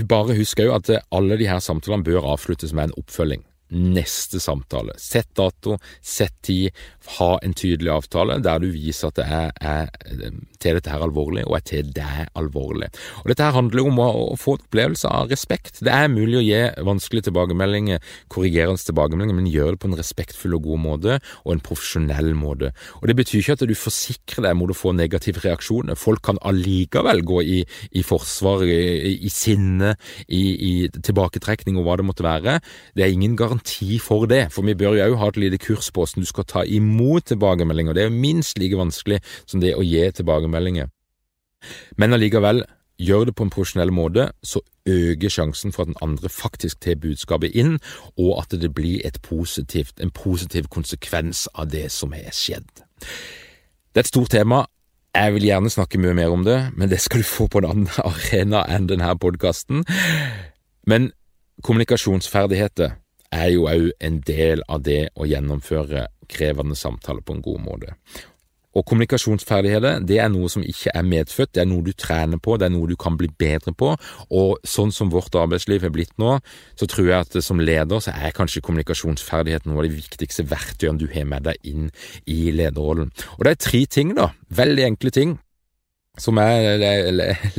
bare 0.09 0.35
husk 0.35 0.59
òg 0.59 0.73
at 0.75 0.89
alle 1.15 1.39
de 1.39 1.47
her 1.47 1.61
samtalene 1.63 2.03
bør 2.07 2.33
avsluttes 2.33 2.75
med 2.75 2.89
en 2.89 2.97
oppfølging 2.99 3.45
neste 3.69 4.39
samtale. 4.41 4.95
Sett 4.97 5.29
dato, 5.37 5.77
sett 6.01 6.41
tid, 6.45 6.75
ha 7.17 7.29
en 7.43 7.53
tydelig 7.57 7.91
avtale 7.93 8.37
der 8.43 8.61
du 8.61 8.69
viser 8.73 9.09
at 9.09 9.19
det 9.19 9.25
er, 9.25 9.51
er 9.61 10.33
til 10.59 10.77
dette 10.77 10.91
her 10.91 11.03
alvorlig, 11.05 11.45
og 11.47 11.57
er 11.57 11.65
til 11.65 11.91
deg 11.95 12.29
alvorlig. 12.37 12.89
Og 13.23 13.31
Dette 13.31 13.45
her 13.45 13.55
handler 13.55 13.87
om 13.87 14.01
å, 14.01 14.07
å, 14.33 14.37
få 14.39 14.57
en 14.57 14.65
opplevelse 14.65 15.09
av 15.09 15.29
respekt. 15.31 15.81
Det 15.85 15.93
er 15.93 16.11
mulig 16.11 16.39
å 16.39 16.43
gi 16.43 16.59
vanskelige 16.85 17.29
tilbakemeldinger, 17.29 18.03
korrigerende 18.31 18.83
tilbakemeldinger, 18.89 19.37
men 19.37 19.49
gjør 19.49 19.75
det 19.75 19.81
på 19.83 19.89
en 19.89 19.97
respektfull 19.99 20.57
og 20.57 20.65
god 20.67 20.83
måte, 20.83 21.19
og 21.45 21.55
en 21.55 21.63
profesjonell 21.63 22.33
måte. 22.37 22.73
Og 23.01 23.07
Det 23.09 23.17
betyr 23.17 23.41
ikke 23.41 23.57
at 23.57 23.65
du 23.69 23.75
forsikrer 23.77 24.45
deg 24.49 24.57
mot 24.59 24.73
å 24.73 24.77
få 24.77 24.93
negative 24.97 25.43
reaksjoner. 25.45 25.97
Folk 25.99 26.23
kan 26.27 26.41
allikevel 26.45 27.23
gå 27.25 27.41
i, 27.41 27.59
i 27.95 28.05
forsvar, 28.05 28.65
i, 28.67 29.15
i 29.25 29.31
sinne, 29.33 29.95
i, 30.27 30.43
i 30.69 30.73
tilbaketrekning 30.93 31.79
og 31.79 31.87
hva 31.87 31.97
det 31.99 32.07
måtte 32.09 32.27
være. 32.27 32.59
Det 32.95 33.05
er 33.05 33.15
ingen 33.15 33.37
garanti 33.39 33.58
garanti 33.59 33.99
for 33.99 34.25
det, 34.25 34.51
for 34.51 34.63
vi 34.63 34.75
bør 34.75 34.95
jo 34.95 35.05
òg 35.11 35.17
ha 35.19 35.27
et 35.29 35.37
lite 35.37 35.57
kurs 35.57 35.91
på 35.91 36.01
hvordan 36.01 36.23
du 36.23 36.27
skal 36.27 36.45
ta 36.45 36.63
imot 36.63 37.25
tilbakemeldinger. 37.25 37.93
Det 37.93 38.03
er 38.03 38.09
jo 38.09 38.15
minst 38.15 38.57
like 38.57 38.77
vanskelig 38.77 39.21
som 39.45 39.59
det 39.61 39.75
å 39.75 39.83
gi 39.83 40.11
tilbakemeldinger. 40.11 40.89
Men 41.97 42.13
allikevel, 42.13 42.63
gjør 42.99 43.25
det 43.25 43.35
på 43.35 43.43
en 43.43 43.49
profesjonell 43.49 43.91
måte, 43.91 44.31
så 44.43 44.59
øker 44.85 45.29
sjansen 45.29 45.71
for 45.71 45.83
at 45.83 45.87
den 45.87 46.01
andre 46.01 46.29
faktisk 46.29 46.81
tar 46.81 46.99
budskapet 46.99 47.55
inn, 47.55 47.79
og 48.17 48.41
at 48.41 48.51
det 48.59 48.73
blir 48.73 48.99
positivt, 49.23 49.99
en 50.01 50.11
positiv 50.11 50.67
konsekvens 50.67 51.47
av 51.55 51.69
det 51.69 51.91
som 51.91 52.11
har 52.11 52.31
skjedd. 52.31 52.83
Det 53.93 53.95
er 53.95 54.03
et 54.03 54.07
stort 54.07 54.31
tema. 54.31 54.65
Jeg 55.15 55.33
vil 55.33 55.47
gjerne 55.47 55.69
snakke 55.69 55.97
mye 55.97 56.13
mer 56.13 56.29
om 56.29 56.43
det, 56.43 56.71
men 56.75 56.89
det 56.89 56.99
skal 56.99 57.19
du 57.19 57.23
få 57.23 57.47
på 57.47 57.59
en 57.59 57.69
annen 57.69 57.87
arena 58.11 58.65
enn 58.67 58.87
denne 58.87 59.15
podkasten. 59.17 59.85
Men 60.85 61.11
kommunikasjonsferdigheter 61.63 62.98
er 63.35 63.51
jo 63.53 63.67
òg 63.69 63.91
en 63.99 64.19
del 64.25 64.63
av 64.67 64.83
det 64.87 65.09
å 65.15 65.27
gjennomføre 65.29 66.07
krevende 66.29 66.77
samtaler 66.77 67.25
på 67.25 67.37
en 67.37 67.45
god 67.45 67.63
måte. 67.65 67.95
Og 68.77 68.85
kommunikasjonsferdigheter 68.85 70.03
det 70.05 70.19
er 70.21 70.29
noe 70.29 70.49
som 70.51 70.63
ikke 70.65 70.91
er 70.93 71.05
medfødt, 71.07 71.55
det 71.57 71.63
er 71.63 71.69
noe 71.71 71.83
du 71.87 71.91
trener 71.97 72.37
på, 72.41 72.53
det 72.59 72.67
er 72.67 72.73
noe 72.75 72.89
du 72.89 72.95
kan 72.99 73.17
bli 73.17 73.27
bedre 73.41 73.73
på. 73.73 73.95
Og 74.29 74.61
sånn 74.67 74.93
som 74.93 75.09
vårt 75.13 75.35
arbeidsliv 75.35 75.87
er 75.87 75.93
blitt 75.93 76.13
nå, 76.21 76.37
så 76.77 76.89
tror 76.89 77.09
jeg 77.09 77.25
at 77.25 77.39
som 77.45 77.61
leder 77.61 78.03
så 78.03 78.13
er 78.13 78.35
kanskje 78.35 78.63
kommunikasjonsferdighet 78.65 79.65
noe 79.65 79.81
av 79.81 79.89
de 79.89 79.97
viktigste 79.97 80.45
verktøyene 80.51 81.01
du 81.01 81.09
har 81.15 81.25
med 81.29 81.49
deg 81.49 81.71
inn 81.71 81.89
i 82.29 82.53
lederrollen. 82.53 83.09
Og 83.39 83.45
det 83.45 83.55
er 83.55 83.63
tre 83.65 83.85
ting, 83.89 84.13
da, 84.17 84.29
veldig 84.53 84.85
enkle 84.91 85.15
ting, 85.17 85.37
som 86.21 86.39
jeg 86.41 87.13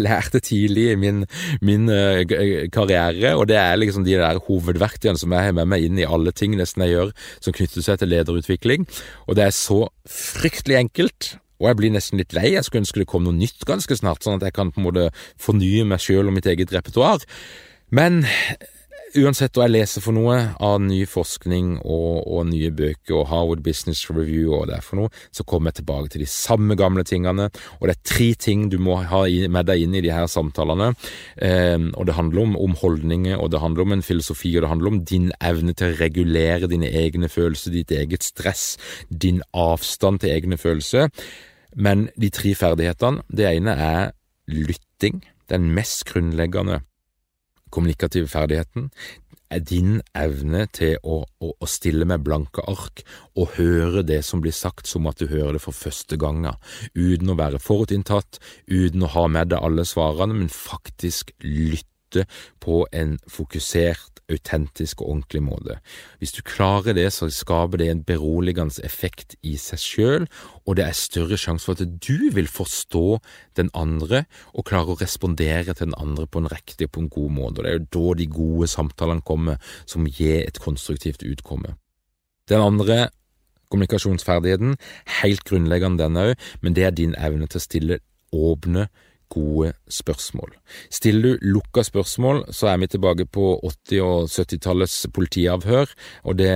lærte 0.07 0.41
tidlig 0.45 0.91
i 0.93 0.99
min, 1.01 1.25
min, 1.65 1.89
eh, 1.91 2.25
karriere, 2.73 3.35
og 3.37 3.49
det 3.51 3.59
er 3.61 3.79
liksom 3.81 4.05
de 4.07 4.19
der 4.21 4.41
hovedverktøyene 4.47 5.21
som 5.21 5.33
jeg 5.35 5.51
har 5.51 5.57
med 5.57 5.71
meg 5.73 5.87
inn 5.87 6.01
i 6.01 6.09
alle 6.09 6.33
ting 6.37 6.57
nesten 6.59 6.85
jeg 6.87 6.97
gjør 6.97 7.15
som 7.41 7.57
knytter 7.57 7.87
seg 7.87 8.01
til 8.01 8.13
lederutvikling. 8.13 8.89
Og 9.27 9.39
det 9.39 9.47
er 9.49 9.57
så 9.57 9.87
fryktelig 10.09 10.79
enkelt, 10.81 11.35
og 11.61 11.69
jeg 11.69 11.81
blir 11.81 11.95
nesten 11.95 12.21
litt 12.21 12.35
lei. 12.37 12.55
Jeg 12.55 12.65
skulle 12.65 12.85
ønske 12.87 13.03
det 13.03 13.11
kom 13.11 13.27
noe 13.27 13.37
nytt 13.37 13.67
ganske 13.69 13.97
snart, 13.99 14.25
sånn 14.25 14.39
at 14.41 14.49
jeg 14.49 14.57
kan 14.57 14.73
på 14.73 14.81
en 14.81 14.89
måte 14.89 15.09
fornye 15.41 15.85
meg 15.89 16.01
sjøl 16.03 16.31
og 16.31 16.37
mitt 16.37 16.49
eget 16.49 16.73
repertoar. 16.73 17.25
Men 17.93 18.25
uansett 19.19 19.57
hva 19.57 19.67
jeg 19.67 19.75
leser 19.75 20.03
for 20.05 20.15
noe 20.15 20.37
av 20.63 20.77
ny 20.83 21.01
forskning 21.09 21.81
og, 21.81 22.27
og, 22.27 22.45
nye 22.51 22.71
bøker 22.75 23.17
og 23.19 23.27
Harvard 23.31 23.63
Business 23.65 24.05
Review 24.11 24.53
og 24.55 24.69
det 24.71 24.77
er 24.79 24.85
for 24.87 25.01
noe, 25.01 25.13
så 25.35 25.45
kommer 25.49 25.71
jeg 25.71 25.81
tilbake 25.81 26.13
til 26.13 26.25
de 26.25 26.29
samme 26.31 26.77
gamle 26.79 27.05
tingene. 27.07 27.49
Og 27.79 27.89
det 27.89 27.97
er 27.97 28.11
tre 28.13 28.29
ting 28.39 28.69
du 28.71 28.79
må 28.83 29.01
ha 29.11 29.23
med 29.51 29.69
deg 29.71 29.85
inn 29.85 29.97
i 29.99 30.03
de 30.05 30.13
her 30.15 30.29
samtalene. 30.31 30.93
Eh, 31.43 31.79
og 31.95 32.07
det 32.09 32.17
handler 32.19 32.45
om, 32.45 32.57
om, 32.61 32.77
holdninger, 32.81 33.39
og 33.39 33.51
det 33.53 33.63
handler 33.63 33.87
om 33.87 33.97
en 33.97 34.07
filosofi, 34.07 34.55
og 34.57 34.65
det 34.65 34.73
handler 34.73 34.93
om 34.93 35.03
din 35.07 35.31
evne 35.41 35.75
til 35.75 35.91
å 35.91 35.99
regulere 36.01 36.71
dine 36.71 36.91
egne 37.03 37.31
følelser, 37.33 37.75
ditt 37.75 37.95
eget 37.95 38.27
stress, 38.27 38.75
din 39.11 39.43
avstand 39.57 40.23
til 40.23 40.35
egne 40.37 40.61
følelser. 40.61 41.11
Men 41.77 42.09
de 42.19 42.31
tre 42.35 42.55
ferdighetene, 42.59 43.27
det 43.31 43.51
ene 43.51 43.75
er 43.75 44.15
lytting. 44.51 45.23
Den 45.51 45.73
mest 45.75 46.05
grunnleggende 46.07 46.85
kommunikative 47.71 48.31
ferdigheten 48.31 48.91
er 49.51 49.63
din 49.67 49.99
evne 50.15 50.65
til 50.71 50.97
å, 51.03 51.21
å, 51.27 51.51
å, 51.51 51.69
stille 51.69 52.07
med 52.07 52.23
blanke 52.23 52.63
ark 52.71 53.03
og 53.35 53.57
høre 53.57 54.05
det 54.07 54.21
som 54.27 54.43
blir 54.43 54.55
sagt 54.55 54.87
som 54.91 55.09
at 55.11 55.19
du 55.19 55.27
hører 55.31 55.59
det 55.59 55.65
for 55.65 55.77
første 55.77 56.19
gangen, 56.21 56.55
uten 56.95 57.33
å 57.33 57.39
være 57.39 57.63
forutinntatt, 57.63 58.39
uten 58.71 59.07
å 59.07 59.13
ha 59.17 59.27
med 59.27 59.51
deg 59.51 59.67
alle 59.67 59.87
svarene, 59.89 60.37
men 60.39 60.53
faktisk 60.55 61.35
lytte 61.43 62.27
på 62.63 62.85
en 62.95 63.19
fokusert, 63.31 64.20
autentisk 64.31 65.03
og 65.03 65.11
ordentlig 65.15 65.43
måte. 65.45 65.77
Hvis 66.19 66.33
du 66.37 66.41
klarer 66.47 66.97
det, 66.97 67.09
så 67.13 67.29
skaper 67.33 67.81
det 67.81 67.91
en 67.91 68.03
beroligende 68.07 68.85
effekt 68.87 69.37
i 69.43 69.57
seg 69.61 69.83
sjøl, 69.83 70.27
og 70.67 70.79
det 70.79 70.87
er 70.87 70.97
større 70.97 71.39
sjanse 71.41 71.67
for 71.67 71.79
at 71.79 71.99
du 72.07 72.31
vil 72.35 72.49
forstå 72.51 73.21
den 73.59 73.71
andre 73.75 74.25
og 74.55 74.67
klare 74.71 74.95
å 74.95 75.01
respondere 75.01 75.75
til 75.75 75.91
den 75.91 75.99
andre 75.99 76.27
på 76.27 76.43
en 76.43 76.51
riktig 76.53 76.89
og 76.89 76.95
på 76.97 77.05
en 77.05 77.13
god 77.13 77.31
måte. 77.39 77.61
Og 77.61 77.65
Det 77.65 77.71
er 77.71 77.79
jo 77.79 77.89
da 77.99 78.19
de 78.19 78.27
gode 78.27 78.69
samtalene 78.71 79.27
kommer, 79.27 79.57
som 79.87 80.07
gir 80.07 80.45
et 80.45 80.61
konstruktivt 80.61 81.27
utkomme. 81.27 81.77
Den 82.49 82.61
andre 82.61 83.09
kommunikasjonsferdigheten, 83.71 84.77
helt 85.23 85.45
grunnleggende 85.47 86.03
den 86.03 86.19
òg, 86.19 86.35
men 86.63 86.75
det 86.75 86.85
er 86.85 86.91
din 86.95 87.15
evne 87.15 87.47
til 87.47 87.61
å 87.61 87.67
stille 87.67 88.01
åpne 88.35 88.89
gode 89.31 89.73
spørsmål. 89.91 90.55
Stiller 90.93 91.37
du 91.37 91.51
lukka 91.55 91.85
spørsmål, 91.87 92.45
så 92.55 92.71
er 92.73 92.81
vi 92.83 92.91
tilbake 92.91 93.27
på 93.27 93.53
80- 93.65 94.03
og 94.05 94.31
70-tallets 94.31 94.97
politiavhør, 95.15 95.93
og 96.25 96.39
det, 96.39 96.51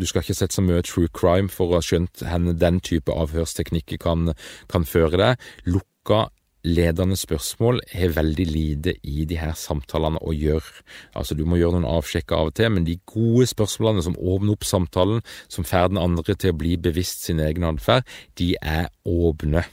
du 0.00 0.06
skal 0.08 0.24
ikke 0.24 0.38
sett 0.38 0.56
så 0.56 0.64
mye 0.64 0.84
true 0.86 1.10
crime 1.12 1.52
for 1.52 1.70
å 1.70 1.80
ha 1.80 1.84
skjønt 1.84 2.24
hvor 2.24 2.52
den 2.60 2.80
type 2.84 3.12
avhørsteknikker 3.12 4.00
kan, 4.00 4.34
kan 4.70 4.86
føre 4.88 5.20
deg. 5.20 5.48
Lukka 5.68 6.28
ledende 6.66 7.16
spørsmål 7.16 7.80
har 7.94 8.12
veldig 8.16 8.46
lite 8.46 8.94
i 9.06 9.24
de 9.28 9.38
her 9.40 9.54
samtalene 9.56 10.20
å 10.20 10.34
gjøre. 10.36 10.84
Altså, 11.16 11.36
du 11.36 11.44
må 11.48 11.56
gjøre 11.60 11.78
noen 11.78 11.88
avsjekker 11.88 12.36
av 12.36 12.50
og 12.50 12.56
til, 12.58 12.70
men 12.74 12.86
de 12.86 12.98
gode 13.08 13.46
spørsmålene 13.50 14.04
som 14.04 14.18
åpner 14.18 14.54
opp 14.56 14.66
samtalen, 14.68 15.22
som 15.48 15.66
får 15.66 15.92
den 15.92 16.02
andre 16.02 16.36
til 16.36 16.52
å 16.52 16.58
bli 16.60 16.76
bevisst 16.80 17.24
sin 17.26 17.40
egen 17.40 17.66
atferd, 17.68 18.04
de 18.40 18.52
er 18.60 18.90
åpne. 19.08 19.64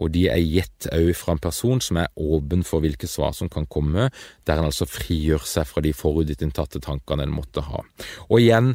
Og 0.00 0.14
de 0.16 0.26
er 0.32 0.40
gitt 0.42 0.88
òg 0.94 1.12
fra 1.18 1.36
en 1.36 1.42
person 1.42 1.82
som 1.84 2.00
er 2.00 2.10
åpen 2.16 2.64
for 2.66 2.82
hvilke 2.84 3.10
svar 3.10 3.36
som 3.36 3.52
kan 3.52 3.68
komme, 3.70 4.08
der 4.48 4.58
en 4.58 4.70
altså 4.70 4.88
frigjør 4.88 5.44
seg 5.46 5.68
fra 5.68 5.84
de 5.84 5.94
forutinntatte 5.96 6.82
tankene 6.84 7.28
en 7.28 7.36
måtte 7.36 7.64
ha. 7.68 7.84
Og 8.30 8.40
igjen, 8.40 8.74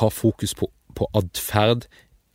ha 0.00 0.08
fokus 0.10 0.54
på, 0.58 0.70
på 0.96 1.06
atferd 1.18 1.86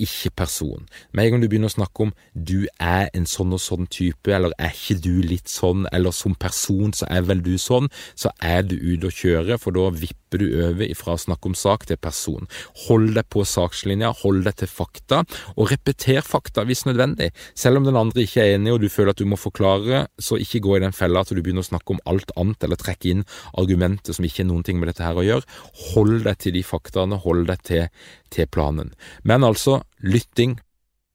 ikke 0.02 0.32
person. 0.44 0.88
Med 1.12 1.26
en 1.26 1.36
gang 1.36 1.44
du 1.44 1.50
begynner 1.52 1.72
å 1.72 1.76
snakke 1.76 2.08
om 2.08 2.14
du 2.34 2.68
er 2.82 3.10
en 3.18 3.28
sånn 3.30 3.54
og 3.56 3.62
sånn 3.64 3.88
type, 3.92 4.32
eller 4.32 4.56
er 4.58 4.74
ikke 4.74 5.00
du 5.04 5.22
litt 5.26 5.52
sånn, 5.52 5.86
eller 5.94 6.16
som 6.16 6.36
person 6.36 6.94
så 6.96 7.08
er 7.12 7.26
vel 7.28 7.44
du 7.46 7.54
sånn, 7.62 7.90
så 8.16 8.32
er 8.44 8.66
du 8.68 8.76
ute 8.76 9.10
å 9.10 9.16
kjøre, 9.16 9.60
for 9.62 9.76
da 9.76 9.90
vipper 9.94 10.42
du 10.42 10.48
over 10.64 10.88
ifra 10.88 11.16
å 11.16 11.22
snakke 11.22 11.52
om 11.52 11.58
sak 11.58 11.86
til 11.90 12.00
person. 12.02 12.48
Hold 12.88 13.16
deg 13.18 13.28
på 13.32 13.44
sakslinja, 13.48 14.14
hold 14.24 14.46
deg 14.48 14.62
til 14.62 14.72
fakta, 14.72 15.24
og 15.56 15.72
repeter 15.72 16.24
fakta 16.26 16.66
hvis 16.68 16.86
nødvendig. 16.88 17.32
Selv 17.58 17.82
om 17.82 17.88
den 17.88 18.00
andre 18.00 18.26
ikke 18.26 18.44
er 18.44 18.56
enig 18.58 18.76
og 18.76 18.82
du 18.84 18.90
føler 18.92 19.14
at 19.16 19.22
du 19.22 19.28
må 19.30 19.40
forklare, 19.40 20.06
så 20.22 20.40
ikke 20.42 20.64
gå 20.64 20.78
i 20.78 20.84
den 20.86 20.96
fella 20.96 21.24
at 21.24 21.32
du 21.32 21.42
begynner 21.42 21.66
å 21.66 21.72
snakke 21.72 21.96
om 21.96 22.04
alt 22.10 22.34
annet, 22.40 22.64
eller 22.66 22.80
trekke 22.80 23.12
inn 23.12 23.26
argumenter 23.60 24.16
som 24.16 24.26
ikke 24.28 24.44
har 24.44 24.52
noen 24.52 24.66
ting 24.68 24.80
med 24.82 24.92
dette 24.92 25.06
her 25.06 25.20
å 25.20 25.26
gjøre. 25.26 25.48
Hold 25.92 26.24
deg 26.28 26.42
til 26.42 26.56
de 26.58 26.64
faktaene, 26.66 27.20
hold 27.22 27.48
deg 27.50 27.64
til, 27.68 27.88
til 28.32 28.50
planen. 28.52 28.94
Men 29.24 29.44
altså, 29.44 29.82
lytting, 30.00 30.60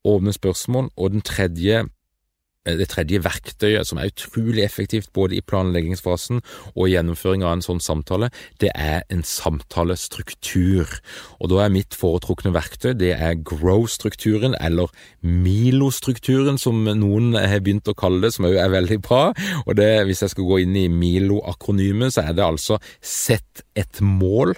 åpne 0.07 0.33
spørsmål, 0.33 0.91
og 0.97 1.11
den 1.11 1.23
tredje 1.27 1.81
eh, 2.67 2.77
det 2.79 2.89
tredje 2.93 3.19
verktøyet, 3.25 3.87
som 3.87 3.99
er 3.99 4.13
utrolig 4.13 4.63
effektivt 4.63 5.13
både 5.15 5.35
i 5.37 5.43
planleggingsfasen 5.43 6.43
og 6.75 6.83
i 6.85 6.93
gjennomføring 6.93 7.43
av 7.43 7.57
en 7.57 7.65
sånn 7.65 7.83
samtale, 7.83 8.29
det 8.63 8.71
er 8.75 9.03
en 9.11 9.25
samtalestruktur. 9.27 10.95
Og 11.41 11.51
da 11.51 11.65
er 11.65 11.75
mitt 11.75 11.97
foretrukne 11.99 12.55
verktøy 12.55 12.93
det 12.99 13.13
er 13.17 13.39
Grow-strukturen, 13.43 14.55
eller 14.61 14.95
Milo-strukturen, 15.23 16.59
som 16.59 16.87
noen 16.87 17.35
har 17.35 17.63
begynt 17.63 17.91
å 17.91 17.99
kalle 17.99 18.23
det, 18.27 18.35
som 18.37 18.47
òg 18.47 18.61
er 18.63 18.75
veldig 18.75 19.01
bra. 19.03 19.25
Og 19.67 19.75
det, 19.79 19.91
hvis 20.07 20.23
jeg 20.23 20.37
skal 20.37 20.51
gå 20.51 20.63
inn 20.63 20.79
i 20.79 20.87
Milo-akronymet, 20.93 22.15
så 22.15 22.29
er 22.29 22.39
det 22.39 22.47
altså 22.47 22.79
Sett 23.03 23.63
et 23.79 24.01
mål 24.03 24.55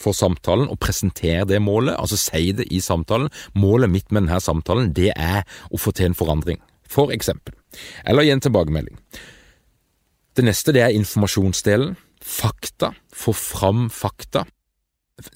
for 0.00 0.16
samtalen 0.16 0.70
og 0.70 0.80
presentere 0.82 1.46
det 1.48 1.60
målet, 1.62 1.96
altså 1.98 2.18
si 2.18 2.52
det 2.56 2.66
i 2.72 2.80
samtalen. 2.82 3.30
Målet 3.54 3.92
mitt 3.92 4.10
med 4.10 4.24
denne 4.26 4.40
samtalen, 4.42 4.92
det 4.96 5.12
er 5.14 5.44
å 5.70 5.80
få 5.80 5.94
til 5.94 6.10
en 6.10 6.18
forandring, 6.18 6.60
for 6.88 7.14
eksempel. 7.14 7.54
Eller 8.06 8.26
gi 8.26 8.34
en 8.34 8.44
tilbakemelding. 8.44 8.98
Det 10.34 10.42
neste 10.42 10.74
det 10.74 10.82
er 10.82 10.98
informasjonsdelen. 10.98 11.94
Fakta. 12.24 12.94
Få 13.14 13.34
fram 13.36 13.88
fakta. 13.92 14.46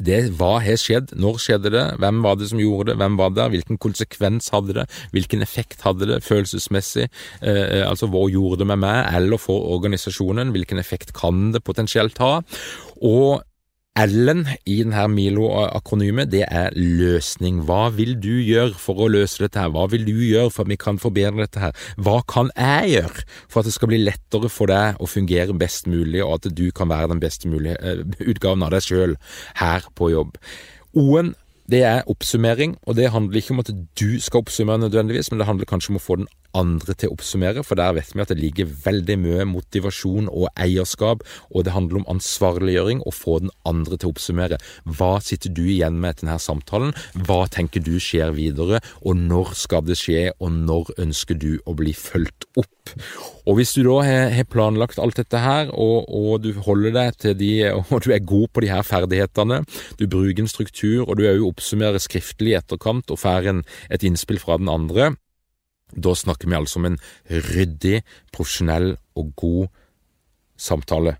Det, 0.03 0.17
hva 0.35 0.57
har 0.59 0.79
skjedd, 0.81 1.13
når 1.23 1.37
skjedde 1.39 1.71
det, 1.71 1.83
hvem 2.03 2.19
var 2.25 2.39
det 2.41 2.49
som 2.51 2.59
gjorde 2.59 2.91
det, 2.91 2.97
hvem 2.99 3.19
var 3.21 3.31
der, 3.37 3.53
hvilken 3.53 3.79
konsekvens 3.79 4.51
hadde 4.51 4.75
det, 4.75 4.87
hvilken 5.15 5.45
effekt 5.45 5.85
hadde 5.87 6.09
det 6.11 6.19
følelsesmessig, 6.27 7.07
eh, 7.47 7.85
altså 7.87 8.09
hva 8.11 8.25
gjorde 8.27 8.65
det 8.65 8.69
med 8.73 8.83
meg 8.83 8.99
eller 9.15 9.39
for 9.39 9.69
organisasjonen, 9.77 10.51
hvilken 10.57 10.83
effekt 10.83 11.15
kan 11.15 11.53
det 11.55 11.63
potensielt 11.63 12.19
ha, 12.19 12.41
og 13.07 13.47
L-en 13.99 14.45
i 14.63 14.77
denne 14.85 15.09
Milo-akronymet, 15.11 16.31
det 16.31 16.45
er 16.47 16.75
løsning. 16.77 17.65
Hva 17.67 17.89
vil 17.91 18.13
du 18.23 18.37
gjøre 18.47 18.77
for 18.79 19.03
å 19.03 19.09
løse 19.11 19.43
dette 19.43 19.59
her? 19.59 19.73
Hva 19.75 19.89
vil 19.91 20.05
du 20.07 20.13
gjøre 20.15 20.53
for 20.55 20.63
at 20.63 20.71
vi 20.71 20.79
kan 20.79 21.01
forbedre 21.03 21.43
dette 21.43 21.63
her? 21.63 21.75
Hva 21.99 22.21
kan 22.31 22.53
jeg 22.55 22.93
gjøre 22.93 23.27
for 23.49 23.61
at 23.61 23.67
det 23.67 23.75
skal 23.75 23.91
bli 23.91 23.99
lettere 24.05 24.53
for 24.55 24.71
deg 24.71 25.03
å 25.03 25.11
fungere 25.11 25.57
best 25.59 25.91
mulig, 25.91 26.23
og 26.23 26.37
at 26.37 26.51
du 26.55 26.69
kan 26.71 26.93
være 26.93 27.11
den 27.17 27.25
beste 27.25 27.51
mulige 27.51 27.75
uh, 27.83 28.05
utgaven 28.23 28.63
av 28.69 28.77
deg 28.77 28.87
sjøl 28.87 29.19
her 29.59 29.91
på 29.99 30.13
jobb? 30.15 30.39
O-en 30.95 31.35
det 31.69 31.83
er 31.85 32.07
oppsummering, 32.09 32.79
og 32.89 32.97
det 32.97 33.11
handler 33.13 33.41
ikke 33.41 33.55
om 33.55 33.63
at 33.63 33.71
du 34.01 34.21
skal 34.25 34.41
oppsummere 34.41 34.81
nødvendigvis, 34.87 35.31
men 35.31 35.43
det 35.43 35.49
handler 35.49 35.69
kanskje 35.69 35.93
om 35.93 36.01
å 36.01 36.05
få 36.05 36.17
den 36.23 36.31
andre 36.57 36.95
til 36.97 37.11
å 37.11 37.17
oppsummere, 37.17 37.63
for 37.67 37.79
der 37.79 37.93
vet 37.99 38.15
vi 38.15 38.23
at 38.25 38.33
det 38.33 38.39
ligger 38.41 38.71
veldig 38.87 39.17
mye 39.21 39.47
motivasjon 39.51 40.31
og 40.33 40.49
eierskap, 40.57 41.25
og 41.53 41.67
det 41.67 41.75
handler 41.75 42.01
om 42.01 42.09
ansvarliggjøring 42.15 43.03
og 43.05 43.17
få 43.17 43.39
den 43.45 43.53
andre 43.69 43.99
til 43.99 44.09
å 44.09 44.15
oppsummere. 44.15 44.61
Hva 44.89 45.19
sitter 45.25 45.53
du 45.53 45.65
igjen 45.67 46.01
med 46.01 46.17
etter 46.17 46.27
denne 46.27 46.39
samtalen? 46.43 46.95
Hva 47.29 47.43
tenker 47.53 47.85
du 47.85 47.99
skjer 48.01 48.33
videre, 48.37 48.81
og 49.05 49.21
når 49.21 49.53
skal 49.59 49.85
det 49.87 49.99
skje, 50.01 50.31
og 50.39 50.55
når 50.57 50.95
ønsker 51.05 51.39
du 51.39 51.53
å 51.69 51.77
bli 51.79 51.95
fulgt 51.97 52.49
opp? 52.57 52.97
Og 53.49 53.59
hvis 53.59 53.75
du 53.77 53.83
da 53.85 54.01
har 54.05 54.49
planlagt 54.49 55.01
alt 55.01 55.19
dette 55.21 55.41
her, 55.41 55.69
og, 55.73 56.09
og 56.09 56.41
du 56.45 56.55
holder 56.65 56.95
deg 56.97 57.21
til 57.21 57.37
de, 57.37 57.53
og 57.77 58.01
du 58.05 58.11
er 58.15 58.25
god 58.25 58.49
på 58.53 58.65
de 58.65 58.73
her 58.73 58.85
ferdighetene, 58.87 59.63
du 60.01 60.07
bruker 60.09 60.45
en 60.45 60.51
struktur, 60.51 61.05
og 61.05 61.19
du 61.21 61.27
òg 61.29 61.58
oppsummerer 61.59 62.03
skriftlig 62.03 62.55
i 62.55 62.59
etterkant 62.61 63.11
og 63.11 63.21
får 63.21 63.51
et 63.51 64.07
innspill 64.07 64.39
fra 64.41 64.57
den 64.61 64.71
andre, 64.73 65.13
da 65.93 66.15
snakker 66.15 66.49
vi 66.49 66.57
altså 66.57 66.81
om 66.81 66.91
en 66.91 66.99
ryddig, 67.29 68.03
profesjonell 68.35 68.95
og 69.19 69.33
god 69.41 69.69
samtale 70.59 71.17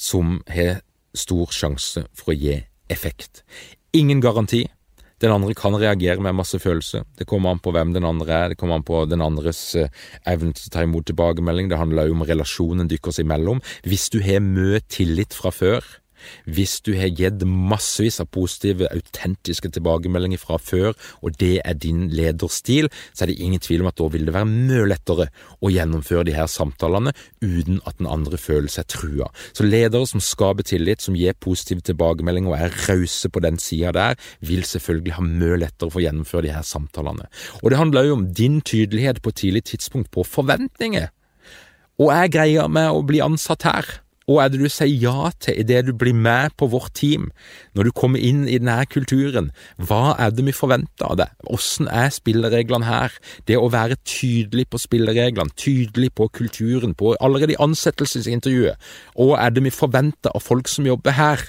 som 0.00 0.40
har 0.50 0.82
stor 1.14 1.52
sjanse 1.54 2.06
for 2.16 2.34
å 2.34 2.38
gi 2.38 2.56
effekt. 2.90 3.44
Ingen 3.94 4.22
garanti. 4.22 4.64
Den 5.22 5.30
andre 5.30 5.54
kan 5.56 5.76
reagere 5.78 6.20
med 6.20 6.34
masse 6.36 6.58
følelser. 6.60 7.04
Det 7.16 7.26
kommer 7.30 7.54
an 7.54 7.60
på 7.62 7.72
hvem 7.72 7.94
den 7.94 8.04
andre 8.04 8.34
er, 8.34 8.48
det 8.50 8.58
kommer 8.60 8.80
an 8.80 8.84
på 8.84 9.04
den 9.08 9.22
andres 9.24 9.60
eh, 9.78 9.92
evne 10.28 10.52
til 10.52 10.66
å 10.66 10.72
ta 10.74 10.82
imot 10.84 11.06
tilbakemelding. 11.08 11.70
Det 11.70 11.78
handler 11.78 12.10
jo 12.10 12.16
om 12.18 12.26
relasjonen 12.26 12.90
deres 12.90 13.22
imellom. 13.22 13.62
Hvis 13.86 14.10
du 14.12 14.18
har 14.26 14.42
mye 14.44 14.82
tillit 14.90 15.36
fra 15.36 15.54
før, 15.54 15.86
hvis 16.44 16.78
du 16.84 16.92
har 16.98 17.12
gitt 17.12 17.44
massevis 17.44 18.20
av 18.22 18.30
positive, 18.34 18.88
autentiske 18.94 19.70
tilbakemeldinger 19.74 20.40
fra 20.40 20.58
før, 20.60 20.92
og 21.22 21.38
det 21.40 21.58
er 21.64 21.78
din 21.78 22.08
lederstil, 22.14 22.90
så 23.12 23.24
er 23.24 23.32
det 23.32 23.38
ingen 23.40 23.62
tvil 23.62 23.84
om 23.84 23.90
at 23.90 23.98
da 24.00 24.08
vil 24.12 24.28
det 24.28 24.34
være 24.36 24.50
mye 24.50 24.88
lettere 24.90 25.28
å 25.64 25.72
gjennomføre 25.72 26.28
de 26.28 26.36
her 26.36 26.50
samtalene 26.50 27.14
uten 27.42 27.80
at 27.88 27.98
den 28.00 28.10
andre 28.10 28.40
føler 28.40 28.70
seg 28.72 28.88
trua. 28.92 29.30
Så 29.52 29.66
ledere 29.66 30.06
som 30.08 30.22
skaper 30.22 30.66
tillit, 30.66 31.04
som 31.04 31.16
gir 31.18 31.36
positive 31.40 31.84
tilbakemeldinger 31.84 32.52
og 32.52 32.58
er 32.58 32.78
rause 32.88 33.30
på 33.30 33.42
den 33.44 33.58
sida 33.62 33.94
der, 33.96 34.20
vil 34.44 34.64
selvfølgelig 34.68 35.18
ha 35.18 35.26
mye 35.26 35.60
lettere 35.64 35.90
for 35.90 36.02
å 36.02 36.06
gjennomføre 36.06 36.48
de 36.48 36.54
her 36.54 36.66
samtalene. 36.66 37.28
Og 37.62 37.70
det 37.72 37.80
handler 37.80 38.08
jo 38.08 38.18
om 38.18 38.30
din 38.34 38.60
tydelighet 38.64 39.22
på 39.22 39.32
et 39.32 39.42
tidlig 39.44 39.64
tidspunkt 39.72 40.12
på 40.14 40.26
forventninger. 40.26 41.10
Og 42.02 42.10
jeg 42.10 42.32
greier 42.34 42.70
med 42.70 42.90
å 42.90 43.04
bli 43.06 43.22
ansatt 43.22 43.66
her? 43.68 43.90
Og 44.30 44.40
er 44.40 44.48
det 44.48 44.60
du 44.62 44.68
sier 44.72 44.88
ja 44.88 45.28
til 45.42 45.58
idet 45.60 45.82
du 45.88 45.92
blir 46.00 46.16
med 46.16 46.54
på 46.56 46.68
vårt 46.72 46.94
team, 46.96 47.28
når 47.76 47.88
du 47.88 47.92
kommer 47.92 48.22
inn 48.22 48.46
i 48.48 48.56
denne 48.56 48.78
kulturen? 48.88 49.50
Hva 49.76 50.14
er 50.16 50.32
det 50.32 50.46
vi 50.46 50.54
forventer 50.56 51.10
av 51.10 51.18
deg? 51.20 51.34
Åssen 51.52 51.90
er 51.92 52.12
spillereglene 52.14 52.88
her? 52.88 53.12
Det 53.48 53.58
å 53.60 53.68
være 53.72 54.00
tydelig 54.08 54.70
på 54.72 54.80
spillereglene, 54.80 55.52
tydelig 55.60 56.14
på 56.16 56.30
kulturen, 56.32 56.96
på 56.96 57.12
allerede 57.20 57.56
i 57.56 57.60
ansettelsesintervjuet. 57.60 58.80
Og 59.20 59.36
er 59.36 59.52
det 59.52 59.66
vi 59.66 59.74
forventer 59.74 60.32
av 60.32 60.44
folk 60.44 60.72
som 60.72 60.88
jobber 60.88 61.18
her? 61.18 61.44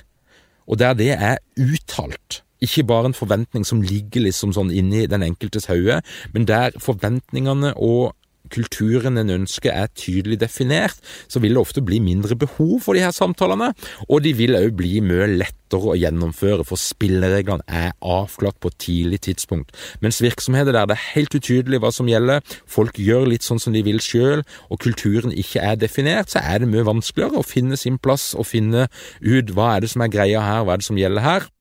Og 0.68 0.82
der 0.82 0.98
det 1.00 1.14
er 1.16 1.40
uttalt. 1.62 2.42
Ikke 2.64 2.84
bare 2.88 3.12
en 3.12 3.18
forventning 3.18 3.66
som 3.68 3.84
ligger 3.84 4.26
liksom 4.26 4.52
sånn 4.56 4.72
inni 4.74 5.06
den 5.12 5.24
enkeltes 5.24 5.68
hode, 5.70 6.02
men 6.34 6.48
der 6.50 6.76
forventningene 6.82 7.76
og 7.76 8.16
kulturen 8.54 9.20
en 9.22 9.34
ønsker 9.40 9.74
er 9.74 9.92
tydelig 9.98 10.40
definert, 10.42 11.00
så 11.28 11.42
vil 11.44 11.56
det 11.56 11.62
ofte 11.62 11.84
bli 11.86 12.00
mindre 12.04 12.38
behov 12.40 12.80
for 12.86 12.98
de 12.98 13.04
her 13.06 13.16
samtalene, 13.16 13.72
og 14.10 14.24
de 14.26 14.34
vil 14.38 14.58
òg 14.58 14.76
bli 14.78 15.00
mye 15.06 15.28
lettere 15.32 15.92
å 15.92 15.98
gjennomføre, 15.98 16.66
for 16.68 16.80
spillereglene 16.80 17.66
er 17.68 17.96
avklart 18.02 18.60
på 18.62 18.72
et 18.72 18.80
tidlig 18.86 19.22
tidspunkt. 19.28 19.74
Mens 20.04 20.22
virksomheter 20.24 20.76
der 20.76 20.90
det 20.90 20.98
er 20.98 21.08
helt 21.16 21.36
utydelig 21.36 21.82
hva 21.84 21.92
som 21.96 22.10
gjelder, 22.10 22.46
folk 22.70 23.00
gjør 23.02 23.28
litt 23.34 23.48
sånn 23.48 23.62
som 23.62 23.76
de 23.76 23.84
vil 23.86 24.02
sjøl, 24.04 24.46
og 24.70 24.82
kulturen 24.84 25.34
ikke 25.34 25.64
er 25.64 25.80
definert, 25.82 26.32
så 26.34 26.44
er 26.44 26.62
det 26.62 26.72
mye 26.72 26.86
vanskeligere 26.88 27.42
å 27.42 27.48
finne 27.48 27.80
sin 27.80 28.00
plass 28.02 28.34
og 28.38 28.50
finne 28.50 28.88
ut 29.26 29.56
hva 29.56 29.76
er 29.76 29.86
det 29.86 29.94
som 29.94 30.06
er 30.06 30.14
greia 30.14 30.46
her, 30.46 30.64
hva 30.66 30.76
er 30.76 30.84
det 30.84 30.90
som 30.90 31.02
gjelder 31.02 31.26
her. 31.26 31.52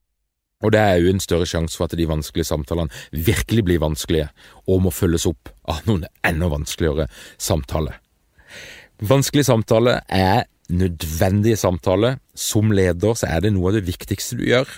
Og 0.62 0.72
det 0.72 0.80
er 0.80 1.00
jo 1.02 1.11
en 1.11 1.20
større 1.20 1.48
sjanse 1.48 1.76
for 1.76 1.88
at 1.88 1.98
de 1.98 2.07
vanskelige 2.09 2.48
samtalene 2.48 2.92
virkelig 3.12 3.64
blir 3.66 3.82
vanskelige, 3.82 4.30
og 4.70 4.84
må 4.86 4.94
følges 4.94 5.26
opp 5.28 5.50
av 5.68 5.82
noen 5.88 6.07
enda 6.24 6.48
vanskeligere 6.52 7.09
samtaler. 7.38 7.98
Vanskelig 9.05 9.44
samtale 9.48 9.98
er 10.09 10.44
nødvendige 10.70 11.59
samtaler. 11.61 12.20
Som 12.34 12.72
leder 12.74 13.14
så 13.18 13.28
er 13.30 13.44
det 13.44 13.52
noe 13.55 13.70
av 13.70 13.78
det 13.78 13.86
viktigste 13.86 14.38
du 14.40 14.46
gjør. 14.48 14.68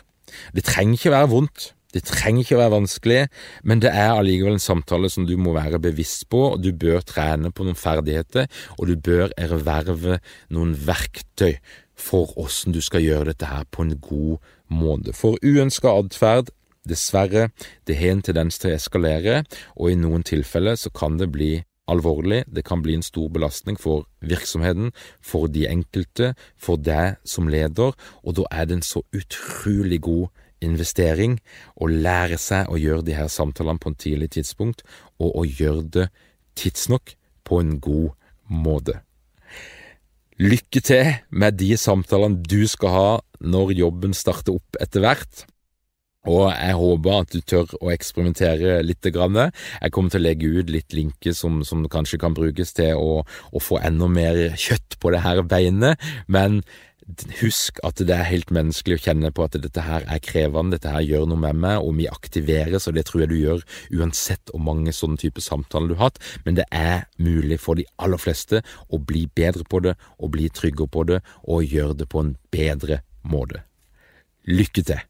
Det 0.57 0.65
trenger 0.67 0.99
ikke 0.99 1.15
være 1.15 1.31
vondt, 1.31 1.71
det 1.95 2.03
trenger 2.05 2.43
ikke 2.43 2.59
være 2.59 2.75
vanskelig, 2.75 3.21
men 3.65 3.81
det 3.81 3.93
er 3.95 4.11
allikevel 4.13 4.57
en 4.57 4.61
samtale 4.61 5.09
som 5.13 5.25
du 5.25 5.37
må 5.41 5.55
være 5.57 5.79
bevisst 5.81 6.27
på, 6.33 6.43
og 6.53 6.65
du 6.65 6.73
bør 6.77 7.05
trene 7.07 7.53
på 7.55 7.65
noen 7.65 7.79
ferdigheter, 7.79 8.51
og 8.77 8.91
du 8.91 8.97
bør 9.01 9.31
erverve 9.39 10.19
noen 10.53 10.75
verktøy 10.77 11.55
for 11.97 12.33
åssen 12.39 12.75
du 12.77 12.83
skal 12.85 13.05
gjøre 13.05 13.31
dette 13.33 13.49
her 13.49 13.65
på 13.71 13.87
en 13.87 13.97
god 14.01 14.39
måte. 14.69 15.15
For 15.17 15.41
uønska 15.43 15.91
atferd, 15.91 16.53
dessverre, 16.87 17.49
det 17.87 17.97
har 17.99 18.15
en 18.15 18.23
tendens 18.23 18.61
til 18.61 18.71
å 18.71 18.77
eskalere, 18.77 19.41
og 19.75 19.91
i 19.91 19.99
noen 19.99 20.23
tilfeller 20.27 20.79
så 20.79 20.93
kan 20.95 21.19
det 21.19 21.33
bli 21.35 21.65
alvorlig, 21.91 22.45
det 22.51 22.65
kan 22.67 22.83
bli 22.83 22.97
en 22.99 23.05
stor 23.07 23.29
belastning 23.31 23.79
for 23.79 24.07
virksomheten, 24.21 24.93
for 25.23 25.47
de 25.51 25.67
enkelte, 25.71 26.35
for 26.59 26.79
deg 26.79 27.21
som 27.27 27.51
leder, 27.51 27.95
og 28.23 28.39
da 28.39 28.47
er 28.51 28.67
det 28.67 28.81
en 28.81 28.87
så 28.87 29.03
utrolig 29.15 30.01
god 30.03 30.29
investering 30.65 31.39
å 31.77 31.89
lære 31.91 32.39
seg 32.41 32.71
å 32.73 32.79
gjøre 32.81 33.07
de 33.07 33.17
her 33.19 33.31
samtalene 33.31 33.83
på 33.83 33.93
en 33.93 33.99
tidlig 34.03 34.33
tidspunkt, 34.39 34.83
og 35.23 35.37
å 35.37 35.45
gjøre 35.47 35.87
det 35.99 36.07
tidsnok 36.59 37.15
på 37.47 37.61
en 37.63 37.77
god 37.81 38.15
måte. 38.51 39.01
Lykke 40.37 40.83
til 40.85 41.15
med 41.33 41.57
de 41.57 41.71
samtalene 41.81 42.43
du 42.45 42.67
skal 42.69 42.93
ha 42.93 43.11
når 43.41 43.77
jobben 43.79 44.13
starter 44.17 44.59
opp 44.59 44.77
etter 44.85 45.01
hvert. 45.01 45.47
Og 46.27 46.51
jeg 46.51 46.75
håper 46.77 47.21
at 47.23 47.33
du 47.33 47.41
tør 47.47 47.71
å 47.79 47.93
eksperimentere 47.95 48.81
litt. 48.85 49.07
Jeg 49.07 49.93
kommer 49.95 50.13
til 50.13 50.21
å 50.21 50.27
legge 50.27 50.51
ut 50.59 50.73
litt 50.75 50.97
linker 50.97 51.37
som, 51.37 51.63
som 51.65 51.87
kanskje 51.89 52.19
kan 52.21 52.35
brukes 52.37 52.75
til 52.77 52.99
å, 52.99 53.23
å, 53.23 53.63
få 53.63 53.79
enda 53.87 54.11
mer 54.11 54.41
kjøtt 54.59 54.99
på 55.01 55.15
det 55.15 55.23
her 55.25 55.45
beinet, 55.47 56.03
men 56.27 56.61
husk 57.39 57.79
at 57.87 58.01
det 58.03 58.15
er 58.15 58.27
helt 58.27 58.51
menneskelig 58.55 58.99
å 58.99 59.03
kjenne 59.05 59.31
på 59.35 59.45
at 59.47 59.57
dette 59.63 59.85
her 59.87 60.07
er 60.11 60.23
krevende, 60.25 60.75
dette 60.75 60.91
her 60.91 61.05
gjør 61.07 61.29
noe 61.31 61.39
med 61.39 61.61
meg, 61.63 61.79
og 61.79 61.95
vi 62.01 62.09
aktiveres, 62.11 62.89
og 62.89 62.97
det 62.97 63.07
tror 63.07 63.23
jeg 63.23 63.31
du 63.31 63.37
gjør 63.39 63.63
uansett 63.95 64.51
hvor 64.51 64.65
mange 64.67 64.95
sånne 64.95 65.21
typer 65.23 65.45
samtaler 65.45 65.93
du 65.93 65.97
har 66.01 66.11
hatt, 66.11 66.19
men 66.45 66.59
det 66.59 66.67
er 66.75 67.07
mulig 67.23 67.61
for 67.63 67.79
de 67.79 67.87
aller 68.03 68.21
fleste 68.21 68.63
å 68.91 68.99
bli 68.99 69.27
bedre 69.39 69.67
på 69.71 69.83
det, 69.87 69.95
og 70.19 70.35
bli 70.35 70.51
tryggere 70.51 70.91
på 70.91 71.07
det, 71.13 71.21
og 71.47 71.77
gjøre 71.77 72.01
det 72.03 72.11
på 72.11 72.25
en 72.25 72.35
bedre 72.51 73.03
måte. 73.23 73.63
Lykke 74.51 74.87
til! 74.91 75.07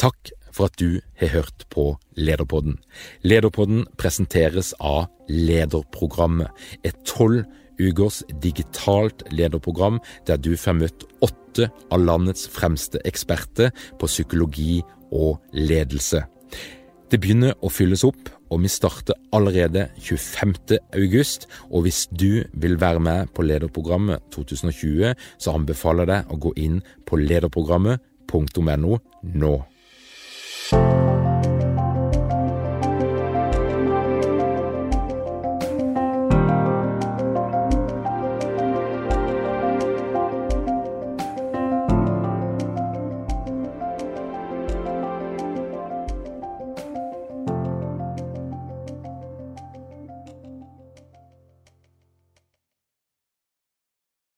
Takk 0.00 0.32
for 0.50 0.70
at 0.70 0.78
du 0.80 0.98
har 1.20 1.30
hørt 1.34 1.66
på 1.70 1.92
Lederpodden. 2.18 2.78
Lederpodden 3.22 3.84
presenteres 4.00 4.72
av 4.80 5.06
Lederprogrammet, 5.30 6.50
et 6.82 6.96
tolv 7.06 7.44
ukers 7.80 8.22
digitalt 8.42 9.24
lederprogram 9.32 10.00
der 10.28 10.40
du 10.40 10.52
får 10.58 10.78
møtt 10.82 11.06
åtte 11.24 11.70
av 11.90 12.04
landets 12.04 12.46
fremste 12.52 13.00
eksperter 13.08 13.72
på 13.98 14.10
psykologi 14.10 14.80
og 15.10 15.40
ledelse. 15.56 16.22
Det 17.10 17.18
begynner 17.18 17.56
å 17.58 17.70
fylles 17.72 18.04
opp, 18.06 18.28
og 18.50 18.62
vi 18.62 18.70
starter 18.70 19.18
allerede 19.34 19.88
25. 19.98 20.78
august. 20.94 21.48
Og 21.70 21.86
hvis 21.86 22.04
du 22.10 22.44
vil 22.54 22.78
være 22.80 23.02
med 23.02 23.34
på 23.34 23.42
Lederprogrammet 23.46 24.30
2020, 24.34 25.14
så 25.38 25.56
anbefaler 25.58 26.06
jeg 26.06 26.12
deg 26.12 26.30
å 26.30 26.40
gå 26.46 26.54
inn 26.62 26.80
på 27.06 27.18
lederprogrammet.no 27.18 28.98
nå. 29.34 29.54